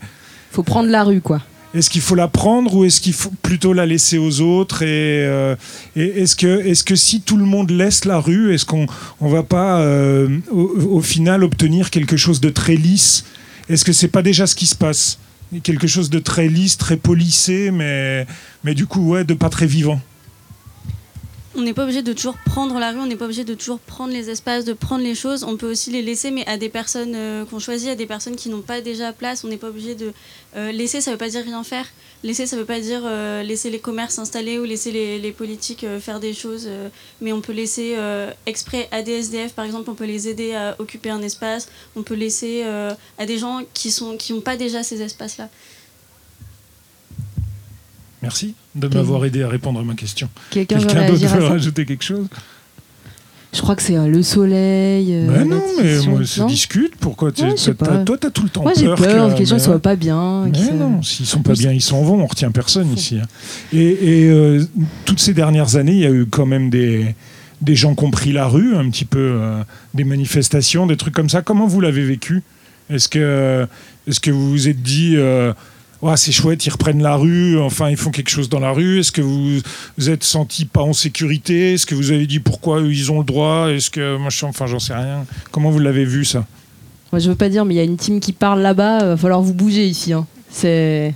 Faut 0.52 0.62
prendre 0.62 0.90
la 0.90 1.02
rue, 1.02 1.22
quoi. 1.22 1.40
est-ce 1.74 1.88
qu'il 1.88 2.02
faut 2.02 2.14
la 2.14 2.28
prendre 2.28 2.74
ou 2.74 2.84
est-ce 2.84 3.00
qu'il 3.00 3.14
faut 3.14 3.32
plutôt 3.42 3.72
la 3.72 3.86
laisser 3.86 4.18
aux 4.18 4.42
autres 4.42 4.82
et, 4.82 5.24
euh, 5.26 5.56
et 5.96 6.20
est-ce 6.22 6.36
que 6.36 6.46
est-ce 6.66 6.84
que 6.84 6.94
si 6.94 7.22
tout 7.22 7.38
le 7.38 7.46
monde 7.46 7.70
laisse 7.70 8.04
la 8.04 8.20
rue, 8.20 8.52
est-ce 8.52 8.66
qu'on 8.66 8.86
on 9.20 9.28
va 9.28 9.42
pas 9.44 9.80
euh, 9.80 10.28
au, 10.50 10.98
au 10.98 11.00
final 11.00 11.42
obtenir 11.42 11.88
quelque 11.90 12.16
chose 12.18 12.40
de 12.40 12.50
très 12.50 12.76
lisse? 12.76 13.24
Est-ce 13.70 13.84
que 13.84 13.92
c'est 13.92 14.08
pas 14.08 14.22
déjà 14.22 14.46
ce 14.46 14.54
qui 14.54 14.66
se 14.66 14.74
passe? 14.76 15.18
Quelque 15.62 15.86
chose 15.86 16.10
de 16.10 16.18
très 16.18 16.48
lisse, 16.48 16.76
très 16.76 16.96
polissé, 16.98 17.70
mais 17.72 18.26
mais 18.62 18.74
du 18.74 18.86
coup 18.86 19.10
ouais, 19.12 19.24
de 19.24 19.34
pas 19.34 19.48
très 19.48 19.66
vivant. 19.66 20.00
On 21.56 21.62
n'est 21.62 21.74
pas 21.74 21.82
obligé 21.82 22.02
de 22.02 22.12
toujours 22.12 22.36
prendre 22.38 22.78
la 22.78 22.92
rue, 22.92 23.00
on 23.00 23.06
n'est 23.06 23.16
pas 23.16 23.24
obligé 23.24 23.42
de 23.42 23.54
toujours 23.54 23.80
prendre 23.80 24.12
les 24.12 24.30
espaces, 24.30 24.64
de 24.64 24.72
prendre 24.72 25.02
les 25.02 25.16
choses. 25.16 25.42
On 25.42 25.56
peut 25.56 25.68
aussi 25.68 25.90
les 25.90 26.00
laisser, 26.00 26.30
mais 26.30 26.46
à 26.46 26.56
des 26.56 26.68
personnes 26.68 27.14
euh, 27.16 27.44
qu'on 27.44 27.58
choisit, 27.58 27.88
à 27.88 27.96
des 27.96 28.06
personnes 28.06 28.36
qui 28.36 28.50
n'ont 28.50 28.60
pas 28.60 28.80
déjà 28.80 29.12
place. 29.12 29.42
On 29.42 29.48
n'est 29.48 29.56
pas 29.56 29.66
obligé 29.66 29.96
de 29.96 30.12
euh, 30.54 30.70
laisser. 30.70 31.00
Ça 31.00 31.10
veut 31.10 31.16
pas 31.16 31.28
dire 31.28 31.42
rien 31.42 31.64
faire. 31.64 31.86
Laisser, 32.22 32.46
ça 32.46 32.56
veut 32.56 32.64
pas 32.64 32.78
dire 32.78 33.02
euh, 33.04 33.42
laisser 33.42 33.68
les 33.68 33.80
commerces 33.80 34.14
s'installer 34.14 34.60
ou 34.60 34.64
laisser 34.64 34.92
les, 34.92 35.32
politiques 35.32 35.84
faire 36.00 36.20
des 36.20 36.34
choses. 36.34 36.68
mais 37.20 37.32
on 37.32 37.40
peut 37.40 37.52
laisser 37.52 37.96
exprès 38.46 38.88
à 38.92 39.02
des 39.02 39.12
SDF, 39.12 39.52
par 39.52 39.64
exemple, 39.64 39.88
on 39.90 39.94
peut 39.94 40.04
les 40.04 40.28
aider 40.28 40.54
à 40.54 40.76
occuper 40.78 41.10
un 41.10 41.22
espace. 41.22 41.68
On 41.96 42.02
peut 42.02 42.14
laisser 42.14 42.62
à 43.18 43.26
des 43.26 43.38
gens 43.38 43.62
qui 43.72 43.90
sont 43.90 44.16
qui 44.16 44.34
n'ont 44.34 44.40
pas 44.40 44.56
déjà 44.56 44.82
ces 44.82 45.00
espaces-là. 45.00 45.48
Merci 48.22 48.54
de 48.74 48.88
m'avoir 48.88 49.24
aidé 49.24 49.42
à 49.42 49.48
répondre 49.48 49.80
à 49.80 49.82
ma 49.82 49.94
question. 49.94 50.28
Quelqu'un 50.50 50.78
veut 50.78 50.84
d'autre 50.86 51.12
veut 51.12 51.40
ça 51.40 51.48
rajouter 51.48 51.86
quelque 51.86 52.04
chose? 52.04 52.26
Je 53.52 53.60
crois 53.62 53.74
que 53.74 53.82
c'est 53.82 53.96
euh, 53.96 54.06
le 54.06 54.22
soleil. 54.22 55.08
euh, 55.12 55.26
Ben 55.26 55.48
non, 55.48 55.60
mais 55.82 55.98
moi, 56.06 56.24
se 56.24 56.40
non 56.40 56.46
discute. 56.46 56.94
Pourquoi 57.00 57.32
tu, 57.32 57.42
Ouais, 57.42 57.74
pas. 57.76 58.04
Toi, 58.04 58.16
t'as 58.16 58.30
tout 58.30 58.44
le 58.44 58.48
temps 58.48 58.62
Moi, 58.62 58.72
j'ai 58.76 58.86
peur. 58.86 58.96
peur 58.96 59.34
que- 59.34 59.40
les 59.40 59.44
gens 59.44 59.56
mais- 59.56 59.60
soient 59.60 59.80
pas 59.82 59.96
bien. 59.96 60.46
Mais 60.46 60.56
se- 60.56 60.70
non, 60.72 61.02
s'ils 61.02 61.26
sont 61.26 61.42
pas 61.42 61.54
bien, 61.54 61.72
ils 61.72 61.80
s'en 61.80 62.02
vont. 62.02 62.20
On 62.22 62.26
retient 62.26 62.52
personne 62.52 62.92
ici. 62.92 63.18
hein. 63.18 63.26
Et, 63.72 63.78
et, 64.22 64.30
euh, 64.30 64.64
toutes 65.04 65.18
ces 65.18 65.34
dernières 65.34 65.74
années, 65.74 65.92
il 65.94 65.98
y 65.98 66.06
a 66.06 66.10
eu 66.12 66.26
quand 66.26 66.46
même 66.46 66.70
des, 66.70 67.16
des 67.60 67.74
gens 67.74 67.96
qui 67.96 68.04
ont 68.04 68.12
pris 68.12 68.30
la 68.32 68.46
rue, 68.46 68.76
un 68.76 68.88
petit 68.88 69.04
peu, 69.04 69.18
euh, 69.18 69.62
des 69.94 70.04
manifestations, 70.04 70.86
des 70.86 70.96
trucs 70.96 71.14
comme 71.14 71.28
ça. 71.28 71.42
Comment 71.42 71.66
vous 71.66 71.80
l'avez 71.80 72.04
vécu? 72.04 72.44
Est-ce 72.88 73.08
que, 73.08 73.66
est-ce 74.06 74.20
que 74.20 74.30
vous 74.30 74.48
vous 74.48 74.68
êtes 74.68 74.80
dit, 74.80 75.16
Ouais, 76.02 76.16
c'est 76.16 76.32
chouette, 76.32 76.64
ils 76.64 76.70
reprennent 76.70 77.02
la 77.02 77.16
rue, 77.16 77.58
enfin, 77.60 77.90
ils 77.90 77.96
font 77.96 78.10
quelque 78.10 78.30
chose 78.30 78.48
dans 78.48 78.58
la 78.60 78.70
rue 78.72 79.00
Est-ce 79.00 79.12
que 79.12 79.20
vous 79.20 79.60
vous 79.98 80.08
êtes 80.08 80.24
senti 80.24 80.64
pas 80.64 80.80
en 80.80 80.94
sécurité? 80.94 81.74
Est-ce 81.74 81.84
que 81.84 81.94
vous 81.94 82.10
avez 82.10 82.26
dit 82.26 82.40
pourquoi 82.40 82.80
eux, 82.80 82.90
ils 82.92 83.12
ont 83.12 83.18
le 83.18 83.24
droit? 83.24 83.68
Est-ce 83.70 83.90
que, 83.90 84.16
moi, 84.16 84.30
je- 84.30 84.46
enfin, 84.46 84.66
j'en 84.66 84.78
sais 84.78 84.94
rien. 84.94 85.26
Comment 85.50 85.70
vous 85.70 85.78
l'avez 85.78 86.06
vu 86.06 86.24
ça? 86.24 86.46
Moi, 87.12 87.18
je 87.20 87.28
veux 87.28 87.36
pas 87.36 87.50
dire, 87.50 87.64
mais 87.66 87.74
il 87.74 87.76
y 87.76 87.80
a 87.80 87.84
une 87.84 87.98
team 87.98 88.18
qui 88.20 88.32
parle 88.32 88.60
là-bas. 88.60 89.04
Va 89.04 89.16
falloir 89.18 89.42
vous 89.42 89.52
bouger 89.52 89.86
ici. 89.86 90.12
hein. 90.14 90.26
C'est. 90.48 91.14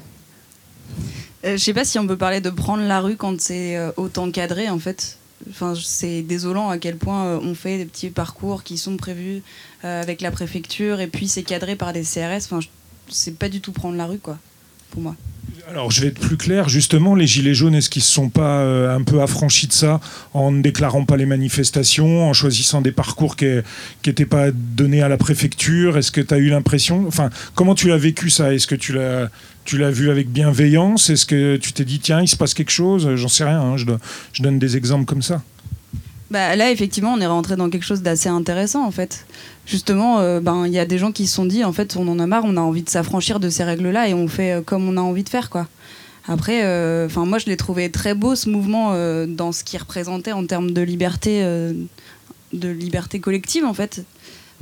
Euh, 1.44 1.52
je 1.52 1.62
sais 1.62 1.72
pas 1.74 1.84
si 1.84 1.98
on 1.98 2.06
peut 2.06 2.16
parler 2.16 2.40
de 2.40 2.50
prendre 2.50 2.82
la 2.82 3.00
rue 3.00 3.16
quand 3.16 3.40
c'est 3.40 3.76
euh, 3.76 3.90
autant 3.96 4.30
cadré 4.30 4.68
en 4.70 4.78
fait. 4.78 5.18
Enfin, 5.50 5.74
c'est 5.80 6.22
désolant 6.22 6.70
à 6.70 6.78
quel 6.78 6.96
point 6.96 7.24
euh, 7.26 7.38
on 7.42 7.54
fait 7.54 7.76
des 7.78 7.84
petits 7.84 8.08
parcours 8.10 8.62
qui 8.62 8.78
sont 8.78 8.96
prévus 8.96 9.42
euh, 9.84 10.00
avec 10.02 10.20
la 10.22 10.30
préfecture 10.30 11.00
et 11.00 11.06
puis 11.06 11.28
c'est 11.28 11.42
cadré 11.42 11.76
par 11.76 11.92
des 11.92 12.02
CRS. 12.02 12.44
Enfin, 12.46 12.60
je- 12.60 12.68
c'est 13.08 13.36
pas 13.38 13.48
du 13.50 13.60
tout 13.60 13.72
prendre 13.72 13.96
la 13.96 14.06
rue 14.06 14.18
quoi, 14.18 14.38
pour 14.94 15.02
moi. 15.02 15.14
Alors, 15.70 15.90
je 15.90 16.02
vais 16.02 16.08
être 16.08 16.20
plus 16.20 16.36
clair. 16.36 16.68
Justement, 16.68 17.14
les 17.14 17.26
Gilets 17.26 17.54
jaunes, 17.54 17.74
est-ce 17.74 17.88
qu'ils 17.88 18.00
ne 18.00 18.04
se 18.04 18.12
sont 18.12 18.28
pas 18.28 18.58
euh, 18.58 18.94
un 18.94 19.02
peu 19.02 19.22
affranchis 19.22 19.66
de 19.66 19.72
ça 19.72 19.98
en 20.34 20.52
ne 20.52 20.60
déclarant 20.62 21.04
pas 21.04 21.16
les 21.16 21.24
manifestations, 21.26 22.28
en 22.28 22.32
choisissant 22.34 22.82
des 22.82 22.92
parcours 22.92 23.34
qui 23.34 23.46
n'étaient 24.06 24.26
pas 24.26 24.50
donnés 24.52 25.02
à 25.02 25.08
la 25.08 25.16
préfecture? 25.16 25.96
Est-ce 25.96 26.12
que 26.12 26.20
tu 26.20 26.34
as 26.34 26.38
eu 26.38 26.48
l'impression. 26.48 27.06
Enfin, 27.08 27.30
comment 27.54 27.74
tu 27.74 27.88
l'as 27.88 27.96
vécu 27.96 28.30
ça? 28.30 28.52
Est-ce 28.54 28.66
que 28.66 28.74
tu 28.74 28.92
l'as. 28.92 29.30
Tu 29.64 29.78
l'as 29.78 29.90
vu 29.90 30.10
avec 30.10 30.30
bienveillance? 30.30 31.08
Est-ce 31.08 31.24
que 31.24 31.56
tu 31.56 31.72
t'es 31.72 31.86
dit, 31.86 31.98
tiens, 31.98 32.20
il 32.20 32.28
se 32.28 32.36
passe 32.36 32.52
quelque 32.52 32.70
chose? 32.70 33.14
J'en 33.16 33.28
sais 33.28 33.44
rien, 33.44 33.60
hein, 33.62 33.76
je, 33.78 33.86
do- 33.86 33.98
je 34.34 34.42
donne 34.42 34.58
des 34.58 34.76
exemples 34.76 35.06
comme 35.06 35.22
ça. 35.22 35.42
Bah, 36.30 36.54
là, 36.56 36.70
effectivement, 36.70 37.14
on 37.14 37.20
est 37.20 37.26
rentré 37.26 37.56
dans 37.56 37.70
quelque 37.70 37.86
chose 37.86 38.02
d'assez 38.02 38.28
intéressant, 38.28 38.84
en 38.84 38.90
fait. 38.90 39.24
Justement, 39.66 40.20
euh, 40.20 40.40
ben, 40.40 40.66
il 40.66 40.72
y 40.72 40.78
a 40.78 40.84
des 40.84 40.98
gens 40.98 41.10
qui 41.10 41.26
se 41.26 41.34
sont 41.34 41.46
dit, 41.46 41.64
en 41.64 41.72
fait, 41.72 41.96
on 41.96 42.06
en 42.08 42.18
a 42.18 42.26
marre, 42.26 42.44
on 42.44 42.56
a 42.56 42.60
envie 42.60 42.82
de 42.82 42.90
s'affranchir 42.90 43.40
de 43.40 43.48
ces 43.48 43.64
règles-là 43.64 44.08
et 44.08 44.14
on 44.14 44.28
fait 44.28 44.52
euh, 44.52 44.60
comme 44.60 44.86
on 44.88 44.96
a 44.96 45.00
envie 45.00 45.24
de 45.24 45.28
faire, 45.28 45.48
quoi. 45.48 45.66
Après, 46.26 46.64
euh, 46.64 47.06
enfin, 47.06 47.24
moi, 47.24 47.38
je 47.38 47.46
l'ai 47.46 47.56
trouvé 47.56 47.90
très 47.90 48.14
beau, 48.14 48.34
ce 48.34 48.48
mouvement, 48.48 48.94
dans 49.26 49.52
ce 49.52 49.62
qu'il 49.62 49.78
représentait 49.78 50.32
en 50.32 50.46
termes 50.46 50.70
de 50.70 50.80
liberté, 50.80 51.42
de 52.54 52.68
liberté 52.68 53.20
collective, 53.20 53.66
en 53.66 53.74
fait. 53.74 54.02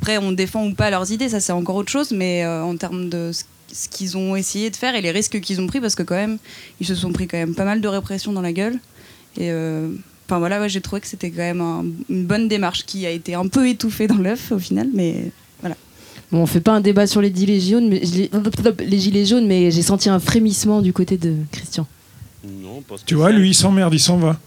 Après, 0.00 0.18
on 0.18 0.32
défend 0.32 0.66
ou 0.66 0.74
pas 0.74 0.90
leurs 0.90 1.12
idées, 1.12 1.28
ça, 1.28 1.38
c'est 1.38 1.52
encore 1.52 1.76
autre 1.76 1.92
chose, 1.92 2.10
mais 2.10 2.44
en 2.44 2.76
termes 2.76 3.08
de 3.08 3.30
ce 3.72 3.88
qu'ils 3.88 4.16
ont 4.16 4.34
essayé 4.34 4.70
de 4.70 4.76
faire 4.76 4.96
et 4.96 5.02
les 5.02 5.12
risques 5.12 5.40
qu'ils 5.40 5.60
ont 5.60 5.68
pris, 5.68 5.80
parce 5.80 5.94
que 5.94 6.02
quand 6.02 6.16
même, 6.16 6.38
ils 6.80 6.86
se 6.86 6.96
sont 6.96 7.12
pris 7.12 7.28
quand 7.28 7.38
même 7.38 7.54
pas 7.54 7.64
mal 7.64 7.80
de 7.80 7.86
répression 7.86 8.32
dans 8.32 8.42
la 8.42 8.52
gueule. 8.52 8.80
Et 9.38 9.52
enfin 10.32 10.38
voilà, 10.38 10.60
ouais, 10.62 10.68
j'ai 10.70 10.80
trouvé 10.80 11.02
que 11.02 11.06
c'était 11.06 11.30
quand 11.30 11.42
même 11.42 11.60
un- 11.60 11.84
une 12.08 12.24
bonne 12.24 12.48
démarche 12.48 12.84
qui 12.86 13.04
a 13.06 13.10
été 13.10 13.34
un 13.34 13.46
peu 13.48 13.68
étouffée 13.68 14.06
dans 14.06 14.16
l'œuf 14.16 14.50
au 14.50 14.58
final, 14.58 14.88
mais 14.94 15.30
voilà. 15.60 15.76
Bon, 16.30 16.38
on 16.38 16.46
fait 16.46 16.62
pas 16.62 16.72
un 16.72 16.80
débat 16.80 17.06
sur 17.06 17.20
les 17.20 17.34
gilets 17.34 17.60
jaunes, 17.60 17.88
mais, 17.90 18.00
les, 18.00 18.30
les 18.86 18.98
gilets 18.98 19.26
jaunes, 19.26 19.46
mais 19.46 19.70
j'ai 19.70 19.82
senti 19.82 20.08
un 20.08 20.18
frémissement 20.18 20.80
du 20.80 20.94
côté 20.94 21.18
de 21.18 21.34
Christian. 21.52 21.86
Non, 22.42 22.80
pas 22.80 22.94
Tu 23.04 23.14
vois, 23.14 23.30
lui, 23.30 23.50
il 23.50 23.54
s'emmerde, 23.54 23.92
il 23.92 24.00
s'en 24.00 24.16
va. 24.16 24.40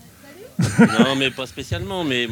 non, 0.80 1.16
mais 1.16 1.30
pas 1.30 1.46
spécialement. 1.46 2.04
Mais 2.04 2.28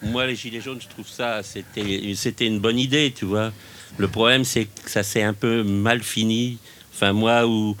moi, 0.00 0.26
les 0.28 0.36
Gilets 0.36 0.60
jaunes, 0.60 0.78
je 0.80 0.86
trouve 0.88 1.08
ça, 1.08 1.42
c'était 1.42 2.12
c'était 2.14 2.46
une 2.46 2.60
bonne 2.60 2.78
idée, 2.78 3.12
tu 3.14 3.24
vois. 3.24 3.52
Le 3.98 4.06
problème, 4.06 4.44
c'est 4.44 4.66
que 4.66 4.88
ça 4.90 5.02
s'est 5.02 5.22
un 5.22 5.34
peu 5.34 5.64
mal 5.64 6.00
fini. 6.02 6.58
Enfin, 6.94 7.12
moi, 7.12 7.46
où, 7.48 7.74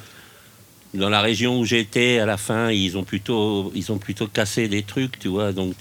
dans 0.94 1.08
la 1.08 1.20
région 1.20 1.58
où 1.58 1.64
j'étais, 1.64 2.18
à 2.18 2.26
la 2.26 2.36
fin, 2.36 2.70
ils 2.70 2.96
ont 2.96 3.04
plutôt, 3.04 3.72
ils 3.74 3.90
ont 3.92 3.98
plutôt 3.98 4.28
cassé 4.28 4.68
des 4.68 4.82
trucs, 4.82 5.18
tu 5.18 5.28
vois. 5.28 5.52
Donc, 5.52 5.74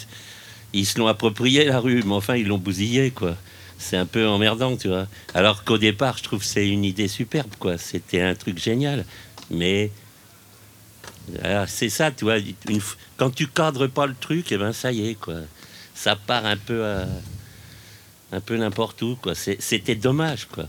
ils 0.73 0.85
se 0.85 0.97
l'ont 0.99 1.07
approprié, 1.07 1.65
la 1.65 1.79
rue, 1.79 2.03
mais 2.03 2.13
enfin, 2.13 2.35
ils 2.35 2.47
l'ont 2.47 2.57
bousillé, 2.57 3.11
quoi. 3.11 3.37
C'est 3.77 3.97
un 3.97 4.05
peu 4.05 4.27
emmerdant, 4.27 4.75
tu 4.75 4.87
vois. 4.87 5.07
Alors 5.33 5.63
qu'au 5.63 5.77
départ, 5.77 6.17
je 6.17 6.23
trouve 6.23 6.39
que 6.39 6.45
c'est 6.45 6.67
une 6.67 6.83
idée 6.83 7.07
superbe, 7.07 7.53
quoi. 7.59 7.77
C'était 7.77 8.21
un 8.21 8.35
truc 8.35 8.57
génial. 8.57 9.05
Mais 9.51 9.91
c'est 11.67 11.89
ça, 11.89 12.11
tu 12.11 12.25
vois. 12.25 12.37
quand 13.17 13.29
tu 13.29 13.47
cadres 13.47 13.87
pas 13.87 14.07
le 14.07 14.15
truc, 14.19 14.51
et 14.51 14.57
ben 14.57 14.73
ça 14.73 14.91
y 14.91 15.09
est, 15.09 15.15
quoi. 15.15 15.35
Ça 15.93 16.15
part 16.15 16.45
un 16.45 16.57
peu 16.57 16.83
un 18.33 18.41
peu 18.41 18.57
n'importe 18.57 19.01
où. 19.03 19.15
Quoi. 19.15 19.33
C'était 19.35 19.95
dommage, 19.95 20.47
quoi. 20.51 20.65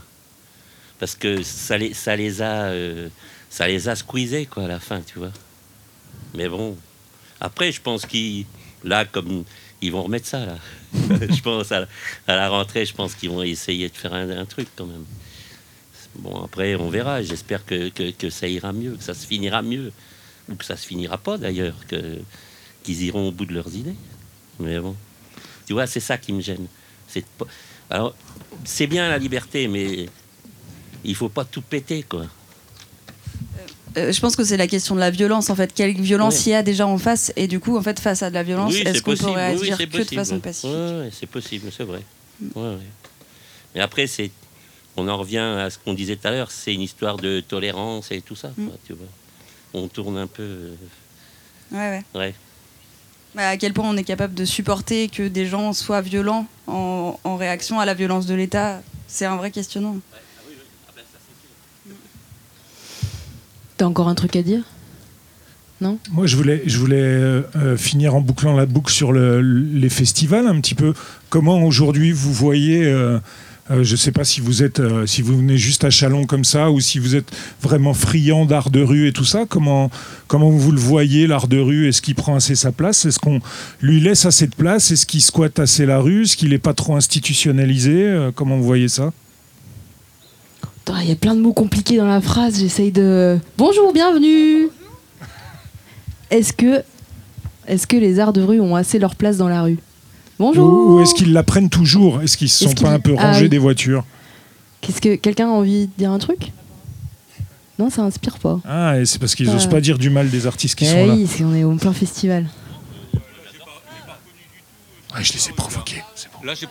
Parce 0.99 1.15
que 1.15 1.43
ça 1.43 1.77
les, 1.77 1.93
ça 1.93 2.15
les 2.15 2.41
a, 2.41 2.67
euh, 2.67 3.09
ça 3.55 3.69
les 3.69 3.87
a 3.87 3.95
squeezés, 3.95 4.47
quoi, 4.47 4.65
à 4.65 4.67
la 4.67 4.81
fin, 4.81 4.99
tu 4.99 5.17
vois. 5.17 5.31
Mais 6.33 6.49
bon, 6.49 6.75
après, 7.39 7.71
je 7.71 7.79
pense 7.79 8.05
qu'ils, 8.05 8.45
là, 8.83 9.05
comme 9.05 9.45
ils 9.81 9.93
vont 9.93 10.03
remettre 10.03 10.27
ça, 10.27 10.45
là. 10.45 10.57
je 10.93 11.41
pense 11.41 11.71
à, 11.71 11.87
à 12.27 12.35
la 12.35 12.49
rentrée, 12.49 12.85
je 12.85 12.93
pense 12.93 13.15
qu'ils 13.15 13.29
vont 13.29 13.43
essayer 13.43 13.87
de 13.87 13.95
faire 13.95 14.13
un, 14.13 14.29
un 14.29 14.45
truc 14.45 14.67
quand 14.75 14.85
même. 14.85 15.05
Bon, 16.15 16.43
après, 16.43 16.75
on 16.75 16.89
verra. 16.89 17.23
J'espère 17.23 17.65
que, 17.65 17.87
que, 17.87 18.11
que 18.11 18.29
ça 18.29 18.45
ira 18.45 18.73
mieux, 18.73 18.97
que 18.97 19.03
ça 19.03 19.13
se 19.13 19.25
finira 19.25 19.61
mieux, 19.61 19.93
ou 20.49 20.55
que 20.55 20.65
ça 20.65 20.75
se 20.75 20.85
finira 20.85 21.17
pas 21.17 21.37
d'ailleurs, 21.37 21.77
que 21.87 22.19
qu'ils 22.83 23.03
iront 23.03 23.29
au 23.29 23.31
bout 23.31 23.45
de 23.45 23.53
leurs 23.53 23.73
idées. 23.73 23.95
Mais 24.59 24.81
bon, 24.81 24.97
tu 25.65 25.71
vois, 25.71 25.87
c'est 25.87 26.01
ça 26.01 26.17
qui 26.17 26.33
me 26.33 26.41
gêne. 26.41 26.67
C'est 27.07 27.23
alors, 27.89 28.13
c'est 28.65 28.87
bien 28.87 29.07
la 29.07 29.17
liberté, 29.17 29.69
mais 29.69 30.09
il 31.05 31.15
faut 31.15 31.29
pas 31.29 31.45
tout 31.45 31.61
péter, 31.61 32.03
quoi. 32.03 32.25
Euh, 33.97 34.11
je 34.11 34.19
pense 34.19 34.35
que 34.35 34.43
c'est 34.43 34.57
la 34.57 34.67
question 34.67 34.95
de 34.95 34.99
la 34.99 35.09
violence 35.09 35.49
en 35.49 35.55
fait. 35.55 35.73
Quelle 35.73 35.93
violence 35.99 36.45
il 36.45 36.49
y 36.49 36.53
a 36.53 36.63
déjà 36.63 36.85
en 36.85 36.97
face? 36.97 37.31
Et 37.35 37.47
du 37.47 37.59
coup 37.59 37.77
en 37.77 37.81
fait 37.81 37.99
face 37.99 38.23
à 38.23 38.29
de 38.29 38.33
la 38.35 38.43
violence, 38.43 38.73
Oui, 38.73 38.81
est-ce 38.85 39.01
qu'on 39.01 39.11
peut 39.11 39.17
possible. 39.17 39.39
Oui, 39.39 39.69
oui, 39.79 39.87
que 39.89 39.97
de 40.09 40.15
façon 40.15 40.39
pacifique? 40.39 40.69
Ouais, 40.69 40.99
ouais, 40.99 41.09
c'est 41.17 41.27
possible, 41.27 41.71
c'est 41.75 41.83
vrai. 41.83 42.01
Ouais, 42.55 42.61
ouais. 42.61 42.77
Mais 43.73 43.81
après, 43.81 44.07
c'est, 44.07 44.31
on 44.97 45.07
en 45.07 45.17
revient 45.17 45.37
à 45.39 45.69
ce 45.69 45.77
qu'on 45.77 45.93
disait 45.93 46.15
tout 46.15 46.27
à 46.27 46.31
l'heure. 46.31 46.51
C'est 46.51 46.73
une 46.73 46.81
histoire 46.81 47.17
de 47.17 47.39
tolérance 47.41 48.11
et 48.11 48.21
tout 48.21 48.35
ça. 48.35 48.51
Mm. 48.57 48.67
quoi, 48.67 48.77
tu 48.85 48.93
vois. 48.93 49.07
On 49.73 49.87
tourne 49.87 50.17
un 50.17 50.27
peu. 50.27 50.43
euh, 50.43 50.75
Ouais, 51.71 51.77
ouais. 51.89 52.03
Ouais. 52.13 52.33
Bah, 53.33 53.49
à 53.49 53.57
quel 53.57 53.73
point 53.73 53.89
on 53.89 53.97
est 53.97 54.03
capable 54.03 54.33
de 54.33 54.45
supporter 54.45 55.09
que 55.09 55.27
des 55.27 55.45
gens 55.45 55.73
soient 55.73 55.99
violents 56.01 56.47
en, 56.67 57.19
en 57.23 57.35
réaction 57.35 57.79
à 57.79 57.85
la 57.85 57.93
violence 57.93 58.25
de 58.27 58.33
l'État? 58.35 58.81
C'est 59.07 59.25
un 59.25 59.35
vrai 59.35 59.51
questionnement. 59.51 59.97
T'as 63.77 63.85
encore 63.85 64.07
un 64.07 64.15
truc 64.15 64.35
à 64.35 64.41
dire? 64.41 64.61
Non? 65.81 65.97
Moi, 66.11 66.25
je 66.25 66.37
voulais, 66.37 66.63
je 66.65 66.77
voulais 66.77 66.95
euh, 67.01 67.41
euh, 67.57 67.77
finir 67.77 68.15
en 68.15 68.21
bouclant 68.21 68.55
la 68.55 68.65
boucle 68.65 68.93
sur 68.93 69.11
le- 69.11 69.41
les 69.41 69.89
festivals 69.89 70.47
un 70.47 70.59
petit 70.61 70.75
peu. 70.75 70.93
Comment 71.29 71.61
aujourd'hui 71.63 72.13
vous 72.13 72.31
voyez, 72.31 72.85
euh, 72.85 73.19
je 73.69 73.91
ne 73.91 73.97
sais 73.97 74.13
pas 74.13 74.23
si 74.23 74.39
vous 74.39 74.63
êtes, 74.63 74.81
si 75.05 75.21
vous 75.21 75.35
venez 75.35 75.57
juste 75.57 75.83
à 75.83 75.89
Chalon 75.89 76.25
comme 76.25 76.45
ça 76.45 76.71
ou 76.71 76.79
si 76.79 76.97
vous 76.99 77.15
êtes 77.15 77.29
vraiment 77.61 77.93
friand 77.93 78.45
d'art 78.45 78.69
de 78.69 78.81
rue 78.81 79.07
et 79.07 79.11
tout 79.11 79.25
ça. 79.25 79.45
Comment, 79.49 79.91
comment 80.27 80.49
vous 80.49 80.71
le 80.71 80.79
voyez 80.79 81.27
l'art 81.27 81.49
de 81.49 81.57
rue? 81.57 81.89
Est-ce 81.89 82.01
qu'il 82.01 82.15
prend 82.15 82.35
assez 82.35 82.55
sa 82.55 82.71
place? 82.71 83.05
Est-ce 83.05 83.19
qu'on 83.19 83.41
lui 83.81 83.99
laisse 83.99 84.25
assez 84.25 84.47
de 84.47 84.55
place? 84.55 84.91
Est-ce 84.91 85.05
qu'il 85.05 85.21
squatte 85.21 85.59
assez 85.59 85.85
la 85.85 85.99
rue? 85.99 86.21
Est-ce 86.21 86.37
qu'il 86.37 86.49
n'est 86.49 86.57
pas 86.57 86.73
trop 86.73 86.95
institutionnalisé? 86.95 88.29
Comment 88.35 88.55
vous 88.55 88.63
voyez 88.63 88.87
ça? 88.87 89.11
Il 91.01 91.09
y 91.09 91.11
a 91.11 91.15
plein 91.15 91.35
de 91.35 91.41
mots 91.41 91.53
compliqués 91.53 91.97
dans 91.97 92.05
la 92.07 92.21
phrase, 92.21 92.59
j'essaye 92.59 92.91
de... 92.91 93.39
Bonjour, 93.57 93.91
bienvenue 93.93 94.69
Est-ce 96.29 96.53
que, 96.53 96.83
est 97.67 97.85
que 97.87 97.97
les 97.97 98.19
arts 98.19 98.33
de 98.33 98.41
rue 98.41 98.59
ont 98.59 98.75
assez 98.75 98.99
leur 98.99 99.15
place 99.15 99.37
dans 99.37 99.47
la 99.49 99.63
rue 99.63 99.77
Bonjour 100.39 100.67
Ou, 100.67 100.95
ou 100.97 101.01
est-ce 101.01 101.13
qu'ils 101.15 101.33
la 101.33 101.43
prennent 101.43 101.69
toujours 101.69 102.21
Est-ce 102.21 102.37
qu'ils 102.37 102.45
ne 102.45 102.49
se 102.51 102.65
sont 102.69 102.73
pas 102.75 102.91
un 102.91 102.99
peu 102.99 103.15
Ah 103.17 103.27
rangés 103.31 103.43
oui. 103.43 103.49
des 103.49 103.57
voitures 103.57 104.03
Qu'est-ce 104.81 105.01
que 105.01 105.15
quelqu'un 105.15 105.47
a 105.47 105.51
envie 105.51 105.87
de 105.87 105.91
dire 105.97 106.11
un 106.11 106.19
truc 106.19 106.51
Non, 107.79 107.89
ça 107.89 108.03
inspire 108.03 108.37
pas. 108.37 108.59
Ah, 108.65 108.99
et 108.99 109.05
c'est 109.05 109.17
parce 109.19 109.33
qu'ils 109.35 109.49
Euh. 109.49 109.53
n'osent 109.53 109.69
pas 109.69 109.81
dire 109.81 109.97
du 109.97 110.09
mal 110.11 110.29
des 110.29 110.45
artistes 110.45 110.75
qui 110.75 110.85
Eh 110.85 110.89
sont 110.89 111.05
là. 111.07 111.13
oui, 111.15 111.27
c'est- 111.27 111.43
on 111.43 111.53
est 111.55 111.63
au 111.63 111.73
plein 111.75 111.93
festival. 111.93 112.47
Ouais, 115.15 115.23
je 115.23 115.33
les 115.33 115.49
ai 115.49 115.53
provoqués. 115.53 116.03
Là, 116.45 116.53
je, 116.53 116.65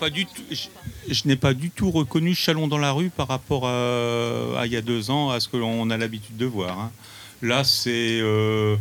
n'ai 1.27 1.37
pas 1.37 1.53
du 1.53 1.69
tout 1.69 1.91
reconnu 1.91 2.33
Chalon 2.33 2.69
dans 2.69 2.79
la 2.79 2.93
rue 2.93 3.11
par 3.11 3.27
rapport 3.27 3.67
à, 3.67 4.61
à 4.61 4.67
il 4.67 4.73
y 4.73 4.77
a 4.77 4.81
deux 4.83 5.11
ans, 5.11 5.31
à 5.31 5.41
ce 5.41 5.49
que 5.49 5.57
l'on 5.57 5.91
a 5.91 5.97
l'habitude 5.97 6.37
de 6.37 6.47
voir. 6.47 6.79
hein. 6.79 6.93
Là, 7.43 7.65
c'est 7.65 8.21
euh, 8.23 8.77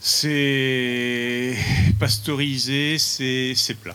c'est 0.00 1.54
pasteurisé, 2.00 2.96
c'est 2.98 3.74
plat. 3.74 3.94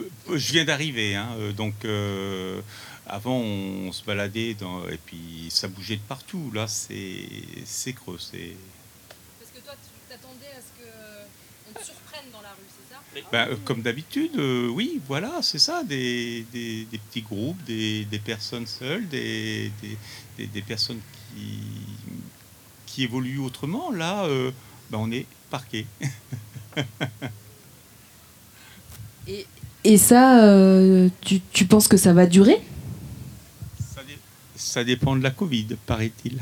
Euh, 0.00 0.36
Je 0.36 0.52
viens 0.52 0.64
d'arriver, 0.64 1.14
hein, 1.14 1.28
euh, 1.38 1.52
donc 1.52 1.74
euh, 1.84 2.60
avant 3.06 3.38
on 3.38 3.92
se 3.92 4.02
baladait 4.02 4.54
dans, 4.54 4.88
et 4.88 4.98
puis 4.98 5.46
ça 5.48 5.68
bougeait 5.68 5.96
de 5.96 6.02
partout. 6.08 6.50
Là, 6.52 6.66
c'est 6.66 7.28
c'est 7.64 7.92
creux, 7.92 8.18
Parce 8.18 8.32
que 9.54 9.60
toi, 9.64 9.74
tu 9.74 10.10
t'attendais 10.10 10.50
à 10.58 10.60
ce 10.60 10.72
qu'on 10.76 11.78
te 11.78 11.84
surprenne 11.84 12.32
dans 12.32 12.42
la 12.42 12.50
rue, 12.50 12.66
c'est 12.66 12.92
ça 12.92 13.00
Ben, 13.32 13.48
euh, 13.48 13.56
comme 13.64 13.82
d'habitude, 13.82 14.32
euh, 14.36 14.68
oui, 14.68 15.00
voilà, 15.06 15.40
c'est 15.42 15.58
ça, 15.58 15.82
des, 15.84 16.44
des- 16.52 16.84
des 16.90 16.98
petits 16.98 17.22
groupes, 17.22 17.62
des, 17.64 18.04
des 18.04 18.18
personnes 18.18 18.66
seules, 18.66 19.08
des, 19.08 19.70
personnes 20.66 21.00
qui, 21.34 21.58
qui 22.86 23.04
évoluent 23.04 23.38
autrement. 23.40 23.90
Là, 23.90 24.24
euh, 24.26 24.50
ben, 24.90 24.98
on 24.98 25.10
est 25.10 25.26
parqué. 25.50 25.86
Et 29.84 29.98
ça, 29.98 30.44
euh, 30.44 31.08
tu, 31.20 31.40
tu 31.52 31.64
penses 31.66 31.86
que 31.88 31.96
ça 31.96 32.12
va 32.12 32.26
durer? 32.26 32.60
Ça 34.56 34.82
dépend 34.84 35.14
de 35.16 35.22
la 35.22 35.30
Covid, 35.30 35.68
paraît-il. 35.86 36.38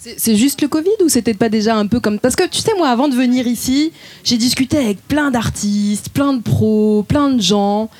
C'est 0.00 0.36
juste 0.36 0.62
le 0.62 0.68
Covid 0.68 0.90
ou 1.04 1.08
c'était 1.08 1.34
pas 1.34 1.48
déjà 1.48 1.74
un 1.74 1.88
peu 1.88 1.98
comme... 1.98 2.20
Parce 2.20 2.36
que 2.36 2.48
tu 2.48 2.60
sais, 2.60 2.70
moi, 2.76 2.88
avant 2.88 3.08
de 3.08 3.16
venir 3.16 3.48
ici, 3.48 3.92
j'ai 4.22 4.36
discuté 4.36 4.78
avec 4.78 4.98
plein 5.08 5.32
d'artistes, 5.32 6.10
plein 6.10 6.34
de 6.34 6.40
pros, 6.40 7.02
plein 7.02 7.30
de 7.30 7.42
gens. 7.42 7.90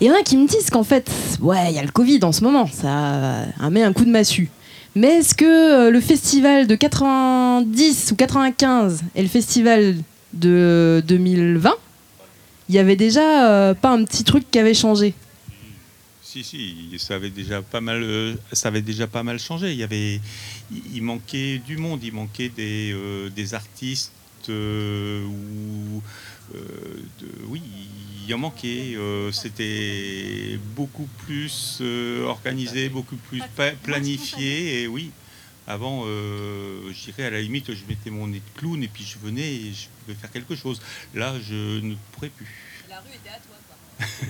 Et 0.00 0.06
il 0.06 0.08
y 0.08 0.10
en 0.10 0.14
a 0.14 0.22
qui 0.22 0.36
me 0.36 0.48
disent 0.48 0.70
qu'en 0.70 0.82
fait, 0.82 1.08
ouais, 1.40 1.70
il 1.70 1.76
y 1.76 1.78
a 1.78 1.82
le 1.82 1.92
Covid 1.92 2.20
en 2.24 2.32
ce 2.32 2.42
moment, 2.42 2.66
ça 2.66 3.46
met 3.70 3.84
un 3.84 3.92
coup 3.92 4.04
de 4.04 4.10
massue. 4.10 4.50
Mais 4.96 5.18
est-ce 5.18 5.34
que 5.34 5.44
euh, 5.44 5.90
le 5.90 6.00
festival 6.00 6.66
de 6.66 6.74
90 6.74 8.10
ou 8.10 8.16
95 8.16 9.02
et 9.14 9.22
le 9.22 9.28
festival 9.28 9.94
de 10.32 11.04
2020, 11.06 11.72
il 12.68 12.74
y 12.74 12.78
avait 12.78 12.96
déjà 12.96 13.48
euh, 13.48 13.74
pas 13.74 13.90
un 13.90 14.02
petit 14.04 14.24
truc 14.24 14.50
qui 14.50 14.58
avait 14.58 14.74
changé? 14.74 15.14
Si, 16.30 16.44
si, 16.44 16.94
ça 16.98 17.14
avait 17.14 17.30
déjà 17.30 17.62
pas 17.62 17.80
mal, 17.80 18.02
euh, 18.02 18.34
ça 18.52 18.68
avait 18.68 18.82
déjà 18.82 19.06
pas 19.06 19.22
mal 19.22 19.38
changé. 19.38 19.72
Il 19.72 19.78
y 19.78 19.82
avait, 19.82 20.20
il- 20.70 21.02
manquait 21.02 21.56
du 21.58 21.78
monde, 21.78 22.04
il 22.04 22.12
manquait 22.12 22.50
des, 22.50 22.92
euh, 22.92 23.30
des 23.30 23.54
artistes 23.54 24.12
euh, 24.50 25.24
ou, 25.24 26.02
euh, 26.54 26.58
de- 27.20 27.46
oui, 27.46 27.62
il 28.26 28.34
en 28.34 28.38
manquait. 28.38 28.94
euh, 28.96 29.32
C'était 29.32 30.58
beaucoup 30.76 31.08
plus 31.24 31.78
euh, 31.80 32.26
organisé, 32.26 32.90
beaucoup 32.90 33.16
plus 33.16 33.42
planifié. 33.82 34.82
Et 34.82 34.86
oui, 34.86 35.10
avant, 35.66 36.04
je 36.04 37.04
dirais 37.04 37.24
à 37.24 37.30
la 37.30 37.40
limite, 37.40 37.72
je 37.72 37.84
mettais 37.88 38.10
mon 38.10 38.26
nez 38.26 38.40
de 38.40 38.60
clown 38.60 38.82
et 38.82 38.88
puis 38.88 39.02
je 39.04 39.18
venais 39.18 39.50
et 39.54 39.72
je 39.72 39.86
pouvais 40.04 40.14
faire 40.18 40.30
quelque 40.30 40.54
chose. 40.56 40.78
Là, 41.14 41.34
je 41.40 41.80
ne 41.80 41.94
pourrais 42.12 42.28
plus. 42.28 42.46
La 42.90 43.00
rue 43.00 43.14
était 43.14 43.30
à 43.30 43.40
toi, 43.40 43.56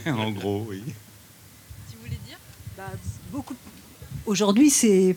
quoi. 0.04 0.12
en 0.26 0.30
gros, 0.30 0.64
oui. 0.70 0.80
Tu 1.90 1.96
voulais 2.02 2.18
dire 2.26 2.38
Bah, 2.76 2.77
beaucoup. 3.32 3.54
Aujourd'hui, 4.26 4.70
c'est 4.70 5.16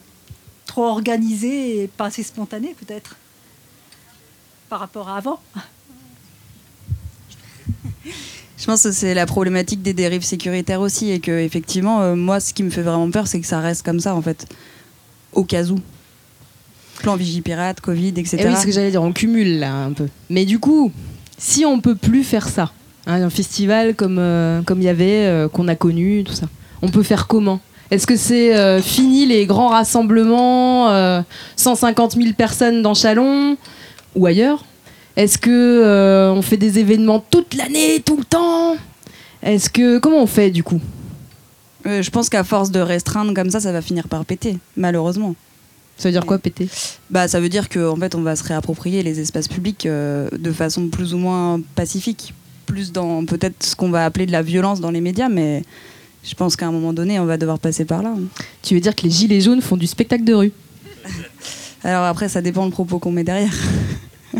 trop 0.65 0.85
organisé 0.85 1.83
et 1.83 1.87
pas 1.87 2.05
assez 2.05 2.23
spontané, 2.23 2.75
peut-être, 2.79 3.17
par 4.69 4.79
rapport 4.79 5.09
à 5.09 5.17
avant. 5.17 5.39
Je 8.61 8.65
pense 8.67 8.83
que 8.83 8.91
c'est 8.91 9.15
la 9.15 9.25
problématique 9.25 9.81
des 9.81 9.93
dérives 9.93 10.23
sécuritaires 10.23 10.81
aussi 10.81 11.09
et 11.09 11.19
que 11.19 11.31
effectivement, 11.31 12.01
euh, 12.01 12.15
moi, 12.15 12.39
ce 12.39 12.53
qui 12.53 12.61
me 12.61 12.69
fait 12.69 12.83
vraiment 12.83 13.09
peur, 13.09 13.25
c'est 13.25 13.41
que 13.41 13.47
ça 13.47 13.59
reste 13.59 13.83
comme 13.83 13.99
ça 13.99 14.13
en 14.13 14.21
fait, 14.21 14.47
au 15.33 15.43
cas 15.43 15.65
où. 15.65 15.79
Plan 16.99 17.15
Vigipirate, 17.15 17.81
Covid, 17.81 18.09
etc. 18.09 18.37
Eh 18.39 18.45
oui, 18.45 18.51
c'est 18.53 18.61
ce 18.61 18.65
que 18.67 18.71
j'allais 18.71 18.91
dire, 18.91 19.01
on 19.01 19.11
cumule 19.11 19.57
là 19.57 19.73
un 19.73 19.93
peu. 19.93 20.07
Mais 20.29 20.45
du 20.45 20.59
coup, 20.59 20.91
si 21.39 21.65
on 21.65 21.81
peut 21.81 21.95
plus 21.95 22.23
faire 22.23 22.47
ça, 22.47 22.71
hein, 23.07 23.23
un 23.23 23.31
festival 23.31 23.95
comme 23.95 24.19
euh, 24.19 24.61
comme 24.61 24.79
il 24.79 24.85
y 24.85 24.89
avait, 24.89 25.25
euh, 25.25 25.49
qu'on 25.49 25.67
a 25.67 25.75
connu, 25.75 26.23
tout 26.23 26.33
ça, 26.33 26.47
on 26.81 26.89
peut 26.89 27.03
faire 27.03 27.27
comment 27.27 27.59
Est-ce 27.89 28.07
que 28.07 28.15
c'est 28.15 28.55
euh, 28.55 28.81
fini 28.81 29.25
les 29.25 29.45
grands 29.45 29.69
rassemblements, 29.69 30.89
euh, 30.89 31.21
150 31.55 32.13
000 32.13 32.33
personnes 32.33 32.81
dans 32.81 32.93
Chalon 32.93 33.57
ou 34.15 34.25
ailleurs 34.25 34.65
Est-ce 35.15 35.37
que 35.37 35.49
euh, 35.49 36.31
on 36.31 36.41
fait 36.41 36.57
des 36.57 36.79
événements 36.79 37.23
toute 37.29 37.53
l'année, 37.53 38.01
tout 38.05 38.17
le 38.17 38.25
temps 38.25 38.75
Est-ce 39.43 39.69
que 39.69 39.99
comment 39.99 40.21
on 40.23 40.27
fait 40.27 40.51
du 40.51 40.63
coup 40.63 40.81
Euh, 41.85 42.01
je 42.01 42.09
pense 42.11 42.29
qu'à 42.29 42.43
force 42.43 42.71
de 42.71 42.79
restreindre 42.79 43.33
comme 43.33 43.49
ça, 43.49 43.59
ça 43.59 43.71
va 43.71 43.81
finir 43.81 44.07
par 44.07 44.25
péter, 44.25 44.57
malheureusement. 44.77 45.35
Ça 45.97 46.09
veut 46.09 46.13
dire 46.13 46.25
quoi 46.25 46.39
péter? 46.39 46.67
Bah, 47.09 47.27
ça 47.27 47.39
veut 47.39 47.49
dire 47.49 47.69
qu'en 47.69 47.95
fait, 47.95 48.15
on 48.15 48.21
va 48.21 48.35
se 48.35 48.43
réapproprier 48.43 49.03
les 49.03 49.19
espaces 49.19 49.47
publics 49.47 49.85
euh, 49.85 50.29
de 50.31 50.51
façon 50.51 50.87
plus 50.87 51.13
ou 51.13 51.17
moins 51.17 51.61
pacifique, 51.75 52.33
plus 52.65 52.91
dans 52.91 53.25
peut-être 53.25 53.63
ce 53.63 53.75
qu'on 53.75 53.91
va 53.91 54.05
appeler 54.05 54.25
de 54.25 54.31
la 54.31 54.41
violence 54.41 54.79
dans 54.81 54.91
les 54.91 55.01
médias, 55.01 55.29
mais 55.29 55.63
je 56.23 56.35
pense 56.35 56.55
qu'à 56.55 56.67
un 56.67 56.71
moment 56.71 56.93
donné, 56.93 57.19
on 57.19 57.25
va 57.25 57.37
devoir 57.37 57.59
passer 57.59 57.85
par 57.85 58.03
là. 58.03 58.15
Tu 58.61 58.75
veux 58.75 58.79
dire 58.79 58.95
que 58.95 59.03
les 59.03 59.09
gilets 59.09 59.41
jaunes 59.41 59.61
font 59.61 59.77
du 59.77 59.87
spectacle 59.87 60.23
de 60.23 60.33
rue 60.33 60.51
Alors 61.83 62.05
après, 62.05 62.29
ça 62.29 62.41
dépend 62.41 62.65
le 62.65 62.71
propos 62.71 62.99
qu'on 62.99 63.11
met 63.11 63.23
derrière. 63.23 63.53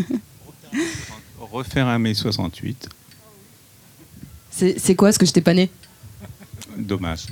Refaire 1.40 1.86
un 1.88 1.98
mai 1.98 2.14
68. 2.14 2.88
C'est 4.50 4.78
c'est 4.78 4.94
quoi 4.94 5.12
ce 5.12 5.18
que 5.18 5.26
je 5.26 5.32
t'ai 5.32 5.40
pas 5.40 5.54
né? 5.54 5.70
Dommage. 6.76 7.26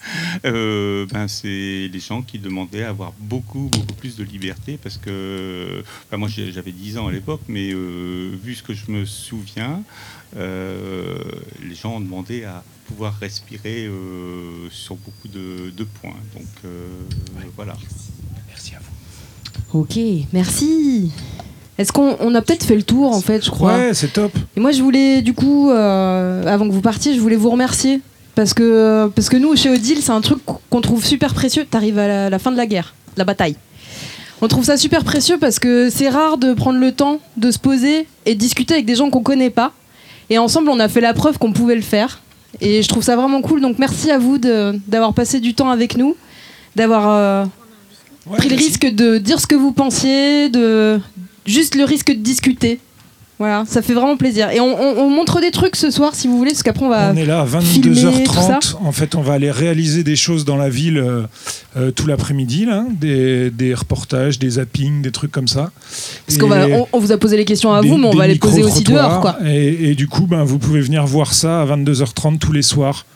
Euh, 0.44 1.06
ben, 1.12 1.28
c'est 1.28 1.88
les 1.92 2.00
gens 2.00 2.22
qui 2.22 2.38
demandaient 2.38 2.82
à 2.82 2.88
avoir 2.88 3.12
beaucoup, 3.20 3.68
beaucoup 3.70 3.94
plus 3.94 4.16
de 4.16 4.24
liberté 4.24 4.78
parce 4.82 4.98
que 4.98 5.84
enfin, 6.06 6.16
moi 6.16 6.28
j'avais 6.28 6.72
10 6.72 6.98
ans 6.98 7.06
à 7.06 7.12
l'époque, 7.12 7.42
mais 7.48 7.70
euh, 7.72 8.30
vu 8.42 8.54
ce 8.54 8.62
que 8.62 8.74
je 8.74 8.90
me 8.90 9.04
souviens, 9.04 9.82
euh, 10.36 11.16
les 11.62 11.74
gens 11.74 11.96
ont 11.96 12.00
demandé 12.00 12.44
à 12.44 12.64
pouvoir 12.86 13.16
respirer 13.20 13.86
euh, 13.86 14.68
sur 14.70 14.96
beaucoup 14.96 15.28
de, 15.28 15.70
de 15.70 15.84
points. 15.84 16.16
Donc 16.34 16.48
euh, 16.64 16.88
voilà. 17.56 17.74
Merci 18.48 18.74
à 18.74 18.78
vous. 18.80 19.78
Ok, 19.80 19.98
merci. 20.32 21.12
Est-ce 21.78 21.92
qu'on 21.92 22.16
on 22.20 22.34
a 22.34 22.42
peut-être 22.42 22.64
fait 22.64 22.76
le 22.76 22.82
tour 22.82 23.12
en 23.12 23.20
fait, 23.20 23.44
je 23.44 23.50
crois 23.50 23.76
Ouais, 23.76 23.94
c'est 23.94 24.12
top. 24.12 24.32
Et 24.56 24.60
moi, 24.60 24.72
je 24.72 24.82
voulais, 24.82 25.22
du 25.22 25.32
coup, 25.32 25.70
euh, 25.70 26.46
avant 26.46 26.66
que 26.68 26.72
vous 26.72 26.82
partiez, 26.82 27.14
je 27.14 27.20
voulais 27.20 27.36
vous 27.36 27.50
remercier. 27.50 28.00
Parce 28.34 28.54
que, 28.54 29.08
parce 29.14 29.28
que 29.28 29.36
nous, 29.36 29.54
chez 29.56 29.70
Odile, 29.70 29.98
c'est 30.00 30.12
un 30.12 30.20
truc 30.20 30.38
qu'on 30.70 30.80
trouve 30.80 31.04
super 31.04 31.34
précieux. 31.34 31.66
T'arrives 31.70 31.98
à 31.98 32.08
la, 32.08 32.30
la 32.30 32.38
fin 32.38 32.50
de 32.50 32.56
la 32.56 32.66
guerre, 32.66 32.94
la 33.16 33.24
bataille. 33.24 33.56
On 34.40 34.48
trouve 34.48 34.64
ça 34.64 34.76
super 34.76 35.04
précieux 35.04 35.38
parce 35.38 35.58
que 35.58 35.88
c'est 35.88 36.08
rare 36.08 36.36
de 36.36 36.52
prendre 36.52 36.80
le 36.80 36.90
temps 36.92 37.20
de 37.36 37.50
se 37.50 37.58
poser 37.58 38.08
et 38.26 38.34
de 38.34 38.40
discuter 38.40 38.74
avec 38.74 38.86
des 38.86 38.96
gens 38.96 39.08
qu'on 39.10 39.22
connaît 39.22 39.50
pas. 39.50 39.72
Et 40.30 40.38
ensemble, 40.38 40.68
on 40.70 40.80
a 40.80 40.88
fait 40.88 41.00
la 41.00 41.14
preuve 41.14 41.38
qu'on 41.38 41.52
pouvait 41.52 41.76
le 41.76 41.82
faire. 41.82 42.20
Et 42.60 42.82
je 42.82 42.88
trouve 42.88 43.02
ça 43.02 43.16
vraiment 43.16 43.40
cool. 43.40 43.60
Donc, 43.60 43.78
merci 43.78 44.10
à 44.10 44.18
vous 44.18 44.38
d'avoir 44.38 45.14
passé 45.14 45.40
du 45.40 45.54
temps 45.54 45.70
avec 45.70 45.96
nous, 45.96 46.16
d'avoir 46.74 47.08
euh, 47.08 47.44
pris 48.36 48.48
le 48.48 48.56
risque 48.56 48.86
de 48.86 49.18
dire 49.18 49.40
ce 49.40 49.46
que 49.46 49.54
vous 49.54 49.72
pensiez, 49.72 50.48
de 50.48 51.00
juste 51.46 51.74
le 51.74 51.84
risque 51.84 52.08
de 52.08 52.18
discuter. 52.18 52.80
Voilà, 53.38 53.64
ça 53.66 53.82
fait 53.82 53.94
vraiment 53.94 54.16
plaisir. 54.16 54.50
Et 54.50 54.60
on, 54.60 54.66
on- 54.80 54.98
on 55.04 55.10
montre 55.10 55.40
des 55.40 55.50
trucs 55.50 55.74
ce 55.74 55.90
soir 55.90 56.14
si 56.14 56.28
vous 56.28 56.38
voulez, 56.38 56.52
parce 56.52 56.62
qu'après 56.62 56.84
on 56.84 56.88
va. 56.88 57.10
On 57.12 57.16
est 57.16 57.24
là 57.26 57.40
à 57.40 57.46
filmer, 57.60 58.22
tout 58.24 58.34
ça. 58.34 58.58
22h30. 58.60 58.76
En 58.84 58.92
fait, 58.92 59.14
on 59.16 59.20
va 59.22 59.32
aller 59.32 59.50
réaliser 59.50 60.04
des 60.04 60.14
choses 60.14 60.44
dans 60.44 60.56
la 60.56 60.68
ville 60.68 60.98
euh, 60.98 61.22
euh, 61.76 61.90
tout 61.90 62.06
l'après-midi, 62.06 62.66
là, 62.66 62.84
des, 62.90 63.50
des 63.50 63.74
reportages, 63.74 64.38
des 64.38 64.50
zappings, 64.50 65.02
des 65.02 65.10
trucs 65.10 65.32
comme 65.32 65.48
ça. 65.48 65.70
Parce 66.26 66.38
qu'on 66.38 66.46
va, 66.46 66.68
on, 66.68 66.86
on 66.92 66.98
vous 67.00 67.10
a 67.10 67.18
posé 67.18 67.36
les 67.36 67.44
questions 67.44 67.72
à 67.74 67.80
des- 67.82 67.88
vous, 67.88 67.96
mais 67.96 68.06
on 68.06 68.14
va 68.16 68.28
les 68.28 68.36
poser 68.38 68.62
aussi 68.62 68.84
dehors, 68.84 69.20
quoi. 69.20 69.38
Et, 69.44 69.90
et 69.90 69.94
du 69.96 70.06
coup, 70.06 70.26
ben, 70.26 70.44
vous 70.44 70.58
pouvez 70.58 70.80
venir 70.80 71.04
voir 71.04 71.34
ça 71.34 71.62
à 71.62 71.66
22h30 71.66 72.38
tous 72.38 72.52
les 72.52 72.62
soirs. 72.62 73.06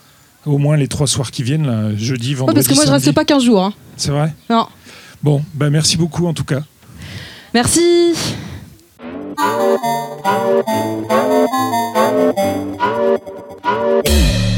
Au 0.44 0.58
moins 0.58 0.76
les 0.76 0.86
trois 0.88 1.06
soirs 1.08 1.30
qui 1.32 1.42
viennent, 1.42 1.66
là, 1.66 1.90
jeudi, 1.96 2.30
Ouais, 2.30 2.34
vendredi. 2.36 2.54
parce 2.54 2.68
que 2.68 2.74
moi 2.74 2.84
je 2.86 2.90
reste 2.92 3.04
samedi. 3.04 3.14
pas 3.14 3.24
15 3.24 3.44
jours. 3.44 3.62
hein. 3.64 3.72
C'est 3.96 4.12
vrai? 4.12 4.32
Non. 4.48 4.66
Bon, 5.22 5.42
ben, 5.54 5.70
merci 5.70 5.96
beaucoup 5.96 6.26
en 6.26 6.32
tout 6.34 6.44
cas. 6.44 6.60
Merci. 7.54 7.80
Thank 9.38 9.80
you. 14.08 14.55